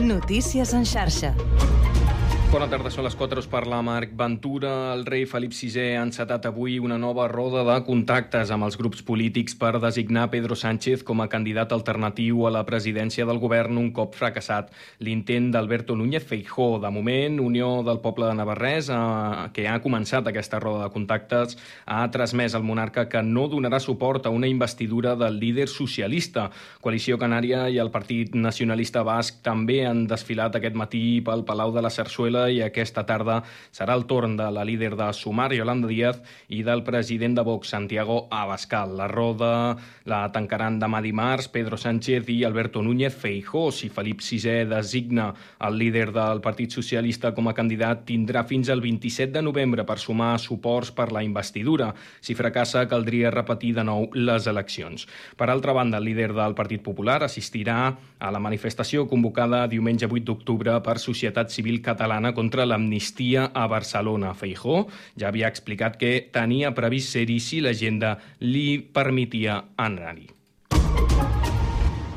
Notícies 0.00 0.72
en 0.72 0.84
xarxa. 0.86 1.34
Bona 2.50 2.66
tarda, 2.66 2.90
són 2.90 3.04
les 3.06 3.14
4, 3.14 3.44
us 3.44 3.46
parla 3.46 3.76
Marc 3.86 4.10
Ventura. 4.18 4.70
El 4.90 5.04
rei 5.06 5.22
Felip 5.30 5.52
VI 5.54 5.84
ha 5.94 6.00
encetat 6.02 6.48
avui 6.48 6.80
una 6.82 6.96
nova 6.98 7.28
roda 7.30 7.60
de 7.62 7.76
contactes 7.86 8.50
amb 8.50 8.66
els 8.66 8.74
grups 8.74 9.04
polítics 9.06 9.54
per 9.54 9.76
designar 9.78 10.24
Pedro 10.32 10.56
Sánchez 10.58 11.04
com 11.06 11.22
a 11.22 11.28
candidat 11.30 11.70
alternatiu 11.70 12.48
a 12.48 12.50
la 12.50 12.64
presidència 12.66 13.22
del 13.28 13.38
govern 13.38 13.78
un 13.78 13.92
cop 13.94 14.16
fracassat 14.18 14.72
l'intent 14.98 15.46
d'Alberto 15.54 15.94
Núñez 15.94 16.26
Feijó. 16.26 16.80
De 16.82 16.90
moment, 16.90 17.38
Unió 17.38 17.68
del 17.86 18.00
Poble 18.02 18.26
de 18.26 18.34
Navarrès, 18.40 18.90
eh, 18.90 19.46
que 19.54 19.68
ha 19.70 19.78
començat 19.86 20.26
aquesta 20.26 20.58
roda 20.58 20.88
de 20.88 20.90
contactes, 20.90 21.54
ha 21.86 22.02
transmès 22.10 22.58
al 22.58 22.66
monarca 22.66 23.06
que 23.08 23.22
no 23.22 23.46
donarà 23.46 23.78
suport 23.78 24.26
a 24.26 24.34
una 24.34 24.50
investidura 24.50 25.14
del 25.14 25.38
líder 25.38 25.68
socialista. 25.68 26.50
Coalició 26.80 27.14
Canària 27.16 27.68
i 27.70 27.78
el 27.78 27.94
Partit 27.94 28.34
Nacionalista 28.34 29.06
Basc 29.06 29.38
també 29.40 29.84
han 29.86 30.08
desfilat 30.10 30.58
aquest 30.58 30.74
matí 30.74 31.20
pel 31.22 31.46
Palau 31.46 31.70
de 31.70 31.86
la 31.86 31.94
Sarsuela 31.94 32.39
Venezuela 32.40 32.50
i 32.50 32.62
aquesta 32.64 33.04
tarda 33.04 33.40
serà 33.72 33.94
el 33.96 34.06
torn 34.06 34.36
de 34.36 34.48
la 34.50 34.64
líder 34.64 34.96
de 34.96 35.12
Sumar, 35.12 35.52
Yolanda 35.52 35.88
Díaz, 35.88 36.20
i 36.48 36.62
del 36.62 36.82
president 36.82 37.36
de 37.36 37.42
Vox, 37.42 37.68
Santiago 37.68 38.28
Abascal. 38.30 38.96
La 38.96 39.08
roda 39.08 39.76
la 40.04 40.30
tancaran 40.32 40.78
demà 40.80 41.00
dimarts 41.02 41.48
Pedro 41.48 41.76
Sánchez 41.76 42.28
i 42.28 42.44
Alberto 42.44 42.82
Núñez 42.82 43.14
Feijó. 43.14 43.70
Si 43.72 43.88
Felip 43.88 44.20
VI 44.20 44.64
designa 44.70 45.34
el 45.60 45.78
líder 45.78 46.12
del 46.12 46.40
Partit 46.40 46.70
Socialista 46.70 47.34
com 47.34 47.48
a 47.48 47.54
candidat, 47.54 48.04
tindrà 48.06 48.44
fins 48.44 48.70
al 48.70 48.80
27 48.80 49.32
de 49.32 49.42
novembre 49.42 49.84
per 49.84 49.98
sumar 49.98 50.38
suports 50.38 50.90
per 50.92 51.10
la 51.12 51.22
investidura. 51.22 51.92
Si 52.20 52.34
fracassa, 52.34 52.86
caldria 52.88 53.30
repetir 53.30 53.74
de 53.74 53.84
nou 53.84 54.08
les 54.14 54.46
eleccions. 54.46 55.06
Per 55.36 55.50
altra 55.50 55.72
banda, 55.72 55.98
el 55.98 56.08
líder 56.08 56.32
del 56.34 56.54
Partit 56.54 56.82
Popular 56.82 57.22
assistirà 57.24 57.80
a 58.20 58.30
la 58.30 58.40
manifestació 58.40 59.06
convocada 59.08 59.66
diumenge 59.68 60.06
8 60.06 60.24
d'octubre 60.24 60.78
per 60.84 60.98
Societat 61.00 61.50
Civil 61.50 61.80
Catalana 61.82 62.29
setmana 62.30 62.34
contra 62.34 62.64
l'amnistia 62.64 63.50
a 63.52 63.66
Barcelona. 63.66 64.34
Feijó 64.34 64.88
ja 65.16 65.28
havia 65.28 65.48
explicat 65.48 65.98
que 65.98 66.30
tenia 66.32 66.72
previst 66.74 67.12
ser-hi 67.12 67.40
si 67.40 67.60
l'agenda 67.60 68.18
li 68.40 68.78
permetia 68.78 69.64
anar-hi. 69.76 70.28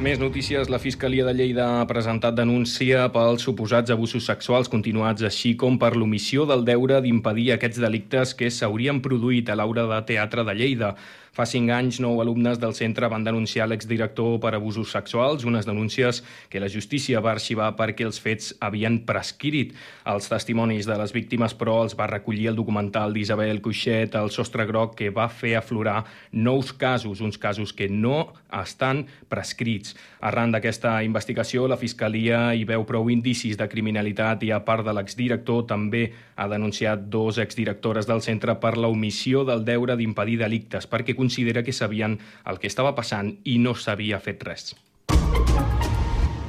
Més 0.04 0.20
notícies. 0.20 0.70
La 0.70 0.80
Fiscalia 0.80 1.24
de 1.24 1.34
Lleida 1.34 1.80
ha 1.80 1.88
presentat 1.88 2.36
denúncia 2.36 3.08
pels 3.14 3.44
suposats 3.46 3.92
abusos 3.92 4.26
sexuals 4.26 4.68
continuats, 4.68 5.24
així 5.24 5.56
com 5.56 5.78
per 5.80 5.96
l'omissió 5.96 6.46
del 6.46 6.66
deure 6.66 7.00
d'impedir 7.02 7.54
aquests 7.54 7.80
delictes 7.80 8.34
que 8.36 8.50
s'haurien 8.50 9.00
produït 9.02 9.50
a 9.50 9.56
l'aura 9.56 9.88
de 9.88 10.02
teatre 10.04 10.44
de 10.44 10.54
Lleida. 10.54 10.96
Fa 11.34 11.48
cinc 11.50 11.72
anys, 11.74 11.98
nou 11.98 12.20
alumnes 12.22 12.60
del 12.62 12.76
centre 12.78 13.08
van 13.10 13.24
denunciar 13.26 13.66
l'exdirector 13.66 14.36
per 14.38 14.52
abusos 14.54 14.92
sexuals, 14.94 15.48
unes 15.50 15.66
denúncies 15.66 16.20
que 16.46 16.60
la 16.62 16.68
justícia 16.70 17.24
va 17.26 17.32
arxivar 17.32 17.72
perquè 17.74 18.06
els 18.06 18.20
fets 18.22 18.52
havien 18.62 19.00
prescrit. 19.08 19.72
Els 20.06 20.30
testimonis 20.30 20.86
de 20.86 20.94
les 21.02 21.14
víctimes, 21.16 21.56
però, 21.58 21.80
els 21.88 21.96
va 21.98 22.06
recollir 22.12 22.52
el 22.52 22.60
documental 22.60 23.18
d'Isabel 23.18 23.64
Cuixet, 23.66 24.14
El 24.14 24.30
sostre 24.30 24.68
groc, 24.70 24.94
que 25.00 25.10
va 25.10 25.26
fer 25.26 25.56
aflorar 25.58 26.04
nous 26.32 26.70
casos, 26.72 27.20
uns 27.26 27.42
casos 27.42 27.74
que 27.74 27.90
no 27.90 28.36
estan 28.54 29.08
prescrits. 29.28 29.96
Arran 30.22 30.54
d'aquesta 30.54 31.00
investigació, 31.02 31.66
la 31.66 31.82
Fiscalia 31.82 32.44
hi 32.54 32.62
veu 32.64 32.86
prou 32.86 33.10
indicis 33.10 33.58
de 33.58 33.66
criminalitat 33.74 34.46
i, 34.46 34.54
a 34.54 34.62
part 34.62 34.86
de 34.86 34.94
l'exdirector, 34.94 35.66
també 35.66 36.12
ha 36.38 36.46
denunciat 36.48 37.10
dos 37.10 37.42
exdirectores 37.42 38.06
del 38.06 38.22
centre 38.22 38.54
per 38.62 38.78
la 38.78 38.94
omissió 38.94 39.42
del 39.50 39.66
deure 39.66 39.98
d'impedir 39.98 40.38
delictes, 40.46 40.86
perquè 40.86 41.18
considera 41.24 41.64
que 41.64 41.74
sabien 41.74 42.20
el 42.46 42.60
que 42.60 42.72
estava 42.72 42.94
passant 43.00 43.38
i 43.44 43.60
no 43.64 43.74
s'havia 43.74 44.22
fet 44.24 44.44
res. 44.52 44.74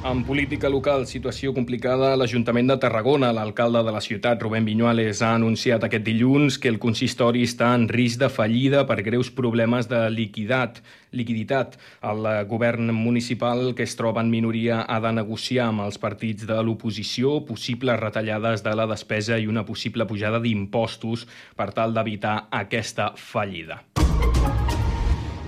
En 0.05 0.19
política 0.21 0.69
local, 0.69 1.07
situació 1.09 1.49
complicada 1.49 2.11
a 2.13 2.17
l'Ajuntament 2.19 2.67
de 2.69 2.75
Tarragona. 2.77 3.31
L'alcalde 3.33 3.81
de 3.87 3.93
la 3.95 4.01
ciutat, 4.05 4.37
Rubén 4.43 4.67
Viñuales, 4.67 5.23
ha 5.25 5.31
anunciat 5.33 5.81
aquest 5.87 6.03
dilluns 6.05 6.59
que 6.61 6.69
el 6.69 6.77
consistori 6.77 7.41
està 7.41 7.71
en 7.73 7.87
risc 7.89 8.21
de 8.21 8.29
fallida 8.29 8.83
per 8.85 8.99
greus 9.01 9.31
problemes 9.33 9.89
de 9.89 10.03
liquidat, 10.13 10.77
liquiditat. 11.09 11.79
El 12.05 12.29
govern 12.45 12.93
municipal, 12.93 13.71
que 13.73 13.89
es 13.89 13.97
troba 13.97 14.21
en 14.21 14.29
minoria, 14.29 14.83
ha 14.85 14.99
de 15.01 15.15
negociar 15.23 15.71
amb 15.71 15.87
els 15.87 15.97
partits 15.97 16.45
de 16.45 16.59
l'oposició 16.61 17.39
possibles 17.49 17.97
retallades 17.97 18.61
de 18.61 18.75
la 18.77 18.85
despesa 18.93 19.41
i 19.41 19.49
una 19.49 19.65
possible 19.65 20.05
pujada 20.05 20.37
d'impostos 20.37 21.25
per 21.57 21.71
tal 21.73 21.97
d'evitar 21.97 22.43
aquesta 22.53 23.15
fallida. 23.17 23.81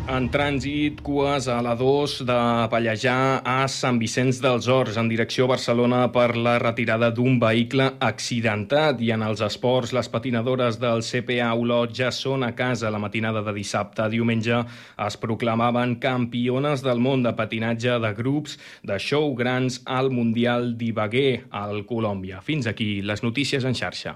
En 0.07 0.29
trànsit, 0.31 1.01
cues 1.03 1.49
a 1.51 1.57
la 1.59 1.73
2 1.75 2.11
de 2.29 2.35
Pallejà 2.71 3.15
a 3.43 3.65
Sant 3.67 3.97
Vicenç 3.99 4.37
dels 4.39 4.69
Horts, 4.71 4.95
en 5.01 5.09
direcció 5.11 5.43
a 5.43 5.51
Barcelona 5.51 6.05
per 6.15 6.29
la 6.39 6.53
retirada 6.63 7.09
d'un 7.11 7.35
vehicle 7.41 7.89
accidentat. 8.07 9.01
I 9.03 9.11
en 9.17 9.25
els 9.27 9.43
esports, 9.43 9.91
les 9.91 10.07
patinadores 10.07 10.79
del 10.79 11.03
CPA 11.03 11.49
Olot 11.59 11.91
ja 11.97 12.13
són 12.15 12.47
a 12.47 12.53
casa 12.55 12.87
la 12.93 13.01
matinada 13.03 13.43
de 13.43 13.51
dissabte. 13.57 14.07
Diumenge 14.13 14.61
es 15.09 15.19
proclamaven 15.19 15.97
campiones 15.99 16.85
del 16.87 17.03
món 17.03 17.27
de 17.27 17.35
patinatge 17.35 17.99
de 17.99 18.13
grups 18.15 18.55
de 18.87 19.01
show 19.03 19.35
grans 19.35 19.81
al 19.83 20.07
Mundial 20.07 20.71
d'Ibagué 20.79 21.43
al 21.51 21.83
Colòmbia. 21.83 22.39
Fins 22.39 22.71
aquí 22.71 23.01
les 23.03 23.27
notícies 23.27 23.67
en 23.67 23.75
xarxa. 23.75 24.15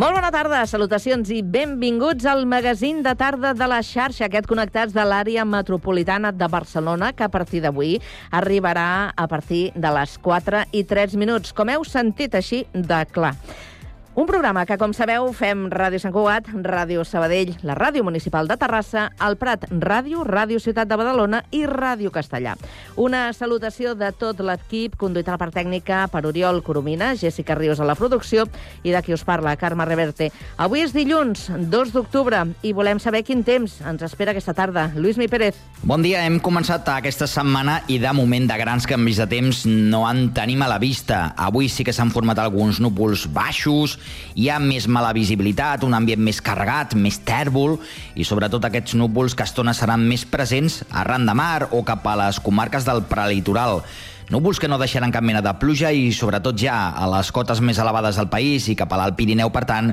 Molt 0.00 0.14
bona 0.16 0.30
tarda, 0.32 0.62
salutacions 0.64 1.28
i 1.28 1.42
benvinguts 1.44 2.24
al 2.24 2.46
magazín 2.48 3.02
de 3.04 3.12
tarda 3.20 3.50
de 3.52 3.66
la 3.68 3.82
xarxa, 3.84 4.30
aquest 4.30 4.46
connectats 4.48 4.94
de 4.96 5.02
l'àrea 5.04 5.44
metropolitana 5.44 6.30
de 6.32 6.46
Barcelona, 6.48 7.10
que 7.12 7.26
a 7.26 7.28
partir 7.28 7.60
d'avui 7.60 7.98
arribarà 8.32 9.12
a 9.12 9.26
partir 9.28 9.74
de 9.76 9.90
les 9.98 10.16
4 10.24 10.62
i 10.72 10.86
3 10.88 11.18
minuts. 11.20 11.52
Com 11.52 11.68
heu 11.68 11.84
sentit 11.84 12.38
així 12.40 12.62
de 12.72 13.02
clar. 13.12 13.34
Un 14.16 14.26
programa 14.26 14.64
que, 14.66 14.74
com 14.74 14.90
sabeu, 14.90 15.28
fem 15.38 15.68
Ràdio 15.70 16.00
Sant 16.02 16.10
Cugat, 16.10 16.48
Ràdio 16.50 17.04
Sabadell, 17.06 17.52
la 17.62 17.76
Ràdio 17.78 18.02
Municipal 18.02 18.48
de 18.50 18.56
Terrassa, 18.58 19.04
el 19.22 19.36
Prat 19.38 19.68
Ràdio, 19.70 20.24
Ràdio 20.26 20.58
Ciutat 20.58 20.88
de 20.90 20.96
Badalona 20.98 21.44
i 21.54 21.60
Ràdio 21.62 22.10
Castellà. 22.10 22.56
Una 22.98 23.28
salutació 23.32 23.92
de 23.94 24.08
tot 24.10 24.42
l'equip, 24.42 24.96
conduït 24.98 25.30
a 25.30 25.36
la 25.36 25.38
part 25.38 25.54
tècnica 25.54 26.00
per 26.10 26.24
Oriol 26.26 26.58
Coromina, 26.66 27.12
Jessica 27.14 27.54
Rius 27.54 27.78
a 27.78 27.86
la 27.86 27.94
producció 27.94 28.48
i 28.82 28.90
de 28.90 28.98
qui 29.06 29.14
us 29.14 29.22
parla, 29.22 29.54
Carme 29.54 29.86
Reverte. 29.86 30.32
Avui 30.58 30.82
és 30.82 30.92
dilluns, 30.92 31.46
2 31.70 31.94
d'octubre, 31.94 32.42
i 32.66 32.74
volem 32.74 32.98
saber 32.98 33.22
quin 33.22 33.46
temps 33.46 33.78
ens 33.86 34.02
espera 34.02 34.34
aquesta 34.34 34.56
tarda. 34.58 34.88
Lluís 34.98 35.22
Mi 35.22 35.30
Pérez. 35.30 35.54
Bon 35.86 36.02
dia, 36.02 36.26
hem 36.26 36.40
començat 36.42 36.90
aquesta 36.96 37.30
setmana 37.30 37.78
i 37.86 38.02
de 38.02 38.10
moment 38.12 38.50
de 38.50 38.58
grans 38.58 38.90
canvis 38.90 39.22
de 39.22 39.30
temps 39.30 39.62
no 39.70 40.02
en 40.10 40.26
tenim 40.34 40.66
a 40.66 40.72
la 40.74 40.82
vista. 40.82 41.30
Avui 41.38 41.70
sí 41.70 41.86
que 41.86 41.94
s'han 41.94 42.10
format 42.10 42.42
alguns 42.42 42.82
núvols 42.82 43.28
baixos, 43.30 43.99
hi 44.34 44.48
ha 44.50 44.58
més 44.62 44.86
mala 44.88 45.12
visibilitat, 45.16 45.84
un 45.86 45.96
ambient 45.96 46.22
més 46.22 46.40
carregat, 46.44 46.94
més 46.94 47.20
tèrbol 47.26 47.78
i 48.14 48.26
sobretot 48.26 48.64
aquests 48.66 48.96
núvols 48.98 49.34
que 49.34 49.46
a 49.46 49.50
estona 49.50 49.74
seran 49.76 50.06
més 50.06 50.26
presents 50.28 50.82
arran 50.90 51.26
de 51.26 51.34
mar 51.34 51.68
o 51.70 51.82
cap 51.86 52.06
a 52.06 52.16
les 52.24 52.40
comarques 52.40 52.86
del 52.88 53.04
prelitoral. 53.10 53.82
Núvols 54.30 54.60
que 54.62 54.68
no 54.70 54.76
deixaran 54.78 55.10
cap 55.10 55.24
mena 55.26 55.40
de 55.42 55.50
pluja 55.58 55.88
i, 55.90 56.12
sobretot 56.14 56.54
ja, 56.54 56.92
a 56.94 57.08
les 57.10 57.32
cotes 57.34 57.58
més 57.66 57.80
elevades 57.82 58.14
del 58.14 58.28
país 58.30 58.68
i 58.70 58.76
cap 58.78 58.92
a 58.94 58.98
l'Alt 59.00 59.16
Pirineu, 59.18 59.48
per 59.50 59.64
tant, 59.66 59.88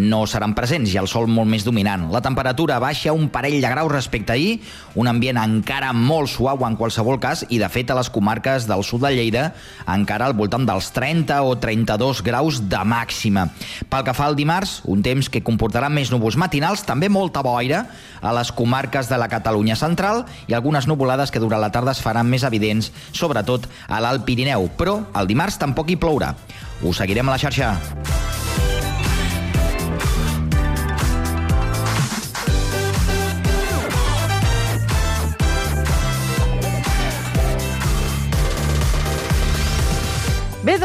no 0.00 0.22
seran 0.24 0.54
presents 0.56 0.94
i 0.94 0.96
el 0.96 1.10
sol 1.12 1.26
molt 1.28 1.50
més 1.52 1.66
dominant. 1.66 2.06
La 2.08 2.22
temperatura 2.24 2.78
baixa 2.80 3.12
un 3.12 3.26
parell 3.28 3.58
de 3.60 3.68
graus 3.68 3.92
respecte 3.92 4.32
a 4.32 4.38
ahir, 4.40 4.62
un 4.96 5.10
ambient 5.12 5.36
encara 5.42 5.90
molt 5.92 6.32
suau 6.32 6.64
en 6.64 6.78
qualsevol 6.80 7.20
cas 7.20 7.42
i, 7.50 7.58
de 7.60 7.68
fet, 7.68 7.92
a 7.92 7.98
les 7.98 8.08
comarques 8.08 8.64
del 8.70 8.80
sud 8.80 9.04
de 9.04 9.10
Lleida 9.12 9.42
encara 9.84 10.30
al 10.30 10.36
voltant 10.40 10.64
dels 10.64 10.88
30 10.96 11.42
o 11.44 11.52
32 11.60 12.24
graus 12.24 12.62
de 12.72 12.80
màxima. 12.88 13.50
Pel 13.92 14.08
que 14.08 14.16
fa 14.16 14.30
al 14.30 14.40
dimarts, 14.40 14.78
un 14.88 15.04
temps 15.04 15.28
que 15.28 15.44
comportarà 15.44 15.92
més 15.92 16.08
núvols 16.08 16.40
matinals, 16.40 16.86
també 16.88 17.12
molta 17.12 17.44
boira 17.44 17.84
a 18.24 18.32
les 18.40 18.56
comarques 18.56 19.12
de 19.12 19.20
la 19.20 19.28
Catalunya 19.28 19.76
central 19.76 20.24
i 20.48 20.56
algunes 20.56 20.88
nuvolades 20.88 21.28
que 21.28 21.44
durant 21.44 21.60
la 21.60 21.72
tarda 21.76 21.92
es 21.92 22.00
faran 22.00 22.32
més 22.32 22.48
evidents, 22.48 22.88
sobretot 23.12 23.68
a 23.88 24.00
l'Alt 24.02 24.26
Pirineu, 24.26 24.68
però 24.78 24.98
el 25.18 25.30
dimarts 25.30 25.58
tampoc 25.62 25.90
hi 25.90 25.98
plourà. 26.00 26.34
Us 26.82 27.02
seguirem 27.02 27.28
a 27.28 27.36
la 27.36 27.42
xarxa. 27.42 27.76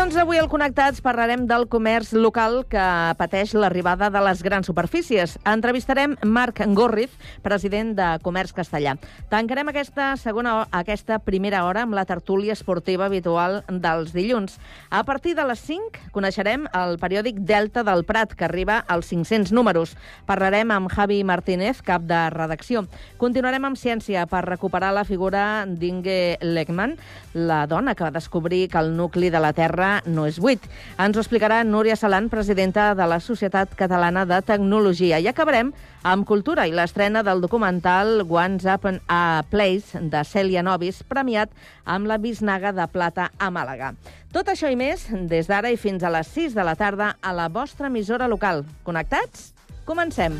Doncs 0.08 0.22
avui 0.22 0.38
al 0.40 0.48
Connectats 0.48 1.02
parlarem 1.04 1.42
del 1.50 1.66
comerç 1.68 2.14
local 2.16 2.62
que 2.72 2.84
pateix 3.20 3.52
l'arribada 3.60 4.08
de 4.08 4.20
les 4.24 4.40
grans 4.40 4.70
superfícies. 4.70 5.34
Entrevistarem 5.44 6.14
Marc 6.24 6.62
Gorriz, 6.78 7.12
president 7.44 7.90
de 7.98 8.06
Comerç 8.24 8.54
Castellà. 8.56 8.94
Tancarem 9.28 9.68
aquesta 9.68 10.14
segona 10.16 10.62
aquesta 10.72 11.18
primera 11.20 11.66
hora 11.68 11.84
amb 11.84 11.98
la 11.98 12.06
tertúlia 12.08 12.56
esportiva 12.56 13.10
habitual 13.10 13.66
dels 13.68 14.14
dilluns. 14.16 14.56
A 14.88 15.02
partir 15.04 15.34
de 15.36 15.44
les 15.50 15.60
5 15.68 16.08
coneixerem 16.16 16.70
el 16.72 16.96
periòdic 17.04 17.44
Delta 17.44 17.84
del 17.84 18.06
Prat, 18.08 18.32
que 18.32 18.48
arriba 18.48 18.80
als 18.88 19.12
500 19.12 19.52
números. 19.52 19.98
Parlarem 20.26 20.72
amb 20.72 20.88
Javi 20.88 21.20
Martínez, 21.28 21.84
cap 21.84 22.08
de 22.08 22.22
redacció. 22.32 22.86
Continuarem 23.20 23.68
amb 23.68 23.76
ciència 23.76 24.24
per 24.32 24.46
recuperar 24.48 24.96
la 24.96 25.04
figura 25.04 25.66
d'Inge 25.68 26.38
Legman, 26.48 26.96
la 27.34 27.66
dona 27.68 27.92
que 27.92 28.08
va 28.08 28.16
descobrir 28.16 28.70
que 28.72 28.80
el 28.80 28.96
nucli 28.96 29.30
de 29.30 29.44
la 29.44 29.52
Terra 29.52 29.97
No 30.06 30.28
és 30.28 30.38
buit. 30.40 30.64
Ens 31.02 31.18
ho 31.18 31.22
explicarà 31.24 31.64
Núria 31.66 31.96
Salant, 31.98 32.30
presidenta 32.30 32.92
de 32.96 33.08
la 33.10 33.20
Societat 33.24 33.74
Catalana 33.80 34.26
de 34.30 34.38
Tecnologia. 34.46 35.20
I 35.20 35.30
acabarem 35.32 35.72
amb 36.08 36.28
cultura 36.28 36.68
i 36.68 36.76
l'estrena 36.76 37.24
del 37.24 37.42
documental 37.42 38.22
Once 38.30 38.70
Upon 38.70 39.02
a 39.08 39.44
Place 39.50 40.00
de 40.00 40.24
Cèlia 40.24 40.64
Novis, 40.64 41.02
premiat 41.08 41.50
amb 41.86 42.08
la 42.08 42.20
Bisnaga 42.22 42.72
de 42.76 42.88
Plata 42.92 43.32
a 43.40 43.52
Màlaga. 43.52 43.94
Tot 44.34 44.54
això 44.54 44.70
i 44.70 44.78
més 44.80 45.08
des 45.32 45.50
d'ara 45.50 45.72
i 45.74 45.80
fins 45.80 46.04
a 46.04 46.14
les 46.14 46.30
6 46.36 46.56
de 46.58 46.68
la 46.68 46.76
tarda 46.76 47.16
a 47.22 47.34
la 47.34 47.50
vostra 47.50 47.92
emissora 47.92 48.28
local. 48.28 48.66
Connectats? 48.84 49.54
Comencem. 49.88 50.40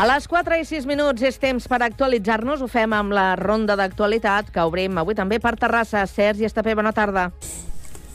A 0.00 0.06
les 0.08 0.24
4 0.32 0.56
i 0.56 0.62
6 0.64 0.86
minuts 0.88 1.20
és 1.28 1.36
temps 1.36 1.66
per 1.68 1.82
actualitzar-nos. 1.84 2.62
Ho 2.64 2.68
fem 2.72 2.94
amb 2.96 3.12
la 3.12 3.34
ronda 3.36 3.74
d'actualitat 3.76 4.46
que 4.54 4.62
obrim 4.64 4.96
avui 4.96 5.12
també 5.18 5.36
per 5.44 5.58
Terrassa. 5.60 6.06
Sergi 6.08 6.46
Estapé, 6.48 6.72
bona 6.78 6.94
tarda. 6.96 7.26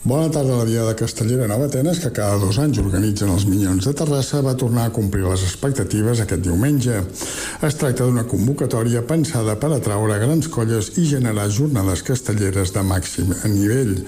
Bona 0.02 0.26
tarda. 0.34 0.56
La 0.58 0.64
Diada 0.66 0.96
Castellera 0.98 1.46
Nova 1.46 1.68
Atenes, 1.70 2.00
que 2.02 2.10
cada 2.16 2.40
dos 2.42 2.58
anys 2.58 2.80
organitzen 2.82 3.30
els 3.30 3.46
Minyons 3.46 3.86
de 3.86 3.94
Terrassa, 4.00 4.42
va 4.42 4.56
tornar 4.58 4.88
a 4.88 4.94
complir 4.96 5.22
les 5.28 5.44
expectatives 5.46 6.24
aquest 6.24 6.42
diumenge. 6.42 7.04
Es 7.68 7.78
tracta 7.78 8.02
d'una 8.02 8.26
convocatòria 8.26 9.04
pensada 9.06 9.54
per 9.54 9.70
atraure 9.76 10.18
grans 10.24 10.50
colles 10.50 10.96
i 10.98 11.06
generar 11.06 11.46
jornades 11.54 12.02
castelleres 12.02 12.74
de 12.74 12.82
màxim 12.82 13.30
nivell. 13.54 14.00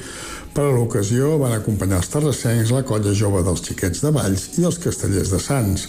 Per 0.51 0.67
a 0.67 0.75
l'ocasió 0.75 1.37
van 1.39 1.55
acompanyar 1.55 2.03
els 2.03 2.11
terrassencs, 2.11 2.75
la 2.75 2.83
colla 2.83 3.15
jove 3.15 3.47
dels 3.47 3.63
xiquets 3.63 4.03
de 4.03 4.11
Valls 4.19 4.49
i 4.59 4.67
els 4.67 4.83
castellers 4.83 5.31
de 5.31 5.39
Sants. 5.39 5.87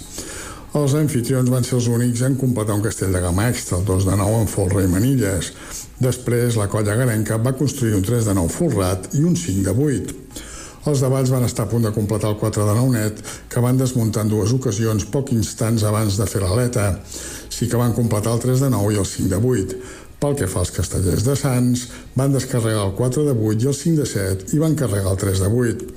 Els 0.70 0.94
anfitrions 0.94 1.50
van 1.50 1.64
ser 1.66 1.80
els 1.80 1.88
únics 1.90 2.22
en 2.22 2.36
completar 2.38 2.76
un 2.78 2.84
castell 2.84 3.16
de 3.16 3.22
gamma 3.24 3.48
extra, 3.50 3.80
el 3.80 3.86
2 3.88 4.04
de 4.06 4.18
9 4.20 4.42
en 4.44 4.50
folre 4.52 4.84
i 4.86 4.92
manilles. 4.92 5.48
Després, 5.98 6.60
la 6.62 6.68
colla 6.70 6.94
garenca 7.00 7.40
va 7.42 7.56
construir 7.58 7.96
un 7.98 8.06
3 8.06 8.28
de 8.30 8.36
9 8.38 8.54
folrat 8.54 9.08
i 9.18 9.24
un 9.26 9.34
5 9.34 9.64
de 9.66 9.74
8. 9.74 10.14
Els 10.92 11.02
davants 11.02 11.34
van 11.34 11.48
estar 11.48 11.66
a 11.66 11.72
punt 11.72 11.88
de 11.88 11.94
completar 11.96 12.30
el 12.30 12.38
4 12.38 12.68
de 12.68 12.76
9 12.78 12.94
net, 12.94 13.24
que 13.50 13.66
van 13.66 13.82
desmuntar 13.82 14.28
en 14.28 14.30
dues 14.30 14.54
ocasions 14.54 15.10
poc 15.10 15.34
instants 15.34 15.88
abans 15.90 16.22
de 16.22 16.30
fer 16.30 16.44
l'aleta. 16.46 16.86
Sí 17.50 17.66
que 17.66 17.82
van 17.82 17.98
completar 17.98 18.38
el 18.38 18.46
3 18.46 18.68
de 18.68 18.70
9 18.78 18.94
i 18.94 19.02
el 19.02 19.10
5 19.10 19.34
de 19.34 19.42
8. 19.42 19.82
Pel 20.22 20.38
que 20.38 20.52
fa 20.52 20.62
als 20.62 20.76
castellers 20.76 21.26
de 21.26 21.34
Sants, 21.40 21.88
van 22.14 22.34
descarregar 22.36 22.86
el 22.86 22.94
4 22.94 23.26
de 23.26 23.34
8 23.34 23.66
i 23.66 23.74
el 23.74 23.78
5 23.82 24.04
de 24.04 24.10
7 24.14 24.54
i 24.54 24.62
van 24.62 24.78
carregar 24.78 25.16
el 25.16 25.22
3 25.26 25.46
de 25.48 25.54
8. 25.66 25.94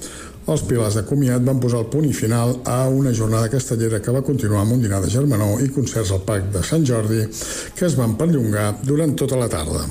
Els 0.51 0.63
pilars 0.67 0.97
de 0.99 1.05
comiat 1.07 1.45
van 1.47 1.61
posar 1.63 1.85
el 1.85 1.91
punt 1.93 2.09
i 2.09 2.15
final 2.17 2.57
a 2.67 2.89
una 2.91 3.13
jornada 3.15 3.51
castellera 3.51 4.01
que 4.03 4.15
va 4.15 4.25
continuar 4.27 4.65
amb 4.65 4.75
un 4.75 4.83
dinar 4.83 4.99
de 5.05 5.11
germanor 5.11 5.63
i 5.63 5.71
concerts 5.71 6.11
al 6.11 6.25
Parc 6.27 6.49
de 6.55 6.65
Sant 6.67 6.87
Jordi 6.89 7.29
que 7.79 7.87
es 7.87 7.95
van 7.99 8.17
perllongar 8.19 8.73
durant 8.83 9.15
tota 9.15 9.39
la 9.39 9.49
tarda. 9.53 9.87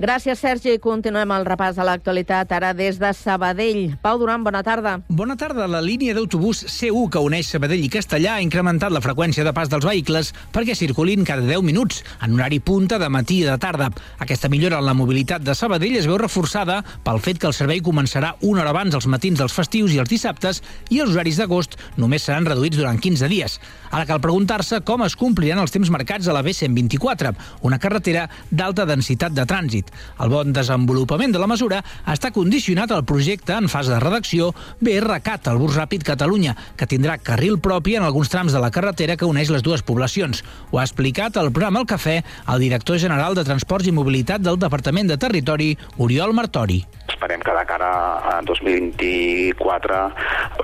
Gràcies, 0.00 0.38
Sergi. 0.40 0.78
Continuem 0.80 1.28
el 1.34 1.42
repàs 1.44 1.74
de 1.76 1.84
l'actualitat 1.84 2.48
ara 2.56 2.70
des 2.72 2.96
de 2.96 3.10
Sabadell. 3.12 3.98
Pau 4.00 4.16
Duran, 4.16 4.40
bona 4.40 4.62
tarda. 4.64 4.94
Bona 5.12 5.34
tarda. 5.36 5.66
La 5.68 5.82
línia 5.84 6.14
d'autobús 6.16 6.62
C1 6.72 7.10
que 7.12 7.20
uneix 7.20 7.50
Sabadell 7.52 7.84
i 7.84 7.90
Castellà 7.92 8.38
ha 8.38 8.40
incrementat 8.40 8.94
la 8.94 9.02
freqüència 9.04 9.44
de 9.44 9.52
pas 9.52 9.68
dels 9.68 9.84
vehicles 9.84 10.30
perquè 10.54 10.72
circulin 10.78 11.26
cada 11.28 11.44
10 11.44 11.60
minuts, 11.68 11.98
en 12.24 12.32
horari 12.32 12.62
punta 12.64 12.96
de 12.96 13.10
matí 13.12 13.42
i 13.42 13.50
de 13.50 13.58
tarda. 13.60 13.90
Aquesta 14.24 14.48
millora 14.48 14.78
en 14.80 14.86
la 14.88 14.94
mobilitat 14.96 15.44
de 15.44 15.52
Sabadell 15.54 15.98
es 16.00 16.08
veu 16.08 16.16
reforçada 16.16 16.78
pel 17.04 17.20
fet 17.20 17.36
que 17.36 17.50
el 17.50 17.58
servei 17.58 17.84
començarà 17.84 18.32
una 18.40 18.64
hora 18.64 18.72
abans 18.72 18.96
els 18.96 19.04
matins 19.04 19.36
dels 19.36 19.52
festius 19.52 19.92
i 19.92 20.00
els 20.00 20.08
dissabtes 20.08 20.62
i 20.88 21.02
els 21.04 21.12
horaris 21.12 21.42
d'agost 21.42 21.76
només 22.00 22.24
seran 22.24 22.48
reduïts 22.48 22.80
durant 22.80 22.96
15 22.96 23.28
dies. 23.28 23.60
Ara 23.90 24.08
cal 24.08 24.24
preguntar-se 24.24 24.80
com 24.80 25.04
es 25.04 25.18
compliran 25.26 25.60
els 25.60 25.76
temps 25.76 25.92
marcats 25.92 26.24
a 26.24 26.32
la 26.32 26.40
B124, 26.40 27.36
una 27.68 27.78
carretera 27.78 28.30
d'alta 28.48 28.88
densitat 28.88 29.36
de 29.36 29.44
trànsit. 29.44 29.89
El 30.20 30.32
bon 30.32 30.52
desenvolupament 30.56 31.34
de 31.34 31.42
la 31.42 31.48
mesura 31.50 31.82
està 32.10 32.32
condicionat 32.34 32.92
al 32.92 33.04
projecte 33.08 33.56
en 33.56 33.68
fase 33.72 33.92
de 33.94 34.00
redacció 34.02 34.52
BRCAT, 34.80 35.50
el 35.52 35.60
Bus 35.62 35.76
Ràpid 35.76 36.04
Catalunya, 36.06 36.56
que 36.76 36.88
tindrà 36.90 37.18
carril 37.18 37.58
propi 37.60 37.96
en 37.98 38.06
alguns 38.06 38.32
trams 38.32 38.52
de 38.52 38.62
la 38.62 38.72
carretera 38.74 39.16
que 39.16 39.28
uneix 39.28 39.50
les 39.50 39.64
dues 39.66 39.82
poblacions. 39.86 40.44
Ho 40.70 40.78
ha 40.78 40.86
explicat 40.86 41.36
al 41.36 41.52
programa 41.52 41.82
El 41.82 41.88
Cafè 41.90 42.20
el 42.52 42.60
director 42.60 42.98
general 42.98 43.34
de 43.34 43.44
Transports 43.44 43.88
i 43.88 43.94
Mobilitat 43.94 44.42
del 44.44 44.58
Departament 44.60 45.10
de 45.10 45.18
Territori, 45.20 45.74
Oriol 45.98 46.34
Martori. 46.34 46.80
Esperem 47.10 47.42
que 47.44 47.52
de 47.52 47.64
cara 47.68 47.90
a 48.32 48.36
2024 48.46 49.96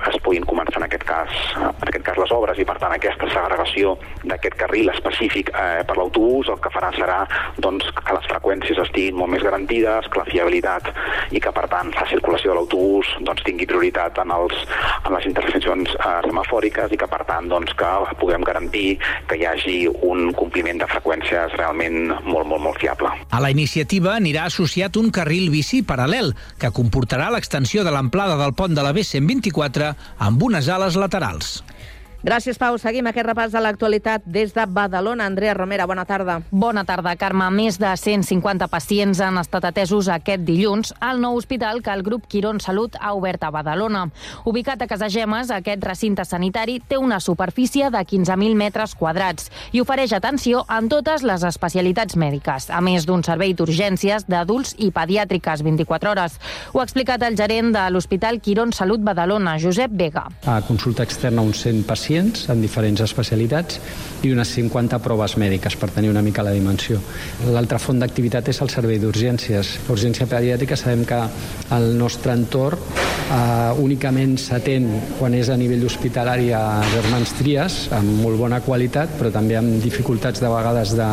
es 0.09 0.17
puguin 0.25 0.45
començar 0.47 0.79
en 0.81 0.87
aquest 0.87 1.03
cas, 1.05 1.33
en 1.59 1.89
aquest 1.89 2.05
cas 2.07 2.17
les 2.21 2.33
obres 2.33 2.57
i 2.57 2.65
per 2.65 2.77
tant 2.81 2.95
aquesta 2.95 3.29
segregació 3.33 3.95
d'aquest 4.23 4.57
carril 4.59 4.89
específic 4.93 5.51
eh, 5.53 5.83
per 5.87 5.97
l'autobús 5.99 6.49
el 6.53 6.59
que 6.63 6.71
farà 6.73 6.89
serà 6.95 7.19
doncs, 7.61 7.85
que 7.99 8.15
les 8.17 8.29
freqüències 8.31 8.81
estiguin 8.87 9.16
molt 9.17 9.33
més 9.33 9.43
garantides, 9.45 10.07
que 10.11 10.21
la 10.21 10.27
fiabilitat 10.29 10.91
i 11.35 11.41
que 11.43 11.53
per 11.53 11.65
tant 11.71 11.91
la 11.95 12.07
circulació 12.09 12.53
de 12.53 12.59
l'autobús 12.59 13.09
doncs, 13.27 13.43
tingui 13.47 13.67
prioritat 13.69 14.19
en, 14.23 14.33
els, 14.33 14.63
en 15.03 15.15
les 15.15 15.27
interseccions 15.29 15.93
eh, 15.97 16.15
semafòriques 16.27 16.93
i 16.93 16.99
que 17.01 17.09
per 17.11 17.23
tant 17.29 17.49
doncs, 17.51 17.73
que 17.77 17.91
puguem 18.21 18.45
garantir 18.47 18.97
que 19.29 19.39
hi 19.39 19.47
hagi 19.49 19.77
un 19.87 20.31
compliment 20.37 20.81
de 20.81 20.89
freqüències 20.91 21.55
realment 21.57 22.13
molt, 22.25 22.45
molt, 22.47 22.63
molt 22.63 22.81
fiable. 22.81 23.11
A 23.31 23.41
la 23.43 23.51
iniciativa 23.53 24.15
anirà 24.15 24.47
associat 24.47 24.97
un 24.99 25.11
carril 25.13 25.49
bici 25.53 25.83
paral·lel 25.85 26.33
que 26.61 26.73
comportarà 26.75 27.31
l'extensió 27.33 27.83
de 27.87 27.93
l'amplada 27.93 28.37
del 28.39 28.55
pont 28.57 28.75
de 28.77 28.85
la 28.85 28.93
B124 28.95 29.93
amb 30.27 30.47
unes 30.49 30.69
ales 30.73 30.99
laterals. 30.99 31.57
Gràcies, 32.25 32.57
Pau. 32.57 32.79
Seguim 32.81 33.05
aquest 33.05 33.27
repàs 33.27 33.51
de 33.53 33.59
l'actualitat 33.61 34.23
des 34.25 34.49
de 34.55 34.63
Badalona. 34.65 35.27
Andrea 35.29 35.53
Romera, 35.53 35.85
bona 35.85 36.03
tarda. 36.05 36.39
Bona 36.49 36.81
tarda, 36.83 37.13
Carme. 37.15 37.45
Més 37.53 37.77
de 37.77 37.91
150 37.93 38.65
pacients 38.71 39.19
han 39.21 39.37
estat 39.37 39.67
atesos 39.69 40.09
aquest 40.09 40.41
dilluns 40.47 40.95
al 40.99 41.21
nou 41.21 41.37
hospital 41.37 41.83
que 41.85 41.93
el 41.93 42.01
grup 42.01 42.25
Quirón 42.27 42.57
Salut 42.59 42.97
ha 42.99 43.13
obert 43.13 43.45
a 43.45 43.51
Badalona. 43.53 44.07
Ubicat 44.49 44.81
a 44.81 44.87
Casagemes, 44.89 45.51
aquest 45.53 45.85
recinte 45.85 46.25
sanitari 46.25 46.79
té 46.79 46.97
una 46.97 47.19
superfície 47.21 47.91
de 47.93 48.01
15.000 48.01 48.57
metres 48.57 48.95
quadrats 48.97 49.51
i 49.71 49.85
ofereix 49.85 50.17
atenció 50.17 50.65
en 50.73 50.89
totes 50.89 51.21
les 51.21 51.45
especialitats 51.45 52.17
mèdiques, 52.17 52.71
a 52.73 52.81
més 52.81 53.05
d'un 53.05 53.21
servei 53.21 53.53
d'urgències 53.53 54.25
d'adults 54.25 54.73
i 54.81 54.89
pediàtriques 54.89 55.61
24 55.61 56.15
hores. 56.15 56.41
Ho 56.73 56.81
ha 56.81 56.89
explicat 56.89 57.21
el 57.29 57.37
gerent 57.37 57.75
de 57.77 57.85
l'Hospital 57.93 58.41
Quirón 58.41 58.73
Salut 58.73 59.05
Badalona, 59.05 59.59
Josep 59.61 59.93
Vega. 59.93 60.25
A 60.49 60.59
consulta 60.65 61.05
externa 61.05 61.45
uns 61.45 61.61
100 61.61 61.85
pacients 61.85 62.06
pacients 62.07 62.47
en 62.49 62.61
diferents 62.63 63.01
especialitats 63.03 63.81
i 64.23 64.31
unes 64.31 64.47
50 64.55 64.97
proves 65.03 65.35
mèdiques 65.37 65.75
per 65.75 65.89
tenir 65.91 66.09
una 66.09 66.23
mica 66.23 66.45
la 66.45 66.53
dimensió. 66.55 67.01
L'altra 67.51 67.79
font 67.79 67.99
d'activitat 67.99 68.47
és 68.47 68.61
el 68.63 68.71
servei 68.71 68.97
d'urgències. 69.01 69.73
L'urgència 69.89 70.27
pediàtrica 70.29 70.77
sabem 70.79 71.03
que 71.05 71.19
el 71.75 71.89
nostre 71.99 72.33
entorn 72.33 72.79
eh, 72.79 73.83
únicament 73.83 74.37
s'atén 74.39 74.87
quan 75.19 75.35
és 75.35 75.51
a 75.51 75.57
nivell 75.59 75.83
hospitalari 75.85 76.53
a 76.55 76.79
Germans 76.93 77.35
Trias, 77.37 77.77
amb 77.91 78.23
molt 78.23 78.39
bona 78.39 78.61
qualitat, 78.63 79.11
però 79.19 79.31
també 79.33 79.59
amb 79.59 79.83
dificultats 79.83 80.41
de 80.41 80.49
vegades 80.49 80.95
de, 80.97 81.09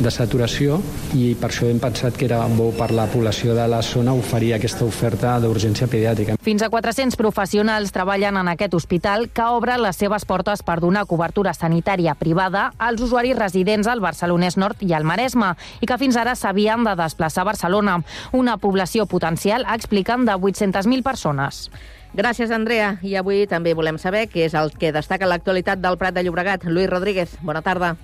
de 0.00 0.14
saturació 0.14 0.80
i 1.14 1.34
per 1.38 1.52
això 1.52 1.68
hem 1.68 1.82
pensat 1.82 2.16
que 2.16 2.26
era 2.26 2.40
bo 2.56 2.70
per 2.72 2.90
la 2.96 3.06
població 3.12 3.54
de 3.54 3.68
la 3.68 3.82
zona 3.84 4.16
oferir 4.16 4.54
aquesta 4.56 4.86
oferta 4.88 5.36
d'urgència 5.44 5.90
pediàtrica. 5.90 6.38
Fins 6.42 6.64
a 6.64 6.72
400 6.72 7.20
professionals 7.20 7.92
treballen 7.92 8.40
en 8.40 8.52
aquest 8.56 8.74
hospital 8.74 9.28
que 9.28 9.44
obre 9.52 9.76
les 9.78 10.00
seves 10.00 10.24
portes 10.24 10.37
per 10.62 10.78
donar 10.80 11.06
cobertura 11.10 11.54
sanitària 11.54 12.14
privada 12.14 12.68
als 12.78 13.02
usuaris 13.02 13.36
residents 13.38 13.88
al 13.88 14.00
Barcelonès 14.00 14.56
Nord 14.56 14.82
i 14.86 14.92
al 14.94 15.04
Maresme 15.04 15.54
i 15.80 15.86
que 15.86 15.98
fins 15.98 16.16
ara 16.16 16.36
s'havien 16.38 16.84
de 16.86 16.94
desplaçar 16.96 17.42
a 17.42 17.50
Barcelona. 17.50 17.98
Una 18.32 18.56
població 18.56 19.06
potencial, 19.06 19.66
expliquen, 19.74 20.24
de 20.24 20.38
800.000 20.38 21.02
persones. 21.02 21.70
Gràcies, 22.14 22.50
Andrea. 22.50 22.96
I 23.02 23.16
avui 23.20 23.46
també 23.46 23.74
volem 23.74 23.98
saber 23.98 24.28
què 24.32 24.46
és 24.46 24.54
el 24.54 24.72
que 24.72 24.94
destaca 24.94 25.28
l'actualitat 25.28 25.82
del 25.82 25.98
Prat 25.98 26.14
de 26.14 26.24
Llobregat. 26.24 26.64
Lluís 26.64 26.88
Rodríguez, 26.90 27.36
bona 27.42 27.62
tarda. 27.62 27.96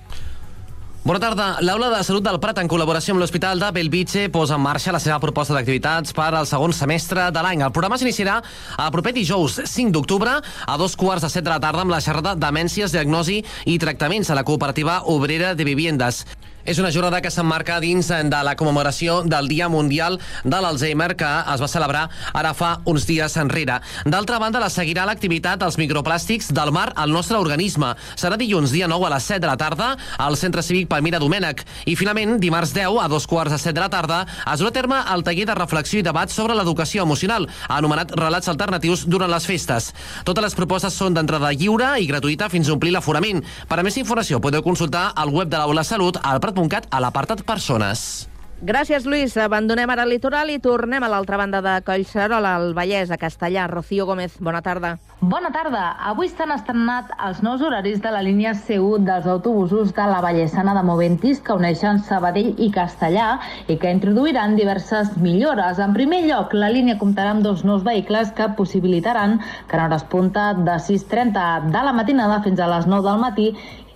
Bona 1.05 1.21
tarda. 1.21 1.59
L'Aula 1.61 1.91
de 1.93 1.99
Salut 2.01 2.25
del 2.25 2.39
Prat, 2.41 2.57
en 2.63 2.69
col·laboració 2.73 3.13
amb 3.13 3.21
l'Hospital 3.21 3.61
de 3.61 3.69
Belvitge, 3.77 4.23
posa 4.33 4.55
en 4.57 4.63
marxa 4.65 4.95
la 4.95 5.01
seva 5.05 5.19
proposta 5.21 5.53
d'activitats 5.53 6.15
per 6.17 6.31
al 6.31 6.49
segon 6.49 6.73
semestre 6.73 7.27
de 7.29 7.43
l'any. 7.45 7.61
El 7.61 7.75
programa 7.77 7.99
s'iniciarà 8.01 8.39
el 8.81 8.89
proper 8.95 9.13
dijous 9.13 9.59
5 9.69 9.93
d'octubre 9.93 10.39
a 10.41 10.79
dos 10.81 10.97
quarts 10.97 11.27
de 11.27 11.29
set 11.29 11.45
de 11.45 11.53
la 11.53 11.61
tarda 11.61 11.85
amb 11.85 11.93
la 11.93 12.01
xerrada 12.01 12.33
Demències, 12.41 12.97
Diagnosi 12.97 13.43
i 13.69 13.77
Tractaments 13.85 14.33
a 14.33 14.39
la 14.41 14.49
cooperativa 14.49 15.03
obrera 15.13 15.53
de 15.53 15.69
viviendes. 15.69 16.25
És 16.65 16.79
una 16.81 16.89
jornada 16.89 17.21
que 17.21 17.29
s'emmarca 17.29 17.77
dins 17.77 18.07
de 18.09 18.39
la 18.47 18.55
commemoració 18.57 19.19
del 19.29 19.51
Dia 19.53 19.67
Mundial 19.69 20.15
de 20.49 20.61
l'Alzheimer 20.65 21.11
que 21.13 21.29
es 21.53 21.61
va 21.61 21.69
celebrar 21.69 22.07
ara 22.33 22.55
fa 22.57 22.79
uns 22.89 23.05
dies 23.05 23.37
enrere. 23.37 23.77
D'altra 24.09 24.39
banda, 24.41 24.63
la 24.63 24.71
seguirà 24.73 25.05
l'activitat 25.05 25.61
dels 25.61 25.77
microplàstics 25.77 26.49
del 26.57 26.73
mar 26.73 26.87
al 26.97 27.13
nostre 27.13 27.37
organisme. 27.37 27.91
Serà 28.17 28.39
dilluns, 28.41 28.73
dia 28.73 28.89
9 28.89 29.11
a 29.11 29.13
les 29.13 29.27
7 29.29 29.43
de 29.45 29.51
la 29.51 29.59
tarda 29.61 29.91
al 30.17 30.39
Centre 30.41 30.63
Cívic 30.65 30.89
Palmira 30.89 31.21
Domènec. 31.21 31.67
I 31.85 31.99
finalment, 32.01 32.39
dimarts 32.41 32.73
10 32.73 32.97
a 33.03 33.11
dos 33.13 33.29
quarts 33.29 33.53
de 33.53 33.61
7 33.61 33.75
de 33.77 33.85
la 33.85 33.91
tarda 33.93 34.23
es 34.25 34.65
durà 34.65 34.73
a 34.73 34.79
terme 34.79 35.03
el 35.13 35.27
taller 35.27 35.45
de 35.51 35.59
reflexió 35.61 36.01
i 36.01 36.07
debat 36.07 36.33
sobre 36.33 36.57
l'educació 36.57 37.05
emocional, 37.05 37.45
anomenat 37.69 38.17
Relats 38.17 38.49
Alternatius 38.49 39.05
durant 39.05 39.29
les 39.29 39.45
festes. 39.45 39.91
Totes 40.25 40.49
les 40.49 40.57
propostes 40.57 40.97
són 40.97 41.13
d'entrada 41.13 41.53
lliure 41.53 41.93
i 42.01 42.09
gratuïta 42.09 42.49
fins 42.49 42.73
a 42.73 42.77
omplir 42.79 42.97
l'aforament. 42.97 43.45
Per 43.69 43.79
a 43.79 43.85
més 43.85 44.01
informació 44.01 44.41
podeu 44.41 44.65
consultar 44.65 45.11
el 45.21 45.29
web 45.29 45.53
de 45.53 45.61
l'Aula 45.61 45.85
Salut 45.85 46.17
al 46.25 46.41
Montcat 46.55 46.87
a 46.91 47.03
l'apartat 47.03 47.43
Persones. 47.47 48.29
Gràcies, 48.65 49.05
Lluís. 49.05 49.35
Abandonem 49.37 49.91
ara 49.93 50.07
el 50.07 50.15
litoral 50.15 50.49
i 50.49 50.61
tornem 50.63 51.05
a 51.05 51.09
l'altra 51.13 51.37
banda 51.37 51.61
de 51.61 51.75
Collserola, 51.85 52.55
al 52.57 52.71
Vallès, 52.73 53.11
a 53.11 53.19
Castellà. 53.21 53.67
Rocío 53.69 54.07
Gómez, 54.07 54.39
bona 54.41 54.63
tarda. 54.65 54.95
Bona 55.21 55.51
tarda. 55.53 55.83
Avui 56.09 56.31
s'han 56.31 56.55
estrenat 56.55 57.13
els 57.27 57.43
nous 57.45 57.61
horaris 57.61 58.01
de 58.01 58.13
la 58.15 58.23
línia 58.25 58.55
C1 58.55 59.05
dels 59.05 59.29
autobusos 59.29 59.93
de 59.97 60.07
la 60.09 60.23
Vallesana 60.25 60.73
de 60.79 60.87
Moventis 60.87 61.43
que 61.45 61.59
uneixen 61.59 62.01
Sabadell 62.09 62.55
i 62.57 62.71
Castellà 62.73 63.39
i 63.69 63.77
que 63.77 63.93
introduiran 63.93 64.57
diverses 64.57 65.13
millores. 65.19 65.83
En 65.83 65.93
primer 65.93 66.23
lloc, 66.25 66.57
la 66.57 66.73
línia 66.73 66.97
comptarà 67.01 67.37
amb 67.37 67.45
dos 67.45 67.67
nous 67.69 67.85
vehicles 67.85 68.33
que 68.33 68.49
possibilitaran 68.57 69.41
que 69.69 69.77
en 69.77 69.87
hores 69.91 70.09
punta 70.09 70.53
de 70.55 70.81
6.30 70.89 71.73
de 71.75 71.85
la 71.85 71.93
matinada 71.93 72.41
fins 72.47 72.61
a 72.61 72.71
les 72.79 72.87
9 72.87 73.11
del 73.11 73.25
matí 73.29 73.49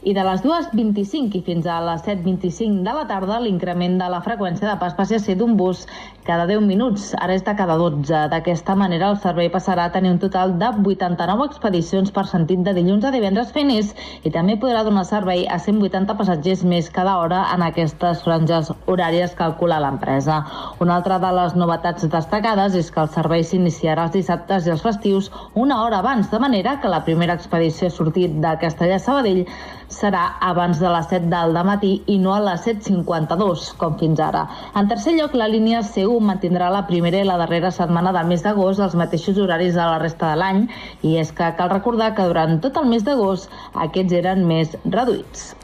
i 0.09 0.15
de 0.17 0.23
les 0.25 0.41
2.25 0.41 1.37
i 1.37 1.43
fins 1.45 1.67
a 1.69 1.79
les 1.85 2.05
7.25 2.07 2.81
de 2.87 2.93
la 2.97 3.05
tarda 3.11 3.41
l'increment 3.45 3.99
de 4.01 4.07
la 4.09 4.23
freqüència 4.25 4.71
de 4.71 4.77
pas 4.81 4.95
passi 4.97 5.19
a 5.19 5.21
ser 5.21 5.35
d'un 5.37 5.53
bus 5.59 5.83
cada 6.29 6.45
10 6.49 6.65
minuts, 6.69 7.11
ara 7.17 7.33
és 7.37 7.45
de 7.45 7.55
cada 7.57 7.77
12. 7.81 8.27
D'aquesta 8.33 8.75
manera 8.77 9.11
el 9.13 9.19
servei 9.21 9.49
passarà 9.53 9.87
a 9.89 9.93
tenir 9.93 10.11
un 10.13 10.19
total 10.21 10.55
de 10.61 10.69
89 10.93 11.47
expedicions 11.49 12.13
per 12.13 12.27
sentit 12.29 12.61
de 12.65 12.75
dilluns 12.77 13.05
a 13.05 13.13
divendres 13.13 13.53
fent 13.53 13.69
i 13.69 14.31
també 14.33 14.57
podrà 14.61 14.83
donar 14.85 15.05
servei 15.05 15.43
a 15.49 15.59
180 15.61 16.17
passatgers 16.17 16.65
més 16.65 16.89
cada 16.93 17.19
hora 17.21 17.43
en 17.55 17.65
aquestes 17.67 18.23
franges 18.25 18.71
horàries 18.87 19.35
calcula 19.37 19.81
l'empresa. 19.85 20.39
Una 20.85 20.97
altra 20.97 21.19
de 21.21 21.33
les 21.37 21.57
novetats 21.57 22.09
destacades 22.09 22.77
és 22.81 22.91
que 22.93 23.03
el 23.05 23.11
servei 23.13 23.45
s'iniciarà 23.45 24.07
els 24.09 24.17
dissabtes 24.17 24.67
i 24.67 24.73
els 24.77 24.85
festius 24.85 25.31
una 25.55 25.83
hora 25.85 26.01
abans, 26.01 26.31
de 26.31 26.41
manera 26.41 26.79
que 26.81 26.93
la 26.93 27.05
primera 27.05 27.37
expedició 27.37 27.91
sortit 27.93 28.41
de 28.41 28.55
Castellà-Sabadell 28.65 29.45
serà 29.89 30.23
abans 30.45 30.81
de 30.83 30.89
les 30.93 31.09
7 31.13 31.31
del 31.33 31.59
matí 31.69 31.93
i 32.15 32.19
no 32.23 32.35
a 32.35 32.41
les 32.45 32.67
7.52, 32.69 33.69
com 33.81 33.97
fins 34.01 34.21
ara. 34.21 34.45
En 34.77 34.89
tercer 34.91 35.15
lloc, 35.17 35.35
la 35.35 35.49
línia 35.49 35.81
C1 35.93 36.27
mantindrà 36.31 36.71
la 36.75 36.85
primera 36.91 37.23
i 37.23 37.29
la 37.29 37.39
darrera 37.41 37.73
setmana 37.75 38.13
del 38.17 38.29
mes 38.33 38.45
d'agost 38.45 38.85
els 38.85 38.99
mateixos 39.03 39.39
horaris 39.39 39.75
de 39.79 39.87
la 39.93 40.01
resta 40.03 40.33
de 40.33 40.43
l'any 40.43 40.67
i 41.03 41.17
és 41.23 41.33
que 41.33 41.55
cal 41.61 41.73
recordar 41.75 42.15
que 42.15 42.29
durant 42.29 42.61
tot 42.65 42.77
el 42.83 42.91
mes 42.93 43.07
d'agost 43.07 43.51
aquests 43.89 44.21
eren 44.23 44.45
més 44.53 44.77
reduïts. 44.85 45.55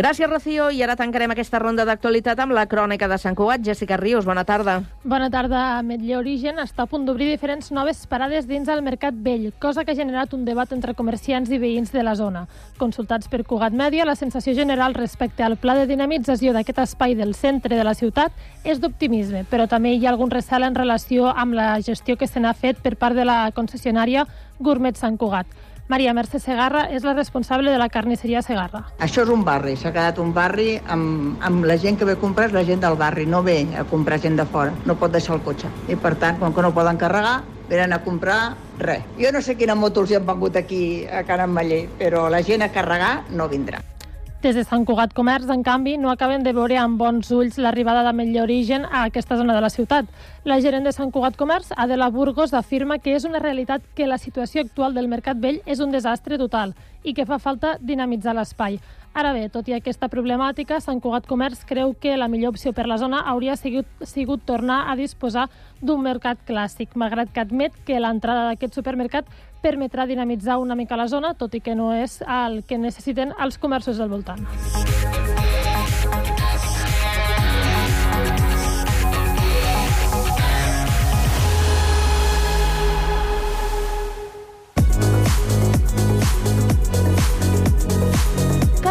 Gràcies, 0.00 0.30
Rocío. 0.30 0.70
I 0.72 0.78
ara 0.80 0.94
tancarem 0.96 1.34
aquesta 1.34 1.58
ronda 1.60 1.84
d'actualitat 1.84 2.38
amb 2.40 2.54
la 2.56 2.62
crònica 2.64 3.04
de 3.04 3.18
Sant 3.20 3.34
Cugat. 3.36 3.60
Jessica 3.60 3.98
Rius, 4.00 4.24
bona 4.24 4.46
tarda. 4.48 4.78
Bona 5.04 5.28
tarda. 5.28 5.82
Metlle 5.84 6.16
Origen 6.16 6.56
està 6.62 6.86
a 6.86 6.88
punt 6.88 7.04
d'obrir 7.04 7.26
diferents 7.28 7.68
noves 7.68 8.06
parades 8.08 8.48
dins 8.48 8.70
el 8.72 8.80
Mercat 8.80 9.18
Vell, 9.20 9.50
cosa 9.60 9.84
que 9.84 9.92
ha 9.92 9.98
generat 9.98 10.32
un 10.32 10.46
debat 10.48 10.72
entre 10.72 10.96
comerciants 10.96 11.52
i 11.52 11.60
veïns 11.60 11.92
de 11.92 12.00
la 12.00 12.16
zona. 12.16 12.46
Consultats 12.80 13.28
per 13.28 13.44
Cugat 13.44 13.76
Mèdia, 13.76 14.08
la 14.08 14.16
sensació 14.16 14.56
general 14.56 14.96
respecte 14.96 15.44
al 15.44 15.58
pla 15.60 15.76
de 15.76 15.84
dinamització 15.90 16.56
d'aquest 16.56 16.80
espai 16.88 17.12
del 17.14 17.36
centre 17.36 17.76
de 17.76 17.84
la 17.84 17.92
ciutat 17.92 18.32
és 18.64 18.80
d'optimisme, 18.80 19.44
però 19.52 19.68
també 19.68 19.92
hi 19.92 20.06
ha 20.06 20.14
algun 20.14 20.32
recel 20.32 20.64
en 20.64 20.80
relació 20.80 21.28
amb 21.28 21.52
la 21.52 21.74
gestió 21.84 22.16
que 22.16 22.30
se 22.30 22.40
n'ha 22.40 22.56
fet 22.56 22.80
per 22.80 22.96
part 22.96 23.20
de 23.20 23.28
la 23.28 23.50
concessionària 23.52 24.24
Gourmet 24.60 24.96
Sant 24.96 25.20
Cugat. 25.20 25.60
Maria 25.90 26.12
Mercè 26.14 26.38
Segarra 26.38 26.84
és 26.94 27.02
la 27.02 27.16
responsable 27.16 27.72
de 27.72 27.78
la 27.80 27.88
carnisseria 27.90 28.44
Segarra. 28.46 28.84
Això 29.02 29.24
és 29.24 29.32
un 29.34 29.40
barri, 29.42 29.72
s'ha 29.74 29.90
quedat 29.90 30.20
un 30.22 30.30
barri 30.36 30.76
amb, 30.86 31.40
amb 31.42 31.66
la 31.66 31.74
gent 31.82 31.98
que 31.98 32.06
ve 32.06 32.14
a 32.14 32.20
comprar 32.20 32.46
és 32.46 32.54
la 32.54 32.62
gent 32.68 32.84
del 32.84 32.94
barri, 33.00 33.24
no 33.26 33.42
ve 33.42 33.64
a 33.74 33.82
comprar 33.90 34.20
gent 34.22 34.38
de 34.38 34.46
fora, 34.46 34.70
no 34.86 34.94
pot 35.00 35.10
deixar 35.10 35.34
el 35.34 35.42
cotxe. 35.42 35.66
I 35.90 35.98
per 35.98 36.14
tant, 36.22 36.38
com 36.38 36.54
que 36.54 36.62
no 36.62 36.70
poden 36.76 37.00
carregar, 37.00 37.40
venen 37.66 37.96
a 37.96 38.04
comprar 38.06 38.38
res. 38.78 39.02
Jo 39.18 39.34
no 39.34 39.42
sé 39.42 39.58
quina 39.58 39.74
moto 39.74 40.04
els 40.04 40.14
hi 40.14 40.20
han 40.20 40.30
vengut 40.30 40.62
aquí 40.62 40.82
a 41.10 41.24
Can 41.26 41.42
Ametller, 41.48 41.88
però 41.98 42.28
la 42.30 42.44
gent 42.46 42.62
a 42.62 42.70
carregar 42.70 43.24
no 43.34 43.50
vindrà. 43.50 43.82
Des 44.40 44.54
de 44.56 44.62
Sant 44.64 44.86
Cugat 44.88 45.10
Comerç, 45.12 45.50
en 45.52 45.60
canvi, 45.60 45.98
no 46.00 46.08
acaben 46.08 46.40
de 46.40 46.54
veure 46.56 46.78
amb 46.80 46.96
bons 46.96 47.28
ulls 47.36 47.58
l'arribada 47.60 48.00
d'Ametlla 48.06 48.46
Origen 48.46 48.86
a 48.86 49.02
aquesta 49.04 49.36
zona 49.36 49.52
de 49.52 49.60
la 49.60 49.68
ciutat. 49.68 50.06
La 50.48 50.56
gerent 50.64 50.88
de 50.88 50.94
Sant 50.96 51.10
Cugat 51.12 51.36
Comerç, 51.36 51.74
Adela 51.76 52.08
Burgos, 52.08 52.54
afirma 52.56 52.96
que 53.04 53.12
és 53.18 53.26
una 53.28 53.42
realitat 53.44 53.84
que 53.94 54.08
la 54.08 54.16
situació 54.16 54.64
actual 54.64 54.96
del 54.96 55.12
Mercat 55.12 55.36
Vell 55.36 55.60
és 55.66 55.84
un 55.84 55.92
desastre 55.92 56.38
total 56.40 56.72
i 57.04 57.12
que 57.12 57.28
fa 57.28 57.36
falta 57.36 57.74
dinamitzar 57.84 58.32
l'espai. 58.32 58.80
Ara 59.12 59.32
bé, 59.34 59.48
tot 59.50 59.66
i 59.66 59.74
aquesta 59.74 60.06
problemàtica, 60.06 60.78
Sant 60.78 61.00
Cugat 61.02 61.26
Comerç 61.26 61.64
creu 61.66 61.96
que 61.98 62.14
la 62.16 62.28
millor 62.30 62.54
opció 62.54 62.70
per 62.72 62.86
la 62.86 62.98
zona 63.00 63.24
hauria 63.32 63.56
sigut, 63.58 63.88
sigut 64.06 64.44
tornar 64.46 64.84
a 64.86 64.94
disposar 64.94 65.48
d'un 65.82 66.04
mercat 66.04 66.38
clàssic, 66.46 66.94
malgrat 66.94 67.32
que 67.34 67.42
admet 67.42 67.74
que 67.84 67.98
l'entrada 67.98 68.46
d'aquest 68.52 68.78
supermercat 68.78 69.26
permetrà 69.64 70.06
dinamitzar 70.06 70.60
una 70.62 70.78
mica 70.78 70.96
la 70.96 71.10
zona, 71.10 71.34
tot 71.34 71.58
i 71.58 71.60
que 71.60 71.74
no 71.74 71.90
és 71.92 72.20
el 72.22 72.62
que 72.62 72.78
necessiten 72.78 73.34
els 73.38 73.58
comerços 73.58 73.98
del 73.98 74.14
voltant. 74.14 74.46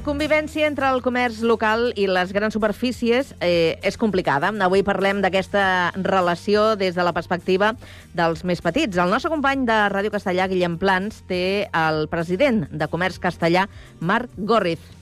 Convivència 0.00 0.64
entre 0.64 0.88
el 0.88 1.02
comerç 1.04 1.42
local 1.44 1.90
i 2.00 2.06
les 2.08 2.30
grans 2.32 2.54
superfícies 2.56 3.34
eh, 3.44 3.76
és 3.84 3.98
complicada. 4.00 4.48
Avui 4.64 4.80
parlem 4.86 5.20
d'aquesta 5.20 5.64
relació 6.06 6.70
des 6.80 6.96
de 6.96 7.04
la 7.04 7.12
perspectiva 7.12 7.74
dels 8.16 8.40
més 8.48 8.64
petits. 8.64 8.96
El 8.96 9.12
nostre 9.12 9.32
company 9.32 9.66
de 9.68 9.76
Ràdio 9.92 10.12
Castellà, 10.14 10.48
Guillem 10.48 10.78
Plans, 10.80 11.20
té 11.28 11.68
el 11.68 12.06
president 12.08 12.64
de 12.72 12.88
Comerç 12.88 13.20
Castellà, 13.20 13.68
Marc 14.00 14.32
Gorriz. 14.38 14.99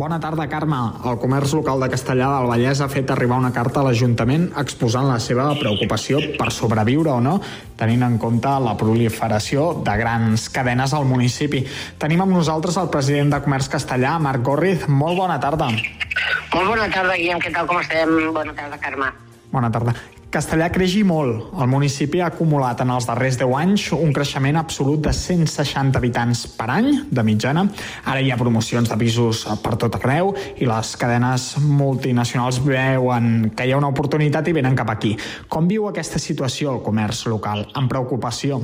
Bona 0.00 0.16
tarda, 0.16 0.46
Carme. 0.48 0.76
El 1.04 1.18
comerç 1.20 1.52
local 1.52 1.82
de 1.84 1.90
Castellà 1.92 2.30
del 2.32 2.46
Vallès 2.48 2.80
ha 2.80 2.86
fet 2.88 3.10
arribar 3.12 3.36
una 3.42 3.50
carta 3.52 3.82
a 3.82 3.84
l'Ajuntament 3.84 4.46
exposant 4.62 5.04
la 5.10 5.18
seva 5.20 5.50
preocupació 5.58 6.22
per 6.38 6.46
sobreviure 6.56 7.10
o 7.12 7.18
no, 7.20 7.34
tenint 7.76 8.06
en 8.06 8.16
compte 8.22 8.54
la 8.64 8.72
proliferació 8.80 9.66
de 9.84 9.96
grans 10.00 10.46
cadenes 10.54 10.94
al 10.96 11.04
municipi. 11.10 11.60
Tenim 12.00 12.24
amb 12.24 12.32
nosaltres 12.38 12.78
el 12.80 12.88
president 12.94 13.34
de 13.34 13.42
Comerç 13.44 13.68
Castellà, 13.74 14.14
Marc 14.24 14.46
Gorriz. 14.46 14.86
Molt 14.88 15.20
bona 15.20 15.36
tarda. 15.42 15.68
Molt 15.68 16.64
bona 16.64 16.88
tarda, 16.88 17.18
Guillem. 17.20 17.44
Què 17.44 17.52
tal, 17.52 17.68
com 17.68 17.82
estem? 17.84 18.16
Bona 18.32 18.56
tarda, 18.56 18.80
Carme. 18.80 19.12
Bona 19.52 19.68
tarda. 19.68 19.94
Castellà 20.30 20.68
creixi 20.70 21.00
molt. 21.02 21.48
El 21.58 21.66
municipi 21.66 22.20
ha 22.22 22.28
acumulat 22.30 22.78
en 22.84 22.92
els 22.94 23.08
darrers 23.08 23.34
10 23.40 23.54
anys 23.58 23.86
un 23.96 24.12
creixement 24.14 24.60
absolut 24.60 25.00
de 25.02 25.10
160 25.10 25.98
habitants 25.98 26.44
per 26.54 26.68
any, 26.70 26.90
de 27.10 27.24
mitjana. 27.26 27.64
Ara 28.06 28.22
hi 28.22 28.30
ha 28.30 28.38
promocions 28.38 28.92
de 28.92 28.98
pisos 29.00 29.40
per 29.64 29.74
tot 29.82 29.98
arreu 29.98 30.30
i 30.54 30.68
les 30.70 30.92
cadenes 31.00 31.48
multinacionals 31.64 32.60
veuen 32.62 33.50
que 33.58 33.66
hi 33.66 33.74
ha 33.74 33.80
una 33.80 33.90
oportunitat 33.90 34.46
i 34.46 34.54
venen 34.54 34.78
cap 34.78 34.94
aquí. 34.94 35.16
Com 35.50 35.66
viu 35.66 35.90
aquesta 35.90 36.22
situació 36.22 36.76
el 36.76 36.84
comerç 36.86 37.24
local? 37.26 37.66
Amb 37.74 37.90
preocupació? 37.90 38.62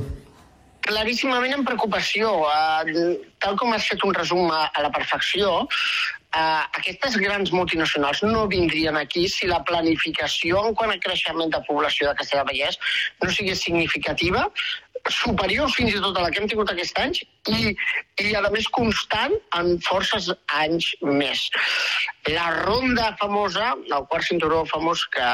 Claríssimament 0.87 1.57
amb 1.57 1.67
preocupació. 1.67 2.31
Uh, 2.47 3.17
tal 3.43 3.59
com 3.59 3.75
has 3.75 3.91
fet 3.91 4.07
un 4.07 4.15
resum 4.15 4.47
a 4.55 4.69
la 4.79 4.93
perfecció, 4.95 5.65
uh, 6.35 6.63
aquestes 6.79 7.17
grans 7.21 7.51
multinacionals 7.55 8.23
no 8.23 8.47
vindrien 8.51 8.97
aquí 8.99 9.27
si 9.31 9.47
la 9.47 9.61
planificació 9.67 10.63
en 10.67 10.75
quant 10.75 10.93
a 10.93 10.99
creixement 11.03 11.53
de 11.53 11.61
població 11.69 12.09
de 12.09 12.17
Castellà 12.19 12.45
Vallès 12.49 12.79
no 13.23 13.31
sigués 13.31 13.63
significativa, 13.63 14.47
superior 15.11 15.69
fins 15.71 15.95
i 15.95 16.01
tot 16.03 16.17
a 16.17 16.25
la 16.25 16.31
que 16.31 16.41
hem 16.41 16.49
tingut 16.51 16.71
aquest 16.71 16.97
any 16.99 17.13
i, 17.53 17.73
i 18.23 18.33
a 18.35 18.41
més 18.53 18.67
constant 18.75 19.35
en 19.59 19.77
forces 19.85 20.29
anys 20.59 20.89
més. 21.01 21.47
La 22.33 22.49
ronda 22.63 23.13
famosa, 23.21 23.73
el 23.87 24.07
quart 24.11 24.27
cinturó 24.27 24.63
famós 24.71 25.05
que, 25.13 25.29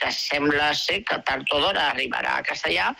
que 0.00 0.12
sembla 0.12 0.72
ser 0.76 1.02
que 1.08 1.20
tard 1.28 1.48
o 1.52 1.62
d'hora 1.62 1.90
arribarà 1.92 2.38
a 2.38 2.46
Castellà, 2.46 2.92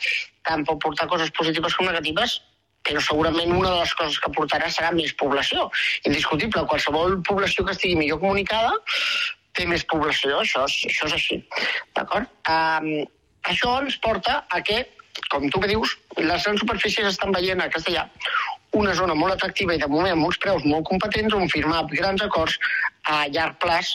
tant 0.48 0.64
pot 0.68 0.80
portar 0.82 1.08
coses 1.10 1.32
positives 1.36 1.76
com 1.76 1.90
negatives, 1.90 2.40
però 2.86 3.02
segurament 3.02 3.52
una 3.52 3.72
de 3.72 3.80
les 3.82 3.94
coses 3.98 4.18
que 4.22 4.32
portarà 4.36 4.70
serà 4.72 4.92
més 4.94 5.14
població. 5.18 5.68
Indiscutible, 6.08 6.66
qualsevol 6.70 7.18
població 7.26 7.66
que 7.66 7.74
estigui 7.76 7.98
millor 7.98 8.22
comunicada 8.22 8.72
té 9.56 9.66
més 9.66 9.84
població, 9.88 10.42
això 10.42 10.66
és, 10.68 10.76
això 10.90 11.08
és 11.08 11.16
així. 11.16 11.40
D'acord? 11.96 12.28
Um, 12.52 12.90
això 13.48 13.78
ens 13.80 13.96
porta 14.04 14.42
a 14.52 14.60
que, 14.60 14.82
com 15.32 15.48
tu 15.50 15.62
que 15.62 15.70
dius, 15.72 15.96
les 16.18 16.44
grans 16.44 16.60
superfícies 16.60 17.08
estan 17.08 17.32
veient 17.32 17.62
a 17.64 17.70
Castellà 17.72 18.06
una 18.76 18.94
zona 18.94 19.14
molt 19.16 19.32
atractiva 19.32 19.74
i 19.74 19.80
de 19.80 19.88
moment 19.88 20.12
amb 20.12 20.28
uns 20.28 20.38
preus 20.42 20.64
molt 20.68 20.84
competents 20.88 21.34
on 21.34 21.48
firmar 21.48 21.84
grans 21.92 22.22
acords 22.24 22.58
a 23.08 23.24
llarg 23.32 23.56
plaç 23.62 23.94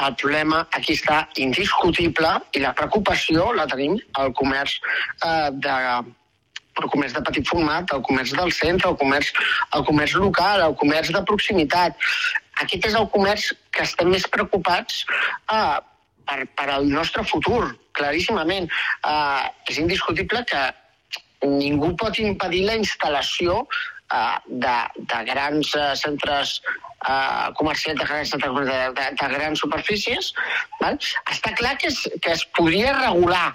el 0.00 0.14
problema 0.16 0.62
aquí 0.78 0.94
està 0.96 1.18
indiscutible 1.36 2.30
i 2.56 2.62
la 2.62 2.72
preocupació 2.78 3.50
la 3.58 3.66
tenim 3.68 3.98
al 4.22 4.32
comerç 4.38 4.78
eh, 4.78 5.50
de, 5.66 5.76
el 6.80 6.88
comerç 6.88 7.14
de 7.16 7.22
petit 7.26 7.48
format, 7.48 7.92
el 7.92 8.02
comerç 8.06 8.34
del 8.38 8.52
centre, 8.54 8.90
el 8.90 8.98
comerç, 9.00 9.32
el 9.76 9.84
comerç 9.88 10.16
local, 10.16 10.64
el 10.66 10.76
comerç 10.80 11.12
de 11.14 11.22
proximitat. 11.28 11.96
Aquest 12.64 12.90
és 12.90 12.98
el 12.98 13.08
comerç 13.12 13.52
que 13.74 13.84
estem 13.86 14.12
més 14.12 14.26
preocupats 14.32 15.02
eh, 15.52 15.78
per, 16.28 16.38
per 16.58 16.68
al 16.72 16.88
nostre 16.88 17.24
futur, 17.28 17.74
claríssimament. 17.98 18.70
Eh, 19.04 19.42
és 19.72 19.82
indiscutible 19.82 20.44
que 20.48 20.62
ningú 21.48 21.92
pot 21.98 22.18
impedir 22.22 22.64
la 22.68 22.78
instal·lació 22.80 23.62
eh, 23.64 24.36
de, 24.46 24.76
de 25.12 25.24
grans 25.28 25.74
eh, 25.76 25.88
centres 26.00 26.60
eh, 27.08 27.48
comercials, 27.58 28.00
de 28.00 28.06
grans, 28.06 28.36
de, 28.36 28.78
de, 29.00 29.08
de 29.20 29.32
grans 29.36 29.64
superfícies. 29.64 30.32
Val? 30.80 31.00
Està 31.32 31.52
clar 31.58 31.76
que 31.80 31.92
es, 31.92 32.04
que 32.22 32.36
es 32.36 32.46
podria 32.56 32.96
regular 33.00 33.50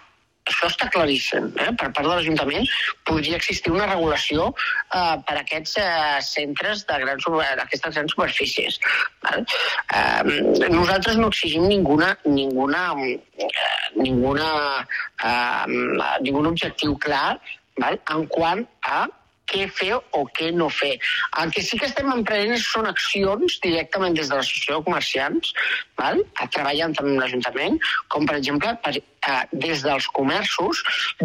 això 0.47 0.69
està 0.71 0.87
claríssim. 0.93 1.51
Eh? 1.59 1.69
Per 1.79 1.89
part 1.91 2.07
de 2.07 2.13
l'Ajuntament 2.13 2.67
podria 3.07 3.39
existir 3.39 3.73
una 3.73 3.87
regulació 3.89 4.49
eh, 4.53 5.15
per 5.27 5.35
a 5.35 5.43
aquests 5.43 5.77
eh, 5.83 6.17
centres 6.25 6.85
de 6.89 6.99
grans, 7.03 7.27
aquestes 7.65 7.99
grans 7.99 8.15
superfícies. 8.15 8.79
Val? 9.25 9.45
Eh, 9.99 10.67
nosaltres 10.71 11.19
no 11.21 11.29
exigim 11.33 11.67
ninguna, 11.67 12.13
ninguna, 12.25 12.87
eh, 13.03 13.53
ninguna, 13.99 14.49
eh, 15.23 15.63
ningun 16.25 16.51
objectiu 16.53 16.97
clar 17.03 17.37
val? 17.77 17.99
en 18.13 18.27
quant 18.33 18.65
a 18.81 19.05
què 19.51 19.67
fer 19.79 19.93
o 19.97 20.23
què 20.37 20.51
no 20.55 20.69
fer. 20.73 20.93
El 21.41 21.53
que 21.55 21.63
sí 21.65 21.79
que 21.79 21.87
estem 21.89 22.11
emprenent 22.13 22.59
són 22.63 22.89
accions 22.89 23.59
directament 23.63 24.17
des 24.17 24.31
de 24.31 24.39
l'associació 24.39 24.79
de 24.79 24.87
comerciants, 24.89 25.53
val? 25.99 26.23
treballant 26.57 26.95
amb 27.01 27.21
l'Ajuntament, 27.21 27.79
com 28.13 28.27
per 28.27 28.37
exemple 28.39 28.73
per, 28.83 28.93
eh, 28.97 29.39
des 29.65 29.83
dels 29.85 30.07
comerços 30.19 30.83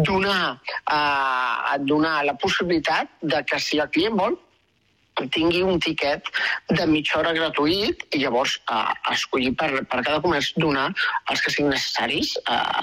donar, 0.09 0.59
eh, 0.91 1.77
donar 1.91 2.23
la 2.25 2.35
possibilitat 2.45 3.09
de 3.21 3.43
que 3.43 3.59
si 3.59 3.79
el 3.79 3.89
client 3.89 4.19
vol 4.19 4.39
tingui 5.33 5.63
un 5.63 5.79
tiquet 5.79 6.29
de 6.69 6.85
mitja 6.89 7.19
hora 7.19 7.33
gratuït 7.35 8.05
i 8.13 8.21
llavors 8.23 8.55
eh, 8.71 8.93
escollir 9.13 9.53
per, 9.59 9.69
per 9.89 10.01
cada 10.01 10.21
comerç 10.23 10.53
donar 10.57 10.89
els 11.31 11.43
que 11.43 11.53
siguin 11.53 11.71
necessaris 11.73 12.33
eh, 12.43 12.81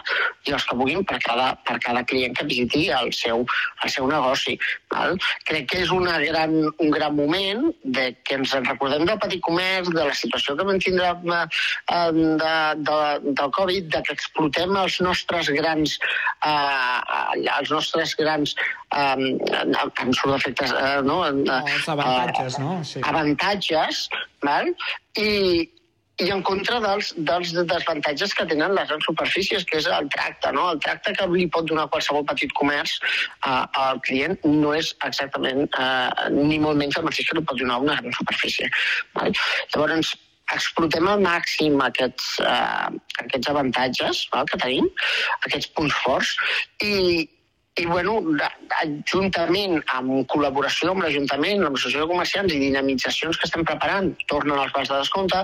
i 0.49 0.55
els 0.57 0.67
que 0.69 0.79
vulguin 0.79 1.05
per 1.07 1.19
cada, 1.25 1.53
per 1.67 1.79
cada 1.85 2.05
client 2.05 2.37
que 2.39 2.47
visiti 2.49 2.89
el 2.95 3.13
seu, 3.17 3.45
el 3.85 3.93
seu 3.93 4.09
negoci. 4.11 4.57
Val? 4.93 5.19
Crec 5.49 5.69
que 5.71 5.83
és 5.85 5.93
una 5.95 6.19
gran, 6.23 6.57
un 6.71 6.95
gran 6.95 7.17
moment 7.17 7.67
de 7.85 8.11
que 8.25 8.39
ens 8.41 8.55
en 8.57 8.67
recordem 8.69 9.07
del 9.09 9.21
petit 9.23 9.43
comerç, 9.47 9.91
de 9.95 10.07
la 10.09 10.17
situació 10.17 10.57
que 10.59 10.67
vam 10.69 10.81
tindre 10.83 11.11
eh, 11.11 12.11
de, 12.15 12.55
de, 12.91 12.99
del 13.31 13.55
Covid, 13.57 13.91
de 13.95 14.05
que 14.07 14.17
explotem 14.17 14.77
els 14.81 15.01
nostres 15.05 15.51
grans 15.57 15.99
eh, 16.47 17.01
els 17.59 17.71
nostres 17.73 18.15
grans 18.19 18.55
eh, 18.95 19.17
en 19.17 20.15
surt 20.17 20.37
efectes 20.37 20.73
eh, 20.75 21.01
no? 21.07 21.23
Els 21.27 21.85
avantatges, 22.23 22.59
no? 22.63 22.79
Sí. 22.85 23.03
avantatges 23.07 24.07
val? 24.45 24.73
I, 25.19 25.31
i 26.21 26.29
en 26.35 26.43
contra 26.45 26.79
dels, 26.85 27.13
dels 27.17 27.53
desavantatges 27.57 28.35
que 28.37 28.47
tenen 28.51 28.75
les 28.77 28.89
grans 28.91 29.07
superfícies, 29.09 29.65
que 29.69 29.81
és 29.81 29.89
el 29.89 30.09
tracte. 30.13 30.53
No? 30.57 30.69
El 30.75 30.81
tracte 30.85 31.15
que 31.17 31.29
li 31.33 31.47
pot 31.53 31.69
donar 31.69 31.89
qualsevol 31.93 32.27
petit 32.29 32.53
comerç 32.59 32.99
uh, 33.47 33.65
al 33.81 34.03
client 34.07 34.37
no 34.47 34.75
és 34.77 34.93
exactament 35.09 35.67
uh, 35.81 36.11
ni 36.35 36.61
molt 36.63 36.81
menys 36.81 36.99
el 37.01 37.09
mateix 37.09 37.31
que 37.31 37.39
li 37.39 37.47
pot 37.47 37.61
donar 37.61 37.81
una 37.85 37.97
gran 38.01 38.19
superfície. 38.19 38.69
Val? 39.17 39.33
Llavors, 39.75 40.15
explotem 40.55 41.07
al 41.09 41.21
màxim 41.25 41.81
aquests, 41.85 42.33
uh, 42.45 42.91
aquests 43.23 43.51
avantatges 43.53 44.25
val, 44.35 44.49
que 44.51 44.59
tenim, 44.61 44.89
aquests 45.47 45.71
punts 45.77 46.01
forts, 46.05 46.35
i, 46.83 47.29
i 47.79 47.87
bueno, 47.87 48.17
juntament 49.09 49.77
amb 49.95 50.27
col·laboració 50.33 50.91
amb 50.91 51.05
l'Ajuntament, 51.05 51.63
l'Associació 51.63 52.03
de 52.03 52.11
Comerciants 52.11 52.55
i 52.55 52.59
dinamitzacions 52.65 53.39
que 53.39 53.47
estem 53.47 53.65
preparant, 53.69 54.11
tornen 54.33 54.59
als 54.59 54.75
vals 54.75 54.91
de 54.91 54.99
descompte, 54.99 55.43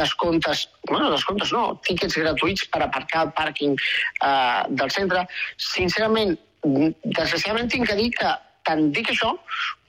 descomptes, 0.00 0.64
bueno, 0.88 1.10
descomptes 1.12 1.52
no, 1.52 1.64
tíquets 1.86 2.16
gratuïts 2.18 2.66
per 2.72 2.82
aparcar 2.86 3.26
al 3.26 3.32
pàrquing 3.36 3.76
eh, 3.76 4.60
del 4.80 4.94
centre. 4.96 5.26
Sincerament, 5.68 6.38
desgraciadament 6.64 7.68
tinc 7.74 7.90
que 7.90 7.98
dir 8.00 8.10
que 8.16 8.32
tant 8.68 8.88
dic 8.94 9.12
això 9.12 9.34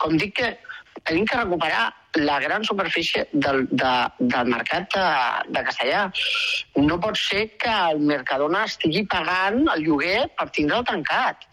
com 0.03 0.19
dic 0.19 0.35
que 0.39 0.51
tenim 1.05 1.25
que 1.25 1.39
recuperar 1.39 1.87
la 2.15 2.39
gran 2.39 2.63
superfície 2.65 3.27
del, 3.31 3.67
de, 3.71 3.93
del 4.19 4.47
mercat 4.49 4.93
de, 4.95 5.07
de 5.53 5.65
Castellà. 5.67 6.05
No 6.77 6.99
pot 7.01 7.19
ser 7.21 7.43
que 7.61 7.73
el 7.91 7.99
Mercadona 8.11 8.65
estigui 8.69 9.05
pagant 9.09 9.67
el 9.75 9.85
lloguer 9.85 10.23
per 10.39 10.49
tindre'l 10.55 10.87
tancat. 10.89 11.45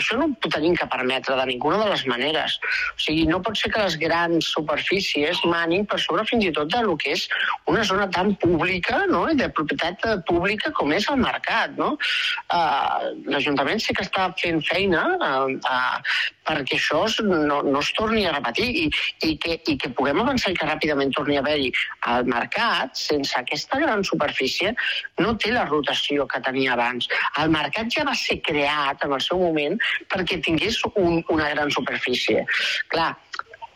Això 0.00 0.16
no 0.16 0.26
ho 0.30 0.50
tenim 0.52 0.74
que 0.76 0.86
permetre 0.88 1.34
de 1.36 1.44
ninguna 1.50 1.78
de 1.82 1.88
les 1.90 2.04
maneres. 2.08 2.54
O 2.94 3.00
sigui, 3.04 3.26
no 3.28 3.42
pot 3.44 3.58
ser 3.60 3.70
que 3.74 3.82
les 3.82 3.98
grans 4.00 4.48
superfícies 4.54 5.42
manin 5.52 5.84
per 5.88 5.98
sobre 6.00 6.24
fins 6.28 6.46
i 6.48 6.52
tot 6.56 6.70
de 6.72 6.80
lo 6.86 6.96
que 6.96 7.12
és 7.12 7.26
una 7.68 7.84
zona 7.84 8.08
tan 8.16 8.32
pública 8.40 9.02
no? 9.10 9.26
de 9.36 9.50
propietat 9.52 10.06
pública 10.28 10.72
com 10.78 10.94
és 10.96 11.08
el 11.12 11.20
mercat. 11.20 11.76
No? 11.76 11.92
Uh, 12.48 13.12
L'Ajuntament 13.28 13.84
sí 13.84 13.96
que 13.96 14.06
està 14.06 14.30
fent 14.40 14.64
feina 14.64 15.04
uh, 15.18 15.52
uh, 15.60 16.16
perquè 16.48 16.78
això 16.78 17.04
no, 17.26 17.60
no 17.62 17.80
es 17.80 17.92
torni 17.96 18.24
a 18.26 18.32
repetir 18.34 18.68
i, 18.84 18.84
i, 19.28 19.36
que, 19.42 19.58
i 19.70 19.76
que 19.78 19.92
puguem 19.96 20.20
avançar 20.22 20.52
i 20.52 20.58
que 20.58 20.68
ràpidament 20.68 21.12
torni 21.16 21.38
a 21.38 21.42
haver-hi 21.44 21.70
al 22.12 22.26
mercat 22.30 22.96
sense 22.98 23.36
aquesta 23.38 23.80
gran 23.82 24.02
superfície 24.04 24.74
no 25.20 25.36
té 25.38 25.52
la 25.54 25.64
rotació 25.68 26.26
que 26.26 26.40
tenia 26.42 26.74
abans. 26.74 27.08
El 27.42 27.52
mercat 27.54 27.92
ja 27.94 28.06
va 28.08 28.14
ser 28.18 28.40
creat 28.42 29.04
en 29.06 29.14
el 29.16 29.22
seu 29.24 29.38
moment 29.42 29.78
perquè 30.12 30.40
tingués 30.42 30.80
un, 30.94 31.22
una 31.30 31.48
gran 31.54 31.70
superfície. 31.70 32.46
Clar, 32.92 33.12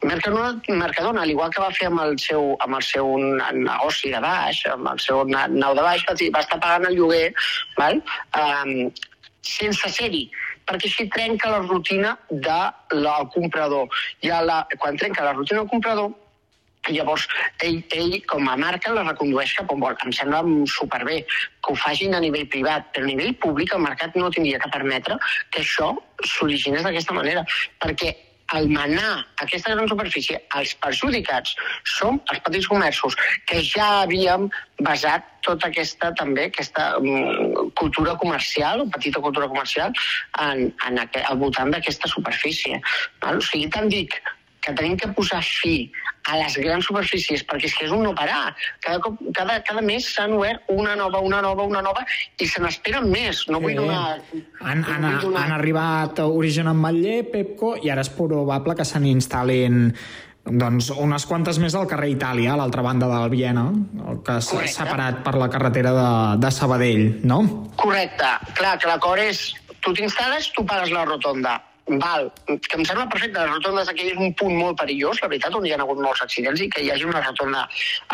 Mercadona, 0.05 0.61
Mercadona, 0.68 1.22
al 1.22 1.31
igual 1.33 1.50
que 1.50 1.62
va 1.62 1.70
fer 1.74 1.87
amb 1.88 2.02
el 2.02 2.18
seu, 2.20 2.52
amb 2.61 2.76
el 2.76 2.83
seu 2.85 3.14
negoci 3.57 4.11
de 4.12 4.20
baix, 4.20 4.61
amb 4.70 4.90
el 4.92 5.00
seu 5.02 5.24
na- 5.24 5.48
nau 5.48 5.74
de 5.74 5.83
baix, 5.83 6.05
va 6.07 6.42
estar 6.44 6.59
pagant 6.61 6.85
el 6.90 6.98
lloguer 6.98 7.33
val? 7.79 8.02
Um, 8.37 8.90
sense 9.46 9.88
ser-hi, 9.94 10.26
perquè 10.66 10.90
així 10.90 11.09
trenca 11.14 11.50
la 11.52 11.62
rutina 11.64 12.16
del 12.31 13.26
comprador. 13.35 13.90
I 14.26 14.33
a 14.35 14.42
la, 14.44 14.62
quan 14.79 14.98
trenca 15.00 15.24
la 15.24 15.35
rutina 15.37 15.62
del 15.62 15.70
comprador, 15.72 16.14
Llavors, 16.87 17.24
ell, 17.66 17.81
ell 17.90 18.12
com 18.31 18.46
a 18.46 18.57
marca 18.61 18.92
la 18.94 19.02
recondueix 19.09 19.55
cap 19.57 19.72
on 19.74 19.81
vol. 19.83 19.96
Em 20.07 20.12
sembla 20.14 20.42
superbé 20.70 21.16
que 21.26 21.72
ho 21.72 21.74
facin 21.83 22.14
a 22.14 22.20
nivell 22.22 22.46
privat, 22.52 22.92
però 22.94 23.07
a 23.07 23.11
nivell 23.11 23.35
públic 23.42 23.74
el 23.74 23.83
mercat 23.83 24.14
no 24.14 24.31
tindria 24.31 24.61
que 24.62 24.70
permetre 24.70 25.18
que 25.50 25.64
això 25.64 25.90
s'originés 26.37 26.87
d'aquesta 26.87 27.16
manera, 27.16 27.42
perquè 27.83 28.14
al 28.54 28.68
manar 28.70 29.24
aquesta 29.42 29.74
gran 29.74 29.88
superfície, 29.90 30.38
els 30.59 30.74
perjudicats 30.82 31.54
són 31.96 32.20
els 32.32 32.42
petits 32.46 32.68
comerços, 32.70 33.16
que 33.48 33.62
ja 33.66 33.88
havíem 34.04 34.48
basat 34.87 35.26
tota 35.46 35.70
aquesta, 35.70 36.12
també, 36.18 36.48
aquesta 36.50 36.88
um, 37.00 37.70
cultura 37.78 38.16
comercial, 38.22 38.85
o 38.85 38.88
petita 38.92 39.22
cultura 39.24 39.48
comercial, 39.48 39.94
en, 40.42 40.70
en 40.88 41.02
aqu 41.02 41.22
al 41.26 41.38
voltant 41.42 41.70
d'aquesta 41.74 42.11
superfície. 42.12 42.80
Val? 43.22 43.42
O 43.42 43.46
sigui, 43.46 43.70
tant 43.72 43.90
dic 43.92 44.18
que 44.66 44.74
tenim 44.74 44.96
que 44.98 45.09
posar 45.14 45.38
fi 45.46 45.87
a 46.26 46.37
les 46.40 46.57
grans 46.59 46.88
superfícies, 46.88 47.44
perquè 47.46 47.68
és 47.70 47.74
que 47.79 47.87
és 47.87 47.92
un 47.94 48.02
no 48.02 48.12
parar. 48.18 48.50
Cada, 48.83 48.98
cop, 49.05 49.20
cada, 49.37 49.61
cada 49.62 49.83
mes 49.87 50.09
s'han 50.11 50.35
obert 50.35 50.66
una 50.74 50.96
nova, 50.98 51.20
una 51.22 51.38
nova, 51.44 51.62
una 51.62 51.83
nova, 51.87 52.02
i 52.42 52.48
se 52.50 52.61
n'esperen 52.62 53.07
més. 53.12 53.44
No 53.46 53.61
vull 53.62 53.76
donar... 53.79 54.16
Han, 54.61 54.83
no 54.83 54.90
han, 54.90 55.07
vull 55.07 55.20
donar- 55.29 55.44
han 55.46 55.55
arribat 55.61 56.18
a 56.18 56.26
Origen 56.26 56.66
en 56.72 56.81
Matller, 56.83 57.20
Pepco, 57.31 57.76
i 57.79 57.92
ara 57.94 58.02
és 58.02 58.11
probable 58.11 58.74
que 58.74 58.87
se 58.88 58.98
n'instal·lin 59.02 59.92
doncs, 60.46 60.92
unes 60.94 61.24
quantes 61.26 61.59
més 61.62 61.74
al 61.74 61.87
carrer 61.90 62.12
Itàlia, 62.12 62.52
a 62.55 62.59
l'altra 62.59 62.83
banda 62.83 63.09
del 63.11 63.31
Viena, 63.33 63.64
el 64.11 64.20
que 64.26 64.40
s'ha 64.42 64.66
separat 64.70 65.22
per 65.26 65.35
la 65.38 65.48
carretera 65.50 65.94
de, 65.94 66.11
de 66.42 66.50
Sabadell, 66.55 67.07
no? 67.26 67.40
Correcte. 67.79 68.35
Clar, 68.59 68.76
que 68.83 68.90
l'acord 68.90 69.22
és... 69.22 69.46
Tu 69.87 69.92
t'instal·les, 69.94 70.48
tu 70.50 70.64
pagues 70.66 70.90
la 70.90 71.05
rotonda. 71.07 71.52
Val, 71.87 72.33
que 72.46 72.75
em 72.75 72.85
sembla 72.85 73.07
perfecte, 73.07 73.38
les 73.38 73.51
rotondes 73.53 73.88
aquí 73.88 74.09
és 74.11 74.16
un 74.18 74.33
punt 74.35 74.57
molt 74.59 74.79
perillós, 74.81 75.20
la 75.22 75.29
veritat, 75.31 75.55
on 75.55 75.66
hi 75.66 75.70
ha 75.70 75.77
hagut 75.79 76.01
molts 76.03 76.22
accidents 76.25 76.62
i 76.64 76.66
que 76.72 76.83
hi 76.83 76.88
hagi 76.90 77.07
una 77.07 77.20
rotonda 77.22 77.61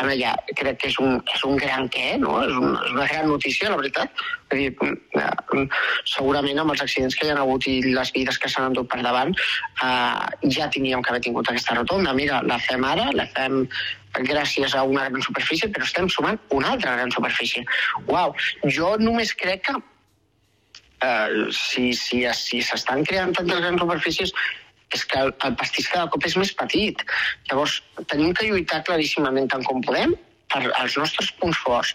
en 0.03 0.11
allà, 0.13 0.35
crec 0.59 0.77
que 0.83 0.91
és 0.91 0.99
un, 1.01 1.17
és 1.33 1.45
un 1.49 1.57
gran 1.57 1.89
què, 1.95 2.19
no? 2.21 2.35
És, 2.45 2.53
un, 2.53 2.75
és 2.77 2.93
una 2.93 3.07
gran 3.09 3.31
notícia, 3.33 3.71
la 3.73 3.79
veritat. 3.81 4.25
Vull 4.53 4.61
dir, 4.61 4.91
eh, 5.23 5.65
segurament 6.13 6.61
amb 6.61 6.75
els 6.75 6.85
accidents 6.85 7.17
que 7.17 7.25
hi 7.25 7.33
ha 7.33 7.39
hagut 7.41 7.65
i 7.71 7.79
les 7.87 8.13
vides 8.13 8.37
que 8.43 8.51
s'han 8.53 8.69
endut 8.69 8.91
per 8.93 9.01
davant, 9.07 9.33
eh, 9.33 10.51
ja 10.59 10.69
tindríem 10.69 11.01
que 11.01 11.15
haver 11.15 11.25
tingut 11.25 11.49
aquesta 11.49 11.79
rotonda. 11.79 12.13
Mira, 12.13 12.43
la 12.45 12.61
fem 12.67 12.85
ara, 12.85 13.09
la 13.17 13.25
fem 13.33 13.63
gràcies 14.21 14.77
a 14.77 14.83
una 14.85 15.09
gran 15.09 15.25
superfície, 15.25 15.71
però 15.73 15.89
estem 15.89 16.13
sumant 16.13 16.37
una 16.53 16.75
altra 16.77 16.99
gran 16.99 17.11
superfície. 17.17 17.65
Uau, 18.05 18.37
jo 18.69 18.93
només 19.01 19.33
crec 19.33 19.65
que 19.71 19.79
eh, 21.05 21.47
si 21.53 21.93
si 21.99 22.25
si 22.39 22.63
s'estan 22.63 23.05
creant 23.09 23.35
tantes 23.37 23.61
grans 23.61 23.81
superfícies 23.81 24.35
és 24.93 25.07
que 25.09 25.23
el, 25.25 25.33
el 25.47 25.55
pastís 25.57 25.89
cada 25.89 26.11
cop 26.13 26.27
és 26.29 26.37
més 26.37 26.53
petit. 26.53 27.01
Llavors, 27.49 27.79
tenim 28.13 28.35
que 28.37 28.51
lluitar 28.51 28.83
claríssimament 28.85 29.49
tant 29.49 29.65
com 29.65 29.81
podem 29.85 30.13
per 30.53 30.67
als 30.77 30.99
nostres 31.01 31.31
punts 31.41 31.57
forts. 31.65 31.95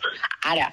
Ara, 0.50 0.72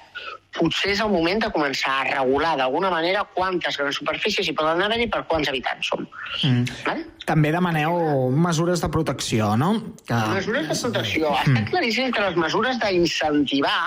potser 0.56 0.94
és 0.94 1.02
el 1.04 1.10
moment 1.12 1.42
de 1.42 1.50
començar 1.52 1.98
a 2.00 2.06
regular 2.08 2.54
d'alguna 2.60 2.90
manera 2.92 3.26
quantes 3.34 3.76
grans 3.80 3.98
superfícies 4.00 4.48
hi 4.48 4.54
poden 4.56 4.80
haver 4.86 5.02
i 5.04 5.08
per 5.12 5.24
quants 5.28 5.50
habitants 5.52 5.90
som. 5.92 6.06
Mm. 6.46 7.04
També 7.28 7.52
demaneu 7.52 8.30
mesures 8.46 8.80
de 8.84 8.90
protecció, 8.96 9.52
no? 9.60 9.74
Que... 10.08 10.16
Mesures 10.38 10.70
de 10.70 10.80
protecció. 10.80 11.36
Està 11.42 11.66
claríssim 11.70 12.12
que 12.14 12.24
les 12.24 12.40
mesures 12.40 12.80
d'incentivar 12.80 13.78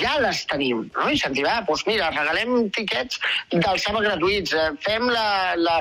ja 0.00 0.14
les 0.22 0.44
tenim, 0.50 0.84
no? 0.96 1.08
Incentivar, 1.12 1.60
doncs 1.68 1.84
mira, 1.88 2.10
regalem 2.14 2.70
tiquets 2.76 3.20
d'alçada 3.52 4.02
gratuïts, 4.04 4.54
eh, 4.54 4.70
fem 4.84 5.08
la, 5.10 5.26
la, 5.60 5.76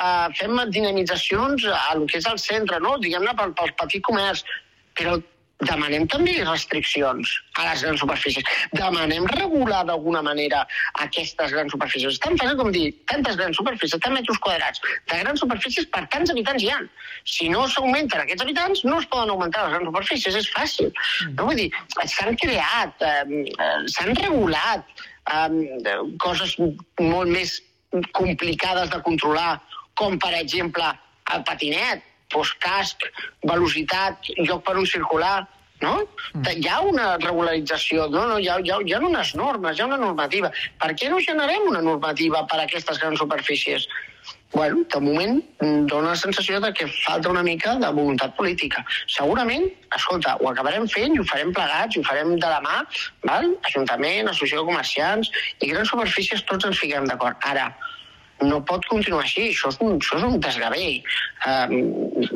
uh, 0.00 0.26
fem 0.38 0.58
dinamitzacions 0.72 1.66
a 1.72 1.94
lo 1.98 2.06
que 2.10 2.20
és 2.20 2.28
el 2.30 2.38
centre, 2.42 2.80
no? 2.80 2.96
Diguem-ne 3.02 3.34
pel, 3.38 3.54
pel 3.58 3.74
petit 3.82 4.04
comerç, 4.06 4.44
però 4.96 5.18
demanem 5.64 6.04
també 6.12 6.34
restriccions 6.44 7.30
a 7.56 7.64
les 7.70 7.82
grans 7.84 8.00
superfícies. 8.02 8.44
Demanem 8.76 9.24
regular 9.32 9.84
d'alguna 9.88 10.20
manera 10.22 10.64
aquestes 11.04 11.52
grans 11.54 11.72
superfícies. 11.72 12.18
Estan 12.18 12.36
fent, 12.36 12.52
com 12.58 12.72
dir, 12.74 12.90
tantes 13.08 13.38
grans 13.40 13.56
superfícies, 13.56 14.00
tants 14.04 14.18
metres 14.18 14.40
quadrats 14.44 14.82
de 14.84 15.20
grans 15.22 15.40
superfícies 15.40 15.88
per 15.94 16.04
tants 16.12 16.32
habitants 16.34 16.62
hi 16.62 16.72
ha. 16.74 16.80
Si 17.24 17.48
no 17.52 17.64
s'augmenten 17.72 18.20
aquests 18.22 18.44
habitants, 18.44 18.84
no 18.84 19.00
es 19.00 19.08
poden 19.12 19.32
augmentar 19.32 19.64
les 19.64 19.76
grans 19.76 19.88
superfícies, 19.90 20.36
és 20.42 20.50
fàcil. 20.52 20.92
No 21.38 21.48
vull 21.48 21.62
dir, 21.62 21.70
s'han 22.04 22.36
creat, 22.42 23.00
eh, 23.00 23.46
eh, 23.56 23.78
s'han 23.94 24.12
regulat 24.20 24.84
eh, 25.32 25.96
coses 26.20 26.56
molt 27.00 27.32
més 27.32 27.56
complicades 28.12 28.92
de 28.92 29.00
controlar, 29.08 29.56
com 29.96 30.18
per 30.20 30.34
exemple 30.36 30.92
el 31.32 31.42
patinet, 31.48 32.04
doncs 32.32 32.54
casc, 32.62 33.06
velocitat, 33.46 34.32
lloc 34.48 34.64
per 34.66 34.76
un 34.80 34.88
circular, 34.88 35.46
no? 35.82 35.94
Hi 36.48 36.66
ha 36.70 36.80
una 36.88 37.06
regularització, 37.20 38.08
no, 38.12 38.26
no, 38.30 38.40
hi, 38.40 38.48
ha, 38.48 38.58
hi, 38.64 38.72
ha, 38.72 38.80
hi 38.82 38.96
ha 38.96 39.00
unes 39.04 39.34
normes, 39.38 39.76
hi 39.76 39.84
ha 39.84 39.88
una 39.90 40.00
normativa. 40.00 40.50
Per 40.82 40.92
què 40.98 41.10
no 41.12 41.22
generem 41.24 41.68
una 41.70 41.82
normativa 41.84 42.44
per 42.50 42.60
a 42.60 42.66
aquestes 42.66 43.00
grans 43.02 43.20
superfícies? 43.22 43.88
Bueno, 44.54 44.84
de 44.92 45.00
moment 45.02 45.40
mm, 45.60 45.86
dona 45.90 46.14
la 46.14 46.18
sensació 46.18 46.60
de 46.62 46.70
que 46.72 46.86
falta 47.04 47.28
una 47.28 47.42
mica 47.46 47.74
de 47.82 47.90
voluntat 47.98 48.36
política. 48.38 48.84
Segurament, 49.12 49.66
escolta, 49.98 50.36
ho 50.40 50.48
acabarem 50.50 50.86
fent 50.88 51.16
i 51.16 51.20
ho 51.20 51.26
farem 51.28 51.52
plegats, 51.54 51.96
i 51.96 52.00
ho 52.00 52.06
farem 52.06 52.32
de 52.38 52.52
la 52.54 52.62
mà, 52.64 52.78
val? 53.26 53.50
Ajuntament, 53.70 54.30
associació 54.30 54.62
de 54.62 54.70
comerciants 54.70 55.32
i 55.60 55.70
grans 55.74 55.92
superfícies, 55.92 56.46
tots 56.48 56.70
ens 56.70 56.80
fiquem 56.80 57.10
d'acord. 57.10 57.36
Ara, 57.50 57.68
no 58.44 58.60
pot 58.68 58.84
continuar 58.90 59.22
així, 59.24 59.48
això 59.50 59.70
és 59.72 59.78
un, 59.80 59.96
això 59.96 60.18
és 60.18 60.24
un 60.26 60.40
desgavell. 60.44 60.96
Um, 61.46 61.76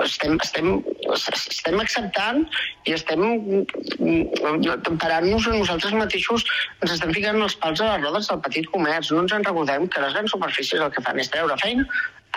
estem, 0.04 0.36
estem, 0.40 0.70
estem 1.12 1.82
acceptant 1.82 2.44
i 2.88 2.94
estem 2.96 3.24
mm, 3.24 4.70
temperant-nos 4.86 5.50
a 5.50 5.58
nosaltres 5.58 5.96
mateixos, 5.96 6.46
ens 6.80 6.94
estem 6.96 7.12
ficant 7.16 7.40
els 7.42 7.58
pals 7.60 7.82
a 7.84 7.90
les 7.92 8.06
rodes 8.06 8.30
del 8.30 8.40
petit 8.46 8.70
comerç. 8.72 9.12
No 9.12 9.26
ens 9.26 9.36
en 9.36 9.44
recordem 9.44 9.90
que 9.90 10.06
les 10.06 10.16
grans 10.16 10.32
superfícies 10.36 10.80
el 10.80 10.94
que 10.94 11.04
fan 11.04 11.20
és 11.20 11.32
treure 11.32 11.58
feina 11.60 11.84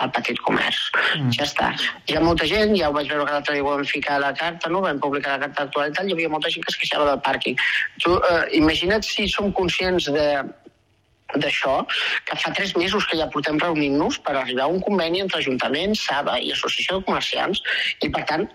al 0.02 0.10
petit 0.10 0.40
comerç. 0.42 0.80
Mm. 1.14 1.30
Ja 1.36 1.46
està. 1.46 1.70
Hi 2.10 2.16
ha 2.18 2.22
molta 2.24 2.48
gent, 2.50 2.74
ja 2.78 2.90
ho 2.90 2.96
vaig 2.96 3.08
veure 3.10 3.28
que 3.28 3.36
l'altre 3.36 3.54
dia 3.54 3.64
ho 3.64 3.70
vam 3.70 3.84
ficar 3.86 4.18
a 4.18 4.24
la 4.26 4.32
carta, 4.36 4.68
no? 4.72 4.82
vam 4.84 5.00
publicar 5.00 5.36
la 5.36 5.46
carta 5.46 5.64
d'actualitat, 5.64 6.08
hi 6.08 6.16
havia 6.16 6.32
molta 6.32 6.50
gent 6.50 6.66
que 6.66 6.74
es 6.74 6.80
queixava 6.80 7.06
del 7.12 7.22
pàrquing. 7.22 7.60
Tu, 8.02 8.16
eh, 8.18 8.42
imagina't 8.58 9.06
si 9.06 9.28
som 9.30 9.52
conscients 9.54 10.10
de, 10.10 10.26
d'això, 11.40 11.76
que 12.28 12.38
fa 12.40 12.52
tres 12.56 12.74
mesos 12.76 13.06
que 13.10 13.18
ja 13.18 13.28
portem 13.32 13.58
reunint-nos 13.62 14.18
per 14.24 14.36
arribar 14.36 14.66
a 14.66 14.72
un 14.72 14.80
conveni 14.84 15.22
entre 15.24 15.40
Ajuntament, 15.40 15.96
SABA 15.98 16.38
i 16.44 16.52
Associació 16.54 17.00
de 17.00 17.06
Comerciants, 17.08 17.62
i 18.04 18.10
per 18.14 18.24
tant, 18.30 18.46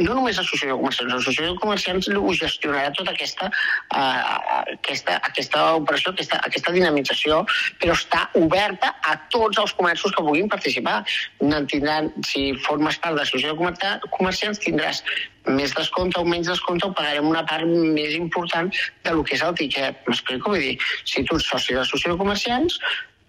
no 0.00 0.14
només 0.14 0.38
Associació 0.38 0.76
de 0.76 0.80
Comerciants, 0.82 1.14
l'Associació 1.14 1.54
de 1.54 1.62
Comerciants 1.64 2.10
ho 2.20 2.34
gestionarà 2.36 2.92
tota 2.96 3.14
aquesta, 3.14 3.50
uh, 3.96 4.62
aquesta, 4.76 5.18
aquesta 5.30 5.64
operació, 5.80 6.14
aquesta, 6.14 6.40
aquesta 6.46 6.74
dinamització, 6.76 7.42
però 7.82 7.96
està 7.96 8.26
oberta 8.40 8.94
a 9.02 9.16
tots 9.32 9.60
els 9.62 9.74
comerços 9.78 10.14
que 10.16 10.24
vulguin 10.26 10.50
participar. 10.52 11.00
Tindran, 11.70 12.10
si 12.26 12.50
formes 12.66 12.98
part 13.00 13.16
de 13.16 13.22
l'Associació 13.22 13.56
de 13.56 14.10
Comerciants, 14.16 14.62
tindràs 14.62 15.04
més 15.48 15.72
descompte 15.76 16.20
o 16.20 16.24
menys 16.24 16.50
descompte 16.50 16.88
o 16.88 16.94
pagarem 16.96 17.28
una 17.28 17.44
part 17.48 17.64
més 17.66 18.16
important 18.16 18.70
de 19.04 19.14
lo 19.16 19.24
que 19.24 19.36
és 19.36 19.44
el 19.46 19.54
tiquet. 19.56 20.02
M'explico? 20.06 20.52
Vull 20.52 20.66
dir, 20.66 20.74
si 21.04 21.24
tu 21.24 21.38
ets 21.38 21.48
soci 21.48 21.72
de 21.72 21.80
l'associació 21.80 22.14
de 22.14 22.20
comerciants, 22.20 22.80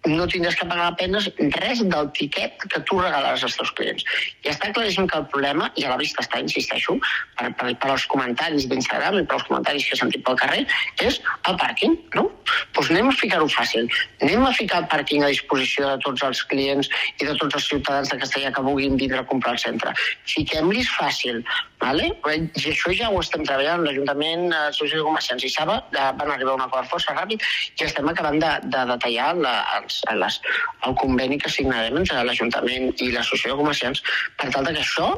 no 0.10 0.26
tindràs 0.26 0.56
que 0.58 0.66
pagar 0.66 0.88
apenes 0.90 1.28
res 1.62 1.84
del 1.86 2.10
tiquet 2.18 2.64
que 2.64 2.82
tu 2.90 2.98
regalaràs 3.00 3.44
als 3.46 3.58
teus 3.60 3.72
clients. 3.78 4.06
I 4.42 4.50
està 4.50 4.72
claríssim 4.74 5.08
que 5.08 5.20
el 5.20 5.28
problema, 5.34 5.70
i 5.78 5.86
a 5.86 5.92
la 5.94 6.00
vista 6.02 6.24
està, 6.26 6.42
insisteixo, 6.42 6.98
per, 7.38 7.52
per, 7.60 7.74
per 7.84 7.92
als 7.94 8.08
comentaris 8.10 8.66
d'Instagram 8.72 9.20
i 9.20 9.26
per 9.26 9.38
als 9.38 9.48
comentaris 9.50 9.86
que 9.86 9.96
he 9.96 10.02
sentit 10.02 10.26
pel 10.26 10.40
carrer, 10.42 10.66
és 11.06 11.22
el 11.50 11.60
pàrquing, 11.62 11.98
no? 12.18 12.28
Doncs 12.74 12.92
anem 12.96 13.12
a 13.12 13.18
ficar-ho 13.20 13.50
fàcil. 13.54 13.90
Anem 14.26 14.46
a 14.48 14.54
ficar 14.58 14.82
el 14.84 14.90
pàrquing 14.92 15.26
a 15.26 15.34
disposició 15.34 15.92
de 15.94 15.98
tots 16.06 16.26
els 16.26 16.44
clients 16.50 16.90
i 17.20 17.28
de 17.28 17.38
tots 17.38 17.60
els 17.60 17.70
ciutadans 17.70 18.10
de 18.10 18.22
Castellà 18.24 18.54
que 18.56 18.66
vulguin 18.66 18.98
vindre 18.98 19.22
a 19.22 19.28
comprar 19.30 19.54
al 19.54 19.62
centre. 19.62 19.94
Fiquem-los 20.34 20.90
fàcil, 20.98 21.44
Vale? 21.82 22.12
I 22.30 22.70
això 22.70 22.94
ja 22.94 23.10
ho 23.10 23.20
estem 23.24 23.42
treballant. 23.42 23.82
L'Ajuntament, 23.86 24.46
l'Associació 24.52 25.02
de 25.02 25.08
Comerciants 25.08 25.46
i 25.48 25.50
Saba 25.50 25.80
van 25.92 26.30
arribar 26.30 26.54
a 26.54 26.60
un 26.60 26.66
acord 26.68 26.90
força 26.92 27.16
ràpid 27.18 27.42
i 27.42 27.88
estem 27.88 28.10
acabant 28.12 28.38
de, 28.44 28.52
de 28.70 28.84
detallar 28.92 29.32
la, 29.40 29.54
els, 29.80 29.91
les, 30.22 30.40
el 30.88 30.96
conveni 31.02 31.40
que 31.42 31.52
signarem 31.54 32.00
entre 32.04 32.24
l'Ajuntament 32.28 32.92
i 33.00 33.12
l'Associació 33.12 33.56
de 33.56 33.62
Comerciants 33.64 34.06
per 34.38 34.50
tal 34.54 34.72
que 34.72 34.80
això 34.80 35.12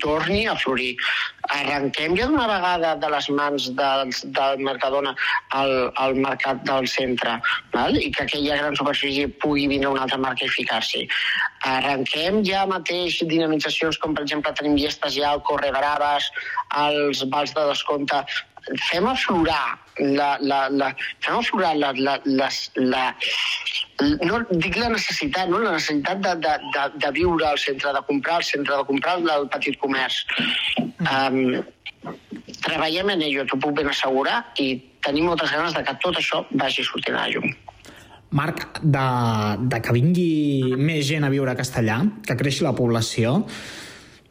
torni 0.00 0.46
a 0.46 0.56
florir. 0.56 0.96
Arrenquem 1.54 2.16
ja 2.16 2.26
d'una 2.26 2.46
vegada 2.48 2.94
de 2.96 3.10
les 3.12 3.28
mans 3.30 3.68
del, 3.78 4.10
del 4.38 4.62
Mercadona 4.64 5.14
al, 5.54 5.92
al 5.96 6.14
mercat 6.14 6.62
del 6.64 6.88
centre 6.88 7.38
val? 7.74 7.96
i 7.96 8.10
que 8.10 8.24
aquella 8.24 8.56
gran 8.56 8.76
superfície 8.76 9.28
pugui 9.42 9.68
vindre 9.68 9.90
una 9.90 10.02
altra 10.06 10.18
marca 10.18 10.46
i 10.46 10.54
ficar-s'hi. 10.54 11.06
Arrenquem 11.66 12.42
ja 12.46 12.64
mateix 12.70 13.18
dinamitzacions 13.26 13.98
com, 14.02 14.14
per 14.14 14.22
exemple, 14.26 14.52
tenim 14.58 14.76
llestes 14.78 15.16
ja 15.18 15.32
al 15.34 15.42
Corre 15.46 15.72
Braves, 15.74 16.28
als 16.82 17.24
vals 17.32 17.54
de 17.56 17.64
descompte, 17.70 18.22
fem 18.90 19.06
aflorar 19.06 19.78
la, 19.98 20.36
la, 20.40 20.66
la, 20.68 20.90
fem 21.24 21.38
aflorar 21.38 21.74
la, 21.78 21.92
la, 21.96 22.16
les, 22.24 22.60
la, 22.76 23.04
no 24.26 24.40
dic 24.50 24.76
la 24.76 24.90
necessitat, 24.94 25.48
no? 25.50 25.62
la 25.62 25.76
necessitat 25.76 26.22
de, 26.24 26.34
de, 26.46 26.56
de, 26.74 26.86
de 27.04 27.12
viure 27.18 27.46
al 27.48 27.60
centre, 27.62 27.94
de 27.94 28.02
comprar 28.08 28.40
al 28.40 28.46
centre, 28.46 28.76
de 28.76 28.88
comprar 28.90 29.16
al 29.36 29.48
petit 29.54 29.78
comerç. 29.82 30.22
Um, 30.78 31.62
treballem 32.66 33.14
en 33.14 33.24
ello, 33.28 33.46
t'ho 33.46 33.58
puc 33.62 33.76
ben 33.78 33.90
assegurar, 33.92 34.42
i 34.62 34.74
tenim 35.06 35.30
moltes 35.30 35.54
ganes 35.54 35.74
de 35.76 35.84
que 35.86 35.96
tot 36.02 36.18
això 36.18 36.44
vagi 36.62 36.84
sortint 36.86 37.16
a 37.16 37.26
la 37.26 37.32
llum. 37.34 37.54
Marc, 38.30 38.80
de, 38.82 39.06
de 39.70 39.80
que 39.82 39.94
vingui 39.94 40.76
més 40.76 41.06
gent 41.06 41.24
a 41.24 41.30
viure 41.32 41.52
a 41.52 41.58
Castellà, 41.58 42.00
que 42.26 42.36
creixi 42.38 42.66
la 42.66 42.74
població, 42.76 43.38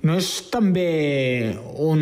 no 0.05 0.17
és 0.19 0.31
també 0.51 1.55
un, 1.81 2.01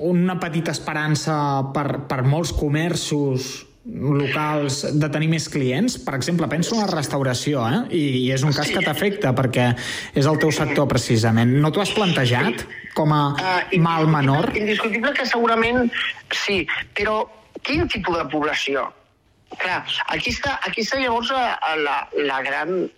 una 0.00 0.38
petita 0.40 0.72
esperança 0.74 1.34
per, 1.74 2.06
per 2.10 2.22
molts 2.26 2.54
comerços 2.56 3.50
locals 3.84 4.82
de 5.00 5.08
tenir 5.12 5.30
més 5.32 5.48
clients? 5.52 5.96
Per 6.04 6.14
exemple, 6.16 6.48
penso 6.52 6.74
en 6.76 6.82
la 6.84 6.90
restauració, 6.90 7.62
eh? 7.68 7.80
I, 7.96 8.02
i 8.24 8.26
és 8.34 8.44
un 8.44 8.54
cas 8.56 8.70
que 8.72 8.82
t'afecta 8.84 9.32
perquè 9.36 9.70
és 10.14 10.28
el 10.28 10.40
teu 10.42 10.52
sector 10.54 10.88
precisament. 10.90 11.56
No 11.62 11.72
t'ho 11.72 11.84
has 11.84 11.92
plantejat 11.96 12.64
com 12.96 13.14
a 13.16 13.22
mal 13.80 14.08
menor? 14.10 14.52
Indiscutible 14.56 15.14
que 15.16 15.28
segurament 15.28 15.88
sí, 16.44 16.64
però 16.96 17.22
quin 17.64 17.88
tipus 17.88 18.18
de 18.20 18.26
població? 18.32 18.88
Clar, 19.58 19.82
aquí 20.14 20.30
està, 20.30 20.58
aquí 20.66 20.84
està 20.84 21.00
llavors 21.00 21.30
la, 21.34 21.58
la, 21.82 21.96
la 22.28 22.40
gran 22.46 22.88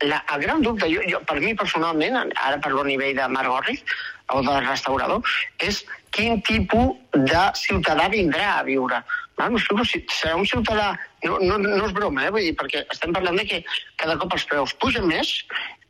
la, 0.00 0.24
el 0.32 0.40
gran 0.40 0.62
dubte, 0.64 0.88
jo, 0.88 1.02
jo, 1.04 1.20
per 1.28 1.36
mi 1.42 1.52
personalment, 1.54 2.16
ara 2.32 2.60
parlo 2.64 2.80
a 2.80 2.88
nivell 2.88 3.16
de 3.18 3.26
Marc 3.28 3.52
Gorriz, 3.52 3.82
o 4.32 4.42
de 4.46 4.54
restaurador, 4.64 5.26
és 5.66 5.82
quin 6.14 6.40
tipus 6.46 6.96
de 7.12 7.42
ciutadà 7.58 8.08
vindrà 8.12 8.54
a 8.58 8.62
viure. 8.66 9.02
Val? 9.38 9.52
M'explico, 9.54 9.84
si 9.88 10.02
serà 10.12 10.36
un 10.38 10.46
ciutadà... 10.48 10.92
No, 11.24 11.38
no, 11.42 11.58
no 11.58 11.86
és 11.86 11.94
broma, 11.96 12.26
eh? 12.26 12.32
Vull 12.34 12.46
dir, 12.48 12.54
perquè 12.58 12.84
estem 12.94 13.14
parlant 13.16 13.38
de 13.40 13.46
que 13.48 13.62
cada 14.00 14.16
cop 14.20 14.36
els 14.36 14.46
preus 14.50 14.76
pugen 14.82 15.08
més 15.10 15.32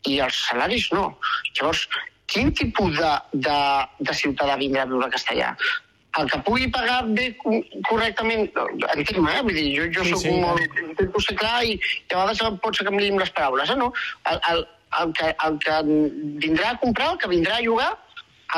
i 0.09 0.19
els 0.25 0.39
salaris 0.49 0.89
no. 0.97 1.11
Llavors, 1.59 1.87
quin 2.31 2.53
tipus 2.57 2.97
de, 2.97 3.13
de, 3.47 3.61
de 4.01 4.17
ciutadà 4.17 4.57
vindrà 4.61 4.87
a 4.87 4.91
viure 4.91 5.09
a 5.09 5.15
Castellà? 5.15 5.55
El 6.19 6.31
que 6.31 6.41
pugui 6.47 6.67
pagar 6.75 7.05
bé 7.07 7.29
correctament, 7.87 8.49
entenc, 8.51 9.29
eh? 9.31 9.43
Vull 9.47 9.55
dir, 9.55 9.67
jo, 9.77 9.87
jo 9.95 10.05
Sí, 10.09 10.13
soc 10.15 10.25
sí. 10.25 10.35
molt... 10.43 10.83
Intento 10.83 11.23
ser 11.23 11.37
clar 11.39 11.63
i, 11.65 11.77
i 11.79 12.13
a 12.15 12.19
vegades 12.19 12.43
pot 12.65 12.77
ser 12.77 12.87
que 12.89 12.95
em 12.95 13.01
llim 13.03 13.19
les 13.21 13.31
paraules, 13.37 13.71
eh? 13.71 13.79
No? 13.79 13.93
El, 14.33 14.41
el, 14.53 14.65
el, 15.03 15.13
que, 15.19 15.31
el 15.47 15.59
que 15.63 15.81
vindrà 16.47 16.73
a 16.73 16.79
comprar, 16.83 17.13
el 17.15 17.21
que 17.23 17.31
vindrà 17.31 17.61
a 17.61 17.67
llogar, 17.67 17.93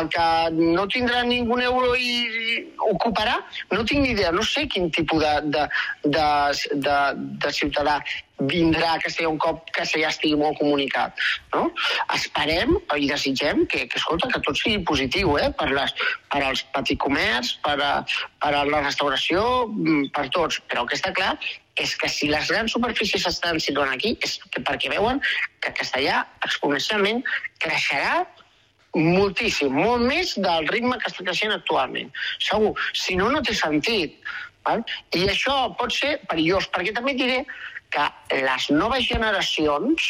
el 0.01 0.09
que 0.13 0.27
no 0.57 0.87
tindrà 0.89 1.23
ningú 1.27 1.59
euro 1.61 1.95
i, 1.99 2.65
ocuparà, 2.93 3.39
no 3.73 3.85
tinc 3.85 4.03
ni 4.03 4.13
idea, 4.17 4.33
no 4.33 4.45
sé 4.47 4.67
quin 4.69 4.91
tipus 4.91 5.23
de, 5.23 5.33
de, 5.55 5.65
de, 6.05 6.27
de, 6.87 6.99
de 7.45 7.53
ciutadà 7.53 8.01
vindrà 8.49 8.95
a 8.95 9.01
Castellà 9.03 9.31
un 9.31 9.39
cop 9.39 9.69
Castellà 9.77 10.11
estigui 10.11 10.39
molt 10.39 10.59
comunicat. 10.59 11.19
No? 11.55 11.69
Esperem 12.17 12.75
i 12.99 13.09
desitgem 13.11 13.67
que, 13.71 13.85
que, 13.87 14.01
escolta, 14.01 14.31
que 14.33 14.43
tot 14.43 14.59
sigui 14.59 14.83
positiu 14.89 15.37
eh? 15.39 15.51
per, 15.59 15.71
les, 15.77 15.95
per 16.33 16.43
als 16.49 16.65
petits 16.75 17.03
comerç, 17.03 17.55
per 17.65 17.77
a, 17.79 17.93
per 18.43 18.55
a 18.59 18.65
la 18.69 18.83
restauració, 18.83 19.45
mm, 19.69 20.11
per 20.17 20.29
tots. 20.35 20.63
Però 20.71 20.83
el 20.83 20.91
que 20.91 20.99
està 20.99 21.15
clar 21.15 21.37
és 21.81 21.95
que 21.97 22.09
si 22.13 22.29
les 22.29 22.51
grans 22.53 22.75
superfícies 22.75 23.25
estan 23.31 23.61
situant 23.63 23.95
aquí 23.95 24.17
és 24.21 24.37
que 24.53 24.61
perquè 24.61 24.91
veuen 24.93 25.23
que 25.63 25.73
Castellà 25.79 26.19
exponencialment 26.45 27.23
creixerà 27.63 28.27
moltíssim, 28.97 29.73
molt 29.73 30.05
més 30.05 30.35
del 30.37 30.69
ritme 30.69 30.99
que 31.01 31.11
està 31.11 31.25
creixent 31.25 31.55
actualment. 31.55 32.11
Segur, 32.45 32.73
si 32.93 33.17
no, 33.17 33.31
no 33.33 33.43
té 33.45 33.55
sentit. 33.57 34.19
Val? 34.67 34.85
I 35.17 35.27
això 35.33 35.57
pot 35.79 35.95
ser 35.95 36.19
perillós, 36.31 36.69
perquè 36.71 36.95
també 36.95 37.17
diré 37.19 37.43
que 37.93 38.05
les 38.45 38.69
noves 38.73 39.05
generacions 39.09 40.09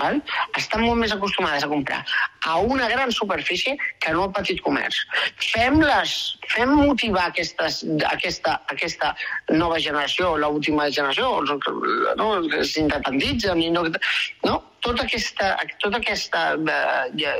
val? 0.00 0.20
estan 0.58 0.84
molt 0.84 1.00
més 1.00 1.14
acostumades 1.14 1.64
a 1.64 1.70
comprar 1.70 2.02
a 2.44 2.58
una 2.58 2.88
gran 2.88 3.12
superfície 3.12 3.76
que 4.00 4.12
no 4.12 4.26
al 4.26 4.32
petit 4.36 4.60
comerç. 4.64 5.00
Fem-les, 5.52 6.12
fem 6.52 6.74
motivar 6.76 7.30
aquestes, 7.30 7.80
aquesta, 8.10 8.58
aquesta 8.74 9.14
nova 9.50 9.80
generació, 9.80 10.34
l'última 10.36 10.90
generació, 10.90 11.40
no, 12.20 12.28
els 12.44 12.76
independitzen, 12.80 13.64
i 13.64 13.72
no, 13.72 13.88
no? 14.44 14.62
Tota 14.84 15.06
aquesta, 15.06 15.46
tota 15.80 15.96
aquesta, 15.96 16.40
eh, 16.68 17.30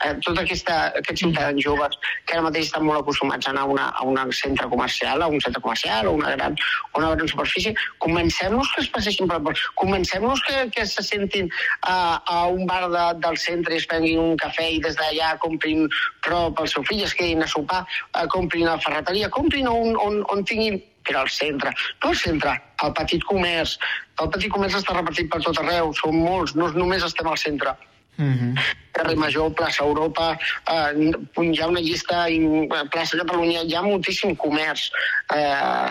eh, 0.00 0.14
tota 0.24 0.40
aquesta, 0.46 0.76
aquests 0.96 1.20
ciutadans 1.26 1.60
joves 1.60 1.98
que 2.24 2.38
ara 2.38 2.46
mateix 2.46 2.70
estan 2.70 2.86
molt 2.86 3.02
acostumats 3.02 3.44
a 3.44 3.52
anar 3.52 3.66
a, 3.66 3.72
una, 3.74 3.88
a 3.92 4.06
un 4.08 4.32
centre 4.32 4.64
comercial, 4.72 5.20
a 5.20 5.28
un 5.28 5.44
centre 5.44 5.60
comercial 5.60 6.08
o 6.08 6.14
una 6.16 6.30
gran, 6.38 6.56
una 6.96 7.10
gran 7.12 7.28
superfície, 7.28 7.74
comencem-nos 7.98 8.72
que 8.72 8.86
es 8.86 8.88
passeixin 8.96 9.28
per... 9.28 9.42
Comencem-nos 9.76 10.40
que, 10.46 10.62
que 10.72 10.86
se 10.88 11.04
sentin 11.04 11.52
a, 11.82 12.22
a 12.26 12.46
un 12.46 12.66
bar 12.66 12.88
de, 12.90 13.04
del 13.24 13.38
centre 13.38 13.74
i 13.74 13.80
es 13.80 13.88
prenguin 13.90 14.20
un 14.20 14.36
cafè 14.40 14.68
i 14.76 14.80
des 14.84 14.96
d'allà 14.98 15.32
comprin 15.42 15.88
prop 16.26 16.60
el 16.60 16.68
seu 16.68 16.84
fill, 16.88 17.02
es 17.04 17.14
quedin 17.16 17.42
a 17.42 17.48
sopar, 17.50 17.84
eh, 18.14 18.26
comprin 18.32 18.68
a 18.68 18.76
la 18.76 18.84
ferreteria, 18.84 19.30
comprin 19.32 19.68
on, 19.68 19.96
on, 19.96 20.22
on 20.32 20.44
tinguin 20.44 20.80
però 21.06 21.22
al 21.24 21.30
centre, 21.32 21.72
no 22.04 22.10
al 22.10 22.16
centre, 22.16 22.52
al 22.84 22.92
petit 22.92 23.24
comerç. 23.24 23.78
El 24.20 24.28
petit 24.34 24.52
comerç 24.52 24.76
està 24.78 24.94
repartit 24.94 25.30
per 25.32 25.40
tot 25.42 25.58
arreu, 25.62 25.94
són 25.96 26.20
molts, 26.20 26.52
no 26.58 26.68
només 26.76 27.06
estem 27.06 27.26
al 27.26 27.40
centre. 27.40 27.72
Mm 28.20 28.34
-hmm. 28.36 28.60
Carrer 28.92 29.16
Major, 29.16 29.50
plaça 29.54 29.84
Europa, 29.84 30.36
eh, 30.68 31.10
hi 31.40 31.60
ha 31.60 31.66
una 31.66 31.80
llista, 31.80 32.28
i, 32.28 32.38
eh, 32.44 32.84
plaça 32.92 33.16
Catalunya, 33.16 33.62
hi 33.62 33.74
ha 33.74 33.82
moltíssim 33.82 34.36
comerç 34.36 34.90
eh, 35.34 35.88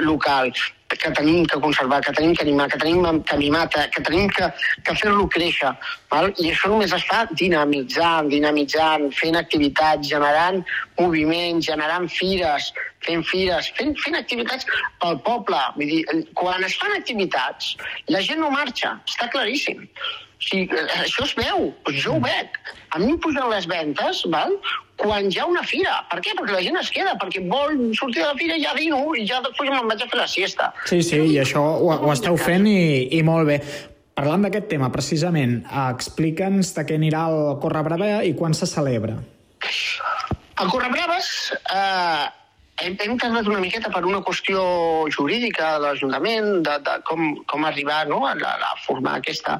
local 0.00 0.52
que 0.88 1.10
tenim 1.10 1.44
que 1.44 1.58
conservar, 1.58 2.00
que 2.00 2.12
tenim 2.12 2.34
que 2.34 2.42
animar, 2.42 2.68
que 2.70 2.78
tenim 2.78 3.22
que 3.22 3.36
mimar, 3.36 3.68
que 3.68 3.88
que 3.90 4.02
tenim 4.02 4.28
que, 4.28 4.52
que 4.84 4.94
fer-lo 4.94 5.26
créixer. 5.28 5.72
Val? 6.10 6.30
I 6.38 6.52
això 6.52 6.70
només 6.70 6.92
es 6.94 7.06
fa 7.08 7.24
dinamitzant, 7.32 8.30
dinamitzant, 8.30 9.08
fent 9.18 9.36
activitats, 9.36 10.08
generant 10.08 10.62
moviment, 11.00 11.60
generant 11.60 12.06
fires, 12.08 12.70
fent 13.06 13.26
fires, 13.26 13.72
fent, 13.78 13.96
fent 14.04 14.18
activitats 14.20 14.68
pel 15.02 15.18
poble. 15.26 15.58
Vull 15.80 15.90
dir, 15.90 16.22
quan 16.38 16.62
es 16.64 16.78
fan 16.78 16.94
activitats, 16.94 17.74
la 18.12 18.22
gent 18.22 18.42
no 18.44 18.52
marxa, 18.54 18.94
està 19.10 19.30
claríssim. 19.34 19.82
O 20.36 20.46
sigui, 20.46 20.82
això 21.00 21.24
es 21.24 21.34
veu, 21.34 21.70
jo 21.96 22.16
ho 22.16 22.22
veig. 22.22 22.58
A 22.94 23.00
mi 23.02 23.14
em 23.14 23.18
pugen 23.18 23.48
les 23.50 23.66
ventes, 23.66 24.22
val? 24.30 24.52
Quan 24.96 25.28
hi 25.30 25.40
ha 25.40 25.46
una 25.48 25.62
fira. 25.66 25.98
Per 26.10 26.20
què? 26.24 26.34
Perquè 26.38 26.54
la 26.56 26.62
gent 26.64 26.78
es 26.80 26.90
queda, 26.92 27.16
perquè 27.20 27.42
vol 27.48 27.76
sortir 27.98 28.22
de 28.22 28.30
la 28.30 28.38
fira 28.38 28.56
i 28.56 28.64
ja 28.64 28.72
dino 28.76 29.00
i 29.14 29.26
ja 29.28 29.42
després 29.44 29.70
me'n 29.72 29.90
vaig 29.90 30.02
a 30.02 30.08
fer 30.10 30.20
la 30.22 30.28
siesta. 30.30 30.70
Sí, 30.88 31.02
sí, 31.04 31.20
i 31.34 31.36
això 31.42 31.62
ho, 31.76 31.92
ho 31.92 32.14
esteu 32.14 32.38
fent 32.40 32.66
i, 32.70 32.80
i 33.18 33.22
molt 33.26 33.48
bé. 33.50 33.60
Parlant 34.16 34.46
d'aquest 34.46 34.70
tema, 34.72 34.88
precisament, 34.92 35.58
eh, 35.66 35.86
explica'ns 35.92 36.72
de 36.78 36.86
què 36.88 36.96
anirà 36.96 37.26
el 37.28 37.58
Corre 37.60 37.84
Brava 37.84 38.22
i 38.24 38.32
quan 38.38 38.56
se 38.56 38.68
celebra. 38.70 39.18
El 40.56 40.70
Correbraves 40.72 41.28
eh, 41.52 42.24
hem, 42.82 42.96
hem 43.00 43.16
tardat 43.20 43.48
una 43.48 43.60
miqueta 43.62 43.90
per 43.92 44.02
una 44.04 44.20
qüestió 44.24 44.60
jurídica 45.12 45.76
de 45.76 45.82
l'Ajuntament, 45.84 46.48
de, 46.66 46.76
de 46.84 46.96
com, 47.08 47.22
com 47.50 47.64
arribar 47.64 48.04
no, 48.10 48.22
a, 48.28 48.34
a, 48.36 48.52
a 48.68 48.72
formar 48.84 49.16
aquesta, 49.20 49.56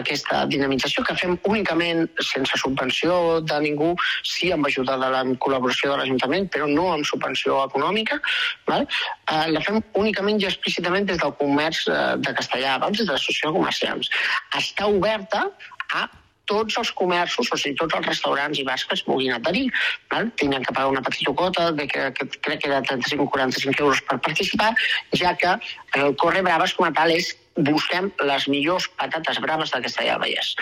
aquesta 0.00 0.44
dinamització 0.50 1.04
que 1.06 1.16
fem 1.20 1.36
únicament 1.48 2.06
sense 2.24 2.58
subvenció 2.62 3.40
de 3.44 3.60
ningú, 3.64 3.92
sí 4.24 4.52
amb 4.54 4.68
ajuda 4.70 4.98
de 5.02 5.12
la 5.14 5.22
col·laboració 5.42 5.92
de 5.92 6.00
l'Ajuntament, 6.02 6.50
però 6.52 6.68
no 6.70 6.90
amb 6.94 7.08
subvenció 7.08 7.62
econòmica. 7.64 8.20
Val? 8.68 8.86
Eh, 8.86 9.46
la 9.52 9.64
fem 9.64 9.82
únicament 9.94 10.40
i 10.40 10.48
explícitament 10.50 11.08
des 11.08 11.20
del 11.22 11.34
comerç 11.40 11.86
eh, 11.88 12.04
de 12.22 12.36
Castellà, 12.40 12.78
val? 12.82 12.94
des 12.96 13.04
de 13.04 13.12
l'associació 13.12 13.52
de 13.52 13.60
comerciants. 13.60 14.12
Està 14.56 14.88
oberta 14.92 15.48
a 15.92 16.06
tots 16.46 16.78
els 16.80 16.92
comerços, 16.98 17.50
o 17.52 17.58
sigui, 17.60 17.76
tots 17.80 17.98
els 17.98 18.06
restaurants 18.06 18.58
i 18.58 18.66
bars 18.66 18.84
que 18.86 18.96
es 18.98 19.04
puguin 19.06 19.34
adherir. 19.36 19.66
Val? 20.12 20.30
Tindran 20.40 20.66
que 20.66 20.74
pagar 20.74 20.92
una 20.94 21.02
petita 21.02 21.34
quota, 21.34 21.70
de 21.72 21.88
que, 21.90 22.10
que 22.16 22.28
crec 22.48 22.62
que 22.64 22.72
de 22.72 22.82
35 22.90 23.26
o 23.26 23.32
45 23.38 23.82
euros 23.82 24.04
per 24.06 24.20
participar, 24.28 24.72
ja 25.14 25.34
que 25.36 25.58
el 26.00 26.16
Corre 26.16 26.44
Braves 26.46 26.76
com 26.78 26.88
a 26.88 26.94
tal 26.94 27.14
és 27.14 27.34
busquem 27.56 28.10
les 28.28 28.48
millors 28.52 28.88
patates 29.00 29.40
braves 29.40 29.72
de 29.72 29.80
Castellà 29.84 30.16
del 30.16 30.22
Vallès. 30.24 30.52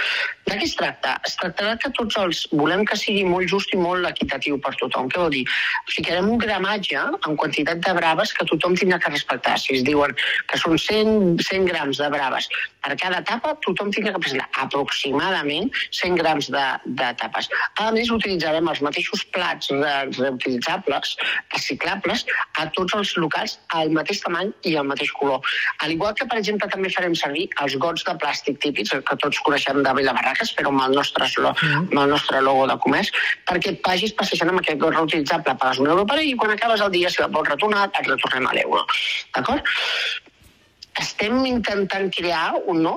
De 0.46 0.58
què 0.58 0.66
es 0.68 0.76
tracta? 0.78 1.16
Es 1.26 1.36
tractarà 1.40 1.76
que 1.80 1.90
tots 1.96 2.18
els... 2.20 2.44
Volem 2.54 2.84
que 2.88 2.96
sigui 2.98 3.24
molt 3.26 3.50
just 3.50 3.72
i 3.74 3.80
molt 3.80 4.06
equitatiu 4.08 4.58
per 4.62 4.74
tothom. 4.80 5.08
Què 5.10 5.20
vol 5.20 5.32
dir? 5.34 5.44
Ficarem 5.90 6.28
un 6.30 6.40
gramatge 6.40 7.00
en 7.00 7.38
quantitat 7.40 7.82
de 7.84 7.94
braves 7.98 8.34
que 8.36 8.46
tothom 8.50 8.76
tindrà 8.78 9.00
que 9.02 9.12
respectar. 9.12 9.56
Si 9.60 9.78
es 9.78 9.84
diuen 9.86 10.14
que 10.50 10.60
són 10.60 10.78
100, 10.78 11.42
100 11.42 11.68
grams 11.70 12.02
de 12.02 12.10
braves 12.14 12.48
per 12.84 12.94
cada 13.00 13.22
tapa, 13.24 13.54
tothom 13.64 13.90
tindrà 13.94 14.12
que 14.14 14.22
presentar 14.26 14.48
aproximadament 14.64 15.70
100 15.88 16.18
grams 16.20 16.50
de, 16.52 16.64
de 17.00 17.10
tapes. 17.20 17.48
A 17.80 17.90
més, 17.96 18.10
utilitzarem 18.12 18.68
els 18.70 18.82
mateixos 18.84 19.24
plats 19.34 19.70
re 19.72 19.94
reutilitzables, 20.18 21.14
reciclables, 21.54 22.26
a 22.60 22.68
tots 22.76 22.96
els 22.98 23.14
locals 23.16 23.56
al 23.78 23.92
mateix 23.96 24.20
tamany 24.24 24.52
i 24.68 24.74
al 24.76 24.88
mateix 24.90 25.12
color. 25.16 25.40
Al 25.84 25.94
igual 25.96 26.14
que, 26.18 26.28
per 26.28 26.38
exemple, 26.42 26.68
també 26.68 26.83
farem 26.92 27.14
servir 27.18 27.46
els 27.64 27.76
gots 27.82 28.04
de 28.08 28.16
plàstic 28.20 28.58
típics, 28.64 28.94
que 29.08 29.16
tots 29.22 29.40
coneixem 29.46 29.80
de 29.86 29.94
Vilabarraques, 29.98 30.52
però 30.58 30.72
amb 30.72 30.84
el 30.88 30.98
nostre, 30.98 31.28
amb 31.70 31.96
el 32.04 32.12
nostre 32.12 32.42
logo 32.44 32.66
de 32.70 32.76
comerç, 32.84 33.12
perquè 33.48 33.74
et 33.74 33.80
vagis 33.86 34.14
passejant 34.18 34.52
amb 34.52 34.62
aquest 34.62 34.82
got 34.82 34.96
reutilitzable, 34.98 35.56
pagues 35.60 35.82
un 35.84 35.90
euro 35.94 36.04
per 36.08 36.20
ell 36.20 36.30
i 36.30 36.36
quan 36.40 36.54
acabes 36.54 36.84
el 36.84 36.92
dia, 36.94 37.10
si 37.10 37.22
el 37.24 37.32
vols 37.32 37.50
retornar, 37.54 37.88
et 37.92 38.12
retornem 38.12 38.50
a 38.50 38.54
l'euro. 38.58 38.84
D'acord? 39.34 39.74
estem 41.00 41.40
intentant 41.48 42.10
crear 42.14 42.54
un, 42.70 42.82
no, 42.84 42.94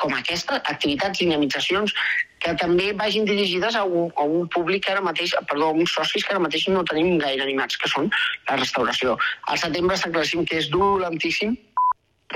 com 0.00 0.14
aquesta, 0.16 0.58
activitats, 0.70 1.20
dinamitzacions 1.22 1.94
que 2.42 2.54
també 2.60 2.90
vagin 2.98 3.24
dirigides 3.28 3.76
a 3.78 3.84
un, 3.84 4.10
a 4.20 4.26
un 4.26 4.48
públic 4.52 4.84
que 4.84 4.92
ara 4.92 5.04
mateix, 5.04 5.34
perdó, 5.48 5.70
a 5.70 5.78
uns 5.78 5.94
socis 5.94 6.24
que 6.24 6.34
ara 6.34 6.42
mateix 6.42 6.66
no 6.72 6.82
tenim 6.90 7.16
gaire 7.22 7.46
animats, 7.46 7.78
que 7.80 7.90
són 7.92 8.10
la 8.50 8.58
restauració. 8.58 9.14
Al 9.48 9.60
setembre 9.62 9.96
està 9.96 10.10
claríssim 10.12 10.44
que 10.48 10.58
és 10.60 10.68
dolentíssim 10.74 11.54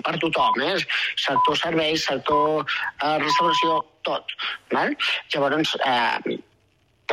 per 0.02 0.18
tothom, 0.22 0.60
eh? 0.62 0.76
sector 1.16 1.56
serveis, 1.58 2.04
sector 2.06 2.64
eh, 2.64 3.16
restauració, 3.22 3.80
tot. 4.06 4.36
Val? 4.72 4.94
Llavors, 5.32 5.74
eh, 5.84 6.38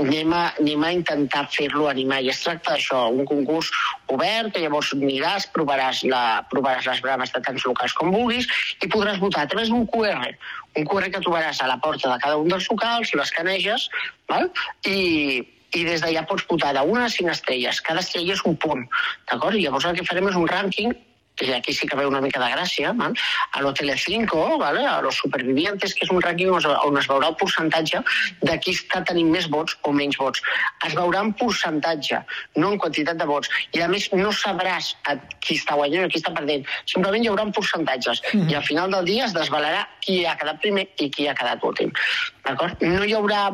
anem 0.01 0.33
a, 0.35 0.41
anem 0.59 0.83
a 0.83 0.91
intentar 0.91 1.45
fer-lo 1.51 1.87
animar. 1.87 2.19
I 2.23 2.29
es 2.33 2.41
tracta 2.43 2.75
d'això, 2.75 3.05
un 3.15 3.25
concurs 3.29 3.71
obert, 4.11 4.51
que 4.53 4.63
llavors 4.63 4.91
aniràs, 4.95 5.47
provaràs, 5.55 6.03
la, 6.11 6.43
provaràs 6.51 6.89
les 6.91 7.01
braves 7.05 7.31
de 7.31 7.41
tants 7.47 7.65
locals 7.67 7.95
com 7.95 8.11
vulguis 8.11 8.49
i 8.83 8.91
podràs 8.91 9.21
votar 9.23 9.45
a 9.45 9.51
través 9.51 9.71
d'un 9.71 9.87
QR. 9.87 10.35
Un 10.75 10.87
QR 10.91 11.09
que 11.09 11.23
trobaràs 11.23 11.63
a 11.63 11.71
la 11.71 11.79
porta 11.79 12.11
de 12.11 12.19
cada 12.23 12.37
un 12.41 12.51
dels 12.51 12.69
locals, 12.71 13.15
l'escaneges, 13.15 13.89
val? 14.31 14.51
i, 14.83 15.41
i 15.75 15.87
des 15.87 16.03
d'allà 16.03 16.25
pots 16.27 16.43
votar 16.51 16.75
d'una 16.75 17.07
a 17.07 17.11
cinc 17.11 17.31
estrelles. 17.31 17.81
Cada 17.81 18.03
estrella 18.03 18.35
és 18.35 18.43
un 18.45 18.59
punt, 18.59 18.83
d'acord? 19.31 19.55
I 19.55 19.63
llavors 19.63 19.87
el 19.87 19.99
que 19.99 20.07
farem 20.07 20.27
és 20.31 20.39
un 20.39 20.49
rànquing 20.51 20.95
i 21.41 21.51
aquí 21.51 21.73
sí 21.73 21.87
que 21.87 21.97
veu 21.97 22.07
una 22.07 22.21
mica 22.21 22.39
de 22.39 22.47
gràcia, 22.53 22.93
val? 22.95 23.15
a 23.51 23.61
lo 23.61 23.73
Telecinco, 23.73 24.57
vale? 24.57 24.85
a 24.85 25.01
los 25.01 25.15
supervivientes, 25.15 25.93
que 25.93 26.05
és 26.05 26.11
un 26.11 26.21
rànquing 26.23 26.51
on 26.51 26.61
es, 26.61 26.67
on 26.87 26.97
es 26.97 27.09
veurà 27.11 27.31
el 27.33 27.37
percentatge 27.39 28.01
de 28.41 28.57
qui 28.63 28.75
està 28.75 29.01
tenint 29.03 29.31
més 29.33 29.49
vots 29.51 29.75
o 29.83 29.91
menys 29.91 30.17
vots. 30.21 30.41
Es 30.87 30.95
veurà 30.95 31.23
en 31.25 31.33
percentatge, 31.35 32.21
no 32.55 32.71
en 32.73 32.79
quantitat 32.79 33.19
de 33.19 33.27
vots. 33.27 33.51
I 33.75 33.83
a 33.83 33.89
més 33.91 34.07
no 34.13 34.31
sabràs 34.31 34.93
a 35.11 35.17
qui 35.43 35.59
està 35.59 35.75
guanyant 35.75 36.07
o 36.07 36.11
qui 36.11 36.21
està 36.21 36.33
perdent. 36.35 36.65
Simplement 36.91 37.23
hi 37.23 37.31
haurà 37.31 37.47
percentatges. 37.51 38.21
Mm 38.31 38.39
-hmm. 38.39 38.51
I 38.51 38.55
al 38.55 38.63
final 38.63 38.91
del 38.91 39.05
dia 39.05 39.25
es 39.25 39.33
desvelarà 39.33 39.87
qui 40.05 40.25
ha 40.25 40.37
quedat 40.37 40.61
primer 40.61 40.87
i 41.01 41.09
qui 41.09 41.27
ha 41.27 41.33
quedat 41.33 41.63
últim. 41.63 41.91
D'acord? 42.45 42.81
No 42.81 43.03
hi 43.03 43.13
haurà 43.17 43.49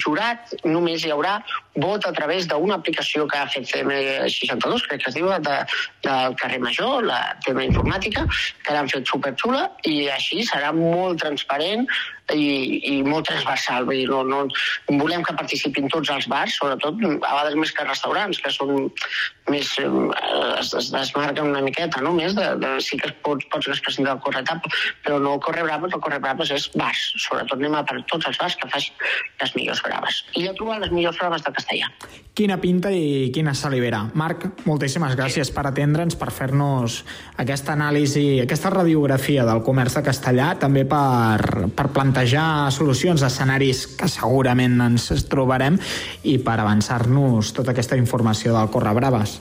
jurat, 0.00 0.54
només 0.64 1.04
hi 1.04 1.12
haurà 1.12 1.34
vot 1.76 2.06
a 2.08 2.12
través 2.12 2.46
d'una 2.48 2.78
aplicació 2.80 3.26
que 3.28 3.38
ha 3.38 3.48
fet 3.52 3.68
CM62, 3.68 4.86
crec 4.88 5.04
que 5.04 5.10
es 5.10 5.14
diu, 5.18 5.28
de, 5.28 5.58
del 6.06 6.36
carrer 6.40 6.60
Major, 6.64 7.11
la 7.12 7.22
tema 7.46 7.64
informàtica, 7.68 8.24
que 8.64 8.74
l'han 8.76 8.90
fet 8.92 9.08
superxula 9.12 9.66
i 9.88 10.08
així 10.16 10.42
serà 10.48 10.72
molt 10.76 11.20
transparent 11.24 11.86
i, 12.34 12.80
i 12.92 13.02
molt 13.06 13.28
transversal. 13.28 13.86
Vull 13.88 14.02
dir, 14.02 14.08
no, 14.10 14.22
no, 14.26 14.42
volem 15.00 15.24
que 15.26 15.36
participin 15.36 15.90
tots 15.92 16.10
els 16.14 16.28
bars, 16.30 16.56
sobretot 16.58 16.98
a 17.02 17.12
vegades 17.18 17.58
més 17.58 17.74
que 17.76 17.86
restaurants, 17.86 18.40
que 18.42 18.52
són 18.54 18.90
més, 19.50 19.72
eh, 19.82 19.90
es, 20.60 20.72
es 20.78 20.90
desmarquen 20.94 21.50
una 21.52 21.62
miqueta, 21.64 22.02
no? 22.04 22.14
més 22.16 22.36
de, 22.38 22.46
de, 22.62 22.72
sí 22.84 22.98
que 23.00 23.10
es 23.10 23.16
pot, 23.26 23.42
pots 23.52 23.70
expressar 23.72 24.06
el 24.14 24.22
corretap, 24.24 24.66
però 25.04 25.18
no 25.22 25.36
el 25.36 25.44
corre 25.44 25.66
braves, 25.66 25.92
el 25.94 26.02
corre 26.04 26.20
braves 26.22 26.52
és 26.54 26.68
bars. 26.78 27.04
Sobretot 27.26 27.58
anem 27.58 27.76
a 27.78 27.84
per 27.88 28.00
tots 28.10 28.30
els 28.30 28.40
bars 28.40 28.58
que 28.60 28.70
facin 28.72 29.06
les 29.42 29.56
millors 29.58 29.82
braves. 29.84 30.22
I 30.38 30.46
jo 30.46 30.56
trobar 30.58 30.80
les 30.82 30.94
millors 30.94 31.18
braves 31.20 31.44
de 31.44 31.54
castellà. 31.54 31.90
Quina 32.32 32.56
pinta 32.56 32.88
i 32.96 33.28
quina 33.34 33.52
salivera. 33.52 34.06
Marc, 34.16 34.46
moltíssimes 34.64 35.18
gràcies 35.18 35.50
per 35.52 35.66
atendre'ns, 35.68 36.16
per 36.16 36.30
fer-nos 36.32 37.02
aquesta 37.42 37.74
anàlisi, 37.76 38.40
aquesta 38.40 38.72
radiografia 38.72 39.44
del 39.44 39.60
comerç 39.66 39.98
de 39.98 40.06
castellà, 40.06 40.52
també 40.60 40.86
per, 40.88 41.68
per 41.76 41.90
plantejar 41.92 42.21
solucions, 42.70 43.22
escenaris 43.22 43.86
que 43.98 44.08
segurament 44.08 44.80
ens 44.80 45.10
trobarem 45.30 45.78
i 46.24 46.38
per 46.38 46.58
avançar-nos 46.60 47.52
tota 47.52 47.72
aquesta 47.72 47.96
informació 47.96 48.54
del 48.56 48.70
Corre 48.70 48.94
Braves. 48.94 49.40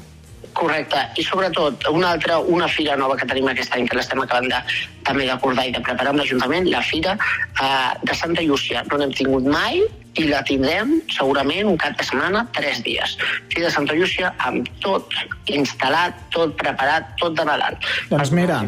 Correcte. 0.53 0.99
I 1.15 1.23
sobretot, 1.23 1.87
una 1.91 2.11
altra, 2.11 2.39
una 2.39 2.67
fira 2.67 2.97
nova 2.99 3.15
que 3.15 3.25
tenim 3.25 3.47
aquest 3.47 3.71
any, 3.75 3.87
que 3.87 3.95
l'estem 3.95 4.19
acabant 4.19 4.49
de, 4.51 4.59
també 5.07 5.25
d'acordar 5.29 5.67
i 5.69 5.71
de 5.71 5.79
preparar 5.79 6.11
amb 6.11 6.19
l'Ajuntament, 6.19 6.67
la 6.69 6.81
fira 6.83 7.15
eh, 7.15 7.91
de 8.03 8.17
Santa 8.17 8.43
Llúcia. 8.43 8.83
No 8.91 8.99
n'hem 8.99 9.15
tingut 9.15 9.47
mai 9.47 9.79
i 10.19 10.27
la 10.27 10.41
tindrem 10.47 10.97
segurament 11.11 11.69
un 11.71 11.77
cap 11.79 11.95
de 11.97 12.05
setmana, 12.07 12.43
tres 12.55 12.81
dies. 12.83 13.15
Fira 13.51 13.67
de 13.67 13.71
Santa 13.73 13.95
Llúcia 13.95 14.33
amb 14.43 14.67
tot 14.83 15.13
instal·lat, 15.51 16.17
tot 16.35 16.57
preparat, 16.59 17.13
tot 17.21 17.37
de 17.37 17.45
Nadal. 17.47 17.79
Doncs 18.11 18.33
mira, 18.35 18.61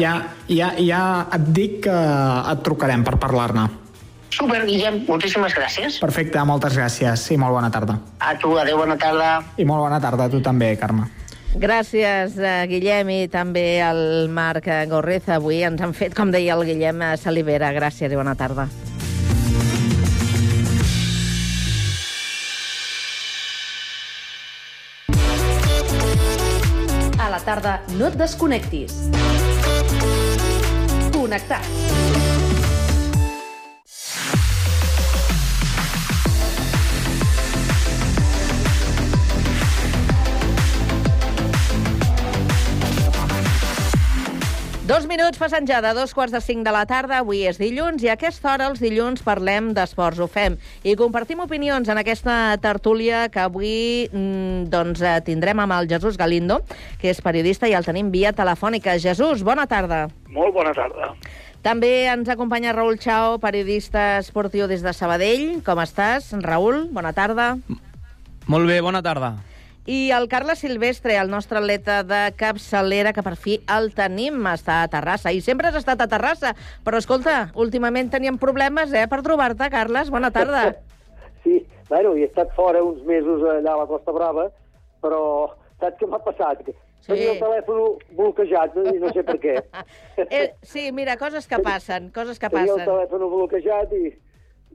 ja, 0.00 0.16
ja, 0.48 0.72
ja 0.80 1.04
et 1.36 1.48
dic 1.52 1.82
que 1.86 1.96
et 2.52 2.64
trucarem 2.64 3.04
per 3.04 3.18
parlar-ne. 3.20 3.68
Super, 4.32 4.62
Guillem, 4.64 5.02
moltíssimes 5.04 5.52
gràcies. 5.52 5.98
Perfecte, 6.00 6.40
moltes 6.48 6.76
gràcies 6.78 7.26
i 7.34 7.36
molt 7.36 7.52
bona 7.52 7.68
tarda. 7.72 7.98
A 8.24 8.32
tu, 8.40 8.54
adeu, 8.56 8.78
bona 8.80 8.96
tarda. 8.96 9.42
I 9.60 9.66
molt 9.68 9.84
bona 9.84 10.00
tarda 10.00 10.24
a 10.24 10.32
tu 10.32 10.40
també, 10.40 10.72
Carme. 10.80 11.10
Gràcies, 11.52 12.38
eh, 12.40 12.64
Guillem, 12.70 13.10
i 13.12 13.28
també 13.28 13.82
al 13.84 14.30
Marc 14.32 14.70
Gorrez. 14.88 15.28
Avui 15.28 15.60
ens 15.68 15.84
han 15.84 15.92
fet, 15.92 16.16
com 16.16 16.32
deia 16.32 16.56
el 16.56 16.64
Guillem, 16.64 17.04
a 17.04 17.18
Salivera. 17.20 17.74
Gràcies 17.76 18.08
i 18.08 18.16
bona 18.16 18.34
tarda. 18.34 18.70
Tarda 27.44 27.80
no 27.98 28.08
et 28.08 28.18
desconnectis. 28.18 29.10
Connectats. 31.12 32.11
Dos 44.82 45.04
minuts 45.06 45.38
passant 45.38 45.62
ja 45.62 45.76
de 45.78 45.92
dos 45.94 46.10
quarts 46.10 46.32
de 46.34 46.40
cinc 46.42 46.64
de 46.66 46.72
la 46.74 46.80
tarda. 46.90 47.20
Avui 47.22 47.44
és 47.46 47.60
dilluns 47.60 48.02
i 48.02 48.08
a 48.10 48.16
aquesta 48.16 48.48
hora, 48.50 48.66
els 48.66 48.80
dilluns, 48.82 49.20
parlem 49.22 49.68
d'esports. 49.76 50.18
Ho 50.18 50.26
fem 50.26 50.56
i 50.82 50.96
compartim 50.98 51.38
opinions 51.44 51.86
en 51.86 52.00
aquesta 52.00 52.56
tertúlia 52.58 53.28
que 53.30 53.38
avui 53.44 54.08
mm, 54.10 54.66
doncs, 54.72 55.04
eh, 55.06 55.20
tindrem 55.22 55.62
amb 55.62 55.76
el 55.76 55.86
Jesús 55.86 56.18
Galindo, 56.18 56.58
que 56.98 57.12
és 57.14 57.22
periodista 57.22 57.70
i 57.70 57.76
el 57.78 57.86
tenim 57.86 58.10
via 58.10 58.34
telefònica. 58.34 58.98
Jesús, 58.98 59.46
bona 59.46 59.68
tarda. 59.70 60.08
Molt 60.34 60.50
bona 60.58 60.74
tarda. 60.74 61.12
També 61.62 62.08
ens 62.10 62.26
acompanya 62.34 62.74
Raül 62.74 62.98
Chao, 62.98 63.38
periodista 63.38 64.18
esportiu 64.18 64.66
des 64.66 64.82
de 64.82 64.90
Sabadell. 64.98 65.62
Com 65.62 65.78
estàs, 65.78 66.34
Raül? 66.42 66.88
Bona 66.90 67.14
tarda. 67.14 67.52
Molt 68.50 68.66
bé, 68.66 68.82
bona 68.82 68.98
tarda. 68.98 69.36
I 69.84 70.12
el 70.14 70.28
Carles 70.28 70.60
Silvestre, 70.60 71.16
el 71.18 71.30
nostre 71.30 71.58
atleta 71.58 72.02
de 72.06 72.20
capçalera, 72.38 73.10
que 73.12 73.24
per 73.26 73.34
fi 73.34 73.56
el 73.66 73.90
tenim, 73.96 74.38
està 74.46 74.82
a 74.84 74.90
Terrassa. 74.92 75.32
I 75.34 75.40
sempre 75.42 75.68
has 75.68 75.78
estat 75.80 76.00
a 76.04 76.06
Terrassa, 76.06 76.52
però 76.86 77.00
escolta, 77.02 77.48
últimament 77.58 78.12
teníem 78.12 78.38
problemes 78.38 78.94
eh, 78.94 79.08
per 79.10 79.22
trobar-te, 79.26 79.66
Carles. 79.74 80.10
Bona 80.14 80.30
tarda. 80.30 80.70
Sí, 81.42 81.56
bueno, 81.88 82.12
he 82.14 82.22
estat 82.28 82.52
fora 82.54 82.78
uns 82.86 83.00
mesos 83.02 83.40
allà 83.42 83.72
a 83.72 83.80
la 83.80 83.86
Costa 83.90 84.12
Brava, 84.14 84.44
però 85.02 85.48
saps 85.82 85.96
què 85.98 86.06
m'ha 86.06 86.20
passat? 86.22 86.60
Sí. 86.68 87.08
Tenia 87.08 87.32
el 87.32 87.40
telèfon 87.40 87.96
bloquejat 88.14 88.76
i 88.78 89.00
no 89.02 89.10
sé 89.10 89.24
per 89.26 89.34
què. 89.42 89.56
Eh, 90.28 90.52
sí, 90.62 90.84
mira, 90.94 91.16
coses 91.18 91.48
que 91.50 91.58
passen, 91.58 92.12
coses 92.14 92.38
que 92.38 92.46
Tenia 92.46 92.76
el 92.76 92.84
passen. 92.84 92.92
telèfon 92.92 93.26
bloquejat 93.32 93.96
i, 93.98 94.12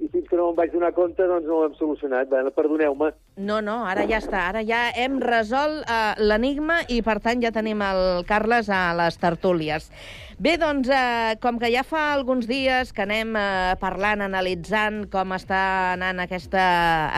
i 0.03 0.09
fins 0.11 0.27
que 0.27 0.35
no 0.35 0.49
me'n 0.49 0.59
vaig 0.59 0.75
donar 0.75 0.91
compte 0.97 1.23
doncs 1.31 1.47
no 1.47 1.61
ho 1.61 1.63
hem 1.69 1.79
solucionat. 1.79 2.27
Bé, 2.27 2.43
perdoneu-me. 2.59 3.13
No, 3.37 3.59
no, 3.61 3.83
ara 3.85 4.07
ja 4.09 4.17
està. 4.17 4.47
Ara 4.49 4.63
ja 4.65 4.87
hem 4.97 5.19
resolt 5.21 5.83
uh, 5.85 6.15
l'enigma 6.17 6.79
i, 6.89 7.03
per 7.05 7.19
tant, 7.21 7.43
ja 7.43 7.51
tenim 7.53 7.83
el 7.85 8.23
Carles 8.25 8.71
a 8.73 8.95
les 8.97 9.19
tertúlies. 9.21 9.91
Bé, 10.37 10.51
doncs, 10.61 10.85
eh, 10.93 11.33
com 11.41 11.55
que 11.57 11.71
ja 11.73 11.81
fa 11.81 12.11
alguns 12.13 12.45
dies 12.45 12.91
que 12.93 13.01
anem 13.01 13.31
eh, 13.41 13.73
parlant, 13.81 14.21
analitzant 14.21 15.07
com 15.09 15.31
està 15.33 15.61
anant 15.95 16.21
aquesta, 16.21 16.65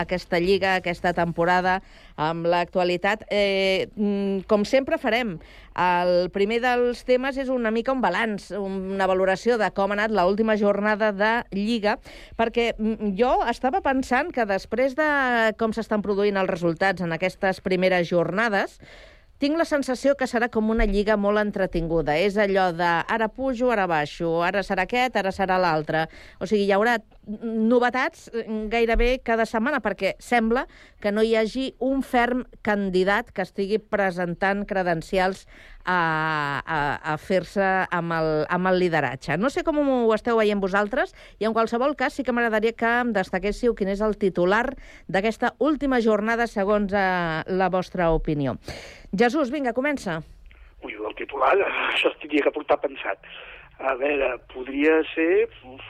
aquesta 0.00 0.40
lliga, 0.40 0.78
aquesta 0.78 1.12
temporada, 1.12 1.82
amb 2.16 2.48
l'actualitat, 2.48 3.26
eh, 3.28 3.90
mm, 3.92 4.46
com 4.48 4.64
sempre 4.64 4.96
farem, 4.96 5.34
el 5.80 6.30
primer 6.32 6.62
dels 6.64 7.04
temes 7.04 7.36
és 7.36 7.52
una 7.52 7.70
mica 7.70 7.92
un 7.92 8.00
balanç, 8.00 8.50
una 8.56 9.06
valoració 9.08 9.58
de 9.60 9.68
com 9.76 9.92
ha 9.92 9.98
anat 9.98 10.16
l'última 10.16 10.56
jornada 10.56 11.12
de 11.12 11.30
Lliga, 11.52 11.98
perquè 12.40 12.72
mm, 12.72 13.12
jo 13.20 13.34
estava 13.52 13.82
pensant 13.84 14.32
que 14.32 14.48
després 14.48 14.96
de 14.96 15.10
com 15.60 15.76
s'estan 15.76 16.00
produint 16.10 16.42
els 16.42 16.50
resultats 16.50 17.06
en 17.06 17.14
aquestes 17.14 17.62
primeres 17.62 18.10
jornades, 18.10 18.80
tinc 19.40 19.56
la 19.56 19.64
sensació 19.64 20.12
que 20.20 20.26
serà 20.28 20.50
com 20.52 20.68
una 20.68 20.84
lliga 20.84 21.14
molt 21.16 21.40
entretinguda. 21.40 22.18
És 22.20 22.36
allò 22.36 22.66
de 22.76 22.88
ara 23.14 23.30
pujo, 23.32 23.70
ara 23.72 23.86
baixo, 23.88 24.34
ara 24.44 24.60
serà 24.66 24.84
aquest, 24.84 25.16
ara 25.16 25.32
serà 25.32 25.56
l'altre. 25.56 26.04
O 26.44 26.48
sigui, 26.50 26.66
hi 26.66 26.74
haurà 26.76 26.98
novetats 27.40 28.28
gairebé 28.68 29.14
cada 29.24 29.46
setmana, 29.48 29.80
perquè 29.80 30.12
sembla 30.20 30.66
que 31.00 31.12
no 31.14 31.24
hi 31.24 31.32
hagi 31.40 31.70
un 31.80 32.04
ferm 32.04 32.44
candidat 32.66 33.32
que 33.32 33.46
estigui 33.46 33.80
presentant 33.80 34.66
credencials 34.68 35.46
a, 35.84 36.62
a, 36.64 36.78
a 37.12 37.16
fer-se 37.18 37.66
amb, 37.90 38.14
el, 38.16 38.30
amb 38.48 38.70
el 38.70 38.80
lideratge. 38.82 39.36
No 39.40 39.50
sé 39.50 39.64
com 39.66 39.78
ho 39.80 40.14
esteu 40.14 40.40
veient 40.40 40.60
vosaltres, 40.62 41.14
i 41.40 41.48
en 41.48 41.54
qualsevol 41.56 41.96
cas 41.98 42.16
sí 42.16 42.24
que 42.26 42.34
m'agradaria 42.36 42.76
que 42.76 42.90
em 43.04 43.14
destaquéssiu 43.16 43.74
quin 43.78 43.92
és 43.92 44.02
el 44.04 44.18
titular 44.20 44.66
d'aquesta 45.08 45.54
última 45.58 46.00
jornada 46.04 46.46
segons 46.50 46.92
eh, 46.92 47.04
la 47.46 47.70
vostra 47.72 48.10
opinió. 48.16 48.56
Jesús, 49.16 49.50
vinga, 49.50 49.74
comença. 49.76 50.20
Ui, 50.84 50.94
el 50.94 51.16
titular, 51.18 51.56
això 51.92 52.12
es 52.12 52.20
tindria 52.20 52.48
que 52.48 52.54
portar 52.56 52.80
pensat. 52.82 53.32
A 53.80 53.96
veure, 54.00 54.34
podria 54.52 55.00
ser... 55.14 55.48
Uf, 55.64 55.88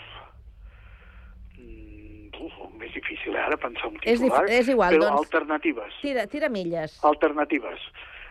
mm, 1.59 2.31
uf, 2.47 2.63
més 2.79 2.95
difícil 2.95 3.35
eh, 3.35 3.43
ara 3.43 3.59
pensar 3.59 3.91
un 3.91 3.99
titular. 3.99 4.47
És, 4.47 4.63
és 4.63 4.73
igual, 4.77 4.95
però 4.95 5.11
doncs... 5.11 5.27
alternatives. 5.27 6.01
Tira, 6.05 6.27
tira 6.31 6.53
milles. 6.53 6.97
Alternatives. 7.07 7.91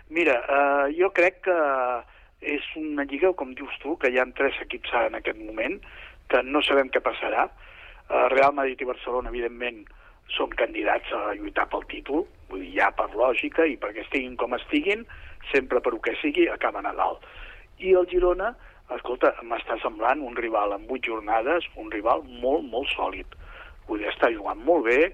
Mira, 0.10 0.42
eh, 0.42 0.96
jo 0.98 1.12
crec 1.14 1.44
que 1.46 1.56
és 2.42 2.66
una 2.80 3.06
lliga, 3.06 3.30
com 3.38 3.52
dius 3.54 3.76
tu, 3.84 3.94
que 4.02 4.10
hi 4.10 4.18
ha 4.18 4.26
tres 4.38 4.56
equips 4.64 4.96
en 5.04 5.18
aquest 5.20 5.38
moment, 5.38 5.76
que 6.34 6.42
no 6.48 6.64
sabem 6.66 6.90
què 6.90 7.02
passarà. 7.06 7.46
Eh, 7.46 8.24
Real 8.34 8.56
Madrid 8.58 8.82
i 8.82 8.88
Barcelona, 8.90 9.30
evidentment, 9.30 9.84
són 10.34 10.56
candidats 10.58 11.14
a 11.14 11.36
lluitar 11.38 11.68
pel 11.70 11.86
títol, 11.94 12.26
vull 12.50 12.66
dir, 12.66 12.72
ja 12.80 12.90
per 12.98 13.10
lògica 13.14 13.68
i 13.70 13.78
perquè 13.78 14.02
estiguin 14.06 14.34
com 14.42 14.58
estiguin, 14.58 15.06
sempre 15.52 15.82
per 15.82 15.94
que 16.02 16.18
sigui, 16.24 16.50
acaben 16.50 16.90
a 16.90 16.96
dalt. 16.98 17.22
I 17.78 17.94
el 18.02 18.10
Girona, 18.10 18.56
escolta, 18.98 19.36
m'està 19.46 19.78
semblant 19.84 20.26
un 20.26 20.36
rival 20.42 20.74
en 20.74 20.90
vuit 20.90 21.06
jornades, 21.06 21.70
un 21.78 21.94
rival 21.94 22.26
molt, 22.42 22.66
molt 22.66 22.90
sòlid. 22.96 23.38
Vull 23.86 24.02
dir, 24.02 24.10
està 24.10 24.34
jugant 24.34 24.58
molt 24.66 24.90
bé. 24.90 25.14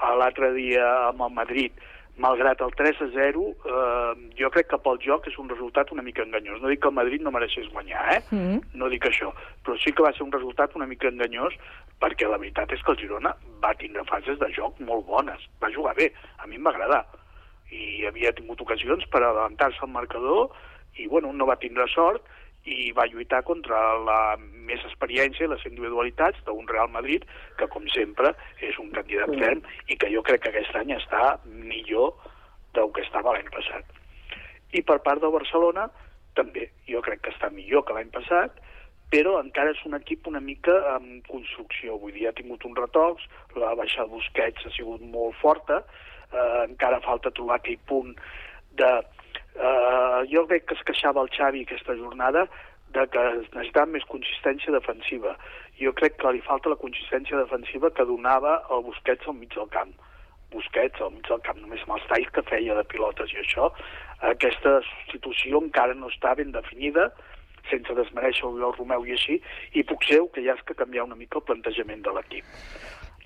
L'altre 0.00 0.54
dia 0.56 0.86
amb 1.10 1.28
el 1.28 1.32
Madrid 1.36 1.76
malgrat 2.20 2.60
el 2.60 2.72
3 2.76 3.00
a 3.00 3.08
0, 3.14 3.44
eh, 3.64 4.30
jo 4.38 4.50
crec 4.54 4.68
que 4.70 4.78
pel 4.84 5.00
joc 5.02 5.26
és 5.30 5.36
un 5.40 5.48
resultat 5.48 5.92
una 5.94 6.04
mica 6.06 6.22
enganyós. 6.22 6.60
No 6.60 6.68
dic 6.70 6.82
que 6.82 6.90
el 6.90 6.96
Madrid 6.98 7.24
no 7.24 7.32
mereixés 7.34 7.68
guanyar, 7.72 8.04
eh? 8.16 8.20
Mm. 8.30 8.58
No 8.80 8.90
dic 8.92 9.06
això. 9.08 9.32
Però 9.64 9.76
sí 9.80 9.92
que 9.92 10.04
va 10.04 10.12
ser 10.16 10.26
un 10.26 10.34
resultat 10.34 10.76
una 10.76 10.88
mica 10.90 11.08
enganyós 11.08 11.56
perquè 12.00 12.28
la 12.28 12.40
veritat 12.40 12.72
és 12.72 12.82
que 12.84 12.92
el 12.94 13.00
Girona 13.00 13.34
va 13.64 13.72
tindre 13.80 14.04
fases 14.08 14.38
de 14.40 14.50
joc 14.56 14.78
molt 14.80 15.06
bones. 15.08 15.46
Va 15.62 15.72
jugar 15.72 15.96
bé, 15.96 16.10
a 16.38 16.46
mi 16.46 16.60
em 16.60 16.68
va 16.68 16.74
agradar. 16.74 17.04
I 17.70 18.04
havia 18.08 18.34
tingut 18.36 18.60
ocasions 18.60 19.06
per 19.12 19.22
adelantar-se 19.22 19.84
al 19.84 19.92
marcador 19.94 20.50
i, 20.96 21.06
bueno, 21.06 21.32
no 21.32 21.46
va 21.46 21.60
tindre 21.60 21.86
sort 21.92 22.24
i 22.68 22.90
va 22.92 23.06
lluitar 23.08 23.42
contra 23.48 23.78
la 24.04 24.20
més 24.70 24.84
experiència 24.86 25.46
i 25.46 25.50
les 25.50 25.64
individualitats 25.68 26.40
d'un 26.46 26.68
Real 26.70 26.90
Madrid 26.94 27.26
que, 27.58 27.68
com 27.72 27.86
sempre, 27.94 28.32
és 28.62 28.78
un 28.82 28.90
candidat 28.94 29.34
ferm 29.42 29.62
i 29.88 29.98
que 30.00 30.10
jo 30.14 30.22
crec 30.26 30.44
que 30.44 30.52
aquest 30.54 30.76
any 30.80 30.94
està 30.96 31.24
millor 31.44 32.14
del 32.76 32.92
que 32.94 33.04
estava 33.06 33.34
l'any 33.34 33.50
passat. 33.54 33.84
I 34.72 34.82
per 34.86 35.00
part 35.06 35.22
del 35.22 35.34
Barcelona, 35.34 35.88
també, 36.38 36.68
jo 36.88 37.02
crec 37.02 37.24
que 37.24 37.34
està 37.34 37.50
millor 37.54 37.84
que 37.86 37.96
l'any 37.96 38.12
passat, 38.14 38.60
però 39.10 39.40
encara 39.40 39.74
és 39.74 39.80
un 39.88 39.96
equip 39.98 40.28
una 40.30 40.42
mica 40.42 40.76
en 40.94 41.18
construcció. 41.26 41.98
Vull 41.98 42.14
dir, 42.14 42.28
ha 42.30 42.36
tingut 42.36 42.64
uns 42.68 42.78
retocs, 42.78 43.26
la 43.58 43.74
baixada 43.78 44.06
de 44.06 44.14
Busquets 44.14 44.66
ha 44.66 44.74
sigut 44.76 45.02
molt 45.02 45.34
forta, 45.42 45.80
eh, 46.30 46.60
encara 46.68 47.02
falta 47.02 47.34
trobar 47.34 47.58
aquell 47.58 47.80
punt 47.90 48.14
de 48.78 48.92
Uh, 49.50 50.22
jo 50.30 50.44
crec 50.46 50.62
que 50.70 50.76
es 50.78 50.82
queixava 50.86 51.24
el 51.24 51.30
Xavi 51.34 51.64
aquesta 51.64 51.96
jornada 51.98 52.44
de 52.94 53.06
que 53.12 53.24
necessitava 53.38 53.92
més 53.94 54.06
consistència 54.10 54.74
defensiva. 54.74 55.36
Jo 55.80 55.92
crec 55.96 56.18
que 56.20 56.32
li 56.34 56.42
falta 56.44 56.72
la 56.72 56.78
consistència 56.80 57.38
defensiva 57.40 57.92
que 57.96 58.06
donava 58.08 58.60
el 58.74 58.84
Busquets 58.86 59.28
al 59.28 59.38
mig 59.38 59.54
del 59.54 59.70
camp. 59.74 59.92
Busquets 60.52 61.00
al 61.00 61.12
mig 61.14 61.26
del 61.28 61.42
camp, 61.46 61.60
només 61.62 61.82
amb 61.86 61.96
els 61.96 62.06
talls 62.10 62.30
que 62.34 62.46
feia 62.50 62.76
de 62.78 62.86
pilotes 62.90 63.32
i 63.34 63.38
això, 63.42 63.70
aquesta 64.32 64.80
substitució 64.86 65.60
encara 65.62 65.94
no 65.94 66.10
està 66.10 66.34
ben 66.38 66.50
definida, 66.52 67.10
sense 67.70 67.94
desmereixer 67.94 68.48
el 68.48 68.72
Romeu 68.74 69.06
i 69.06 69.14
així, 69.14 69.38
i 69.78 69.86
potser 69.86 70.20
que 70.34 70.42
ja 70.44 70.56
és 70.58 70.64
que 70.66 70.76
canviar 70.76 71.06
una 71.06 71.18
mica 71.18 71.38
el 71.38 71.46
plantejament 71.46 72.02
de 72.02 72.16
l'equip. 72.16 72.56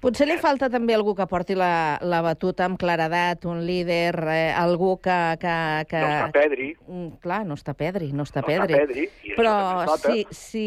Potser 0.05 0.27
li 0.29 0.35
falta 0.37 0.69
també 0.69 0.93
algú 0.93 1.15
que 1.17 1.25
porti 1.25 1.55
la, 1.57 1.97
la 2.05 2.19
batuta 2.21 2.67
amb 2.67 2.77
claredat, 2.77 3.47
un 3.49 3.63
líder, 3.65 4.13
eh, 4.29 4.51
algú 4.53 4.99
que... 5.01 5.17
que, 5.41 5.55
que... 5.89 6.03
No 6.05 6.11
està 6.11 6.35
Pedri. 6.35 6.67
Mm, 6.85 7.07
clar, 7.25 7.39
no 7.49 7.57
està 7.57 7.73
Pedri, 7.79 8.11
no 8.13 8.27
està 8.29 8.43
no 8.45 8.51
Pedri. 8.51 8.77
Està 8.77 8.85
Pedri 8.91 9.07
però 9.39 9.55
si, 10.03 10.27
si... 10.29 10.67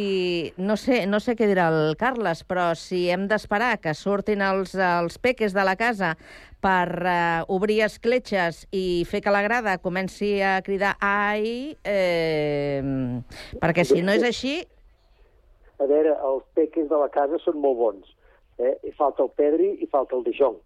No 0.57 0.73
sé, 0.81 1.03
no 1.05 1.21
sé 1.21 1.37
què 1.37 1.51
dirà 1.51 1.67
el 1.69 1.93
Carles, 2.01 2.41
però 2.49 2.71
si 2.73 3.03
hem 3.13 3.27
d'esperar 3.29 3.75
que 3.83 3.93
surtin 3.93 4.41
els, 4.41 4.73
els 4.73 5.21
peques 5.21 5.53
de 5.53 5.67
la 5.69 5.77
casa 5.77 6.15
per 6.65 6.89
uh, 7.05 7.45
obrir 7.53 7.83
escletxes 7.85 8.65
i 8.73 9.05
fer 9.05 9.21
que 9.21 9.37
la 9.37 9.45
grada 9.45 9.77
comenci 9.77 10.39
a 10.41 10.57
cridar 10.65 10.95
ai, 10.97 11.77
eh, 11.85 12.81
perquè 13.61 13.85
si 13.85 14.01
no 14.01 14.17
és 14.17 14.25
així... 14.25 14.59
A 15.77 15.85
veure, 15.85 16.17
els 16.25 16.41
peques 16.57 16.89
de 16.89 16.97
la 16.97 17.11
casa 17.13 17.37
són 17.45 17.61
molt 17.61 17.77
bons 17.77 18.16
eh? 18.59 18.77
I 18.83 18.91
falta 18.91 19.23
el 19.23 19.29
Pedri 19.35 19.77
i 19.81 19.87
falta 19.87 20.15
el 20.15 20.23
De 20.23 20.33
Jong. 20.37 20.57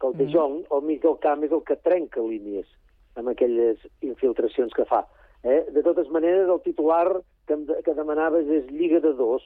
Que 0.00 0.06
el 0.08 0.16
De 0.16 0.24
Mm. 0.26 0.32
Jong, 0.34 0.64
al 0.70 0.82
mig 0.82 1.00
del 1.02 1.18
camp, 1.18 1.44
és 1.44 1.52
el 1.52 1.62
que 1.64 1.76
trenca 1.76 2.20
línies 2.20 2.66
amb 3.16 3.28
aquelles 3.28 3.78
infiltracions 4.00 4.72
que 4.74 4.84
fa. 4.84 5.06
Eh? 5.44 5.66
De 5.70 5.82
totes 5.82 6.08
maneres, 6.10 6.48
el 6.48 6.60
titular 6.62 7.20
que, 7.46 7.56
que 7.84 7.94
demanaves 7.94 8.46
és 8.48 8.66
Lliga 8.70 9.00
de 9.00 9.12
dos, 9.12 9.42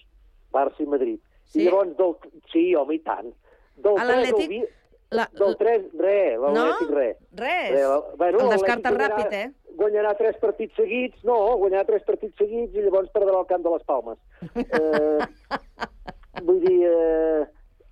Barça 0.52 0.80
i 0.80 0.86
Madrid. 0.86 1.20
Sí? 1.46 1.62
I 1.62 1.64
llavors, 1.68 1.96
del, 1.96 2.16
sí, 2.52 2.74
home, 2.74 2.94
i 2.94 2.98
tant. 3.00 3.32
Del 3.76 3.98
A 3.98 4.04
3 4.04 4.16
al 4.16 4.22
l'Atlètic- 4.24 4.48
20... 4.48 4.68
La- 5.10 5.28
Del 5.32 5.54
3, 5.56 5.84
res, 5.94 6.38
l'Atlètic, 6.40 6.88
No? 6.90 6.94
res. 6.96 7.16
Res. 7.32 7.70
Re, 7.70 7.82
la- 7.82 8.00
bueno, 8.16 8.38
el 8.40 8.48
l'Atlètic 8.48 8.56
descartes 8.56 8.92
guanyarà- 8.92 9.16
ràpid, 9.16 9.32
eh? 9.38 9.52
Guanyarà 9.76 10.14
tres 10.16 10.36
partits 10.40 10.74
seguits, 10.74 11.24
no, 11.24 11.36
guanyarà 11.60 11.84
tres 11.86 12.02
partits 12.04 12.34
seguits 12.40 12.74
i 12.74 12.80
llavors 12.82 13.10
perdrà 13.12 13.38
el 13.38 13.46
camp 13.46 13.62
de 13.62 13.70
les 13.74 13.84
Palmes. 13.84 14.18
Eh, 14.56 16.42
vull 16.42 16.60
dir, 16.60 16.80
eh, 16.88 17.46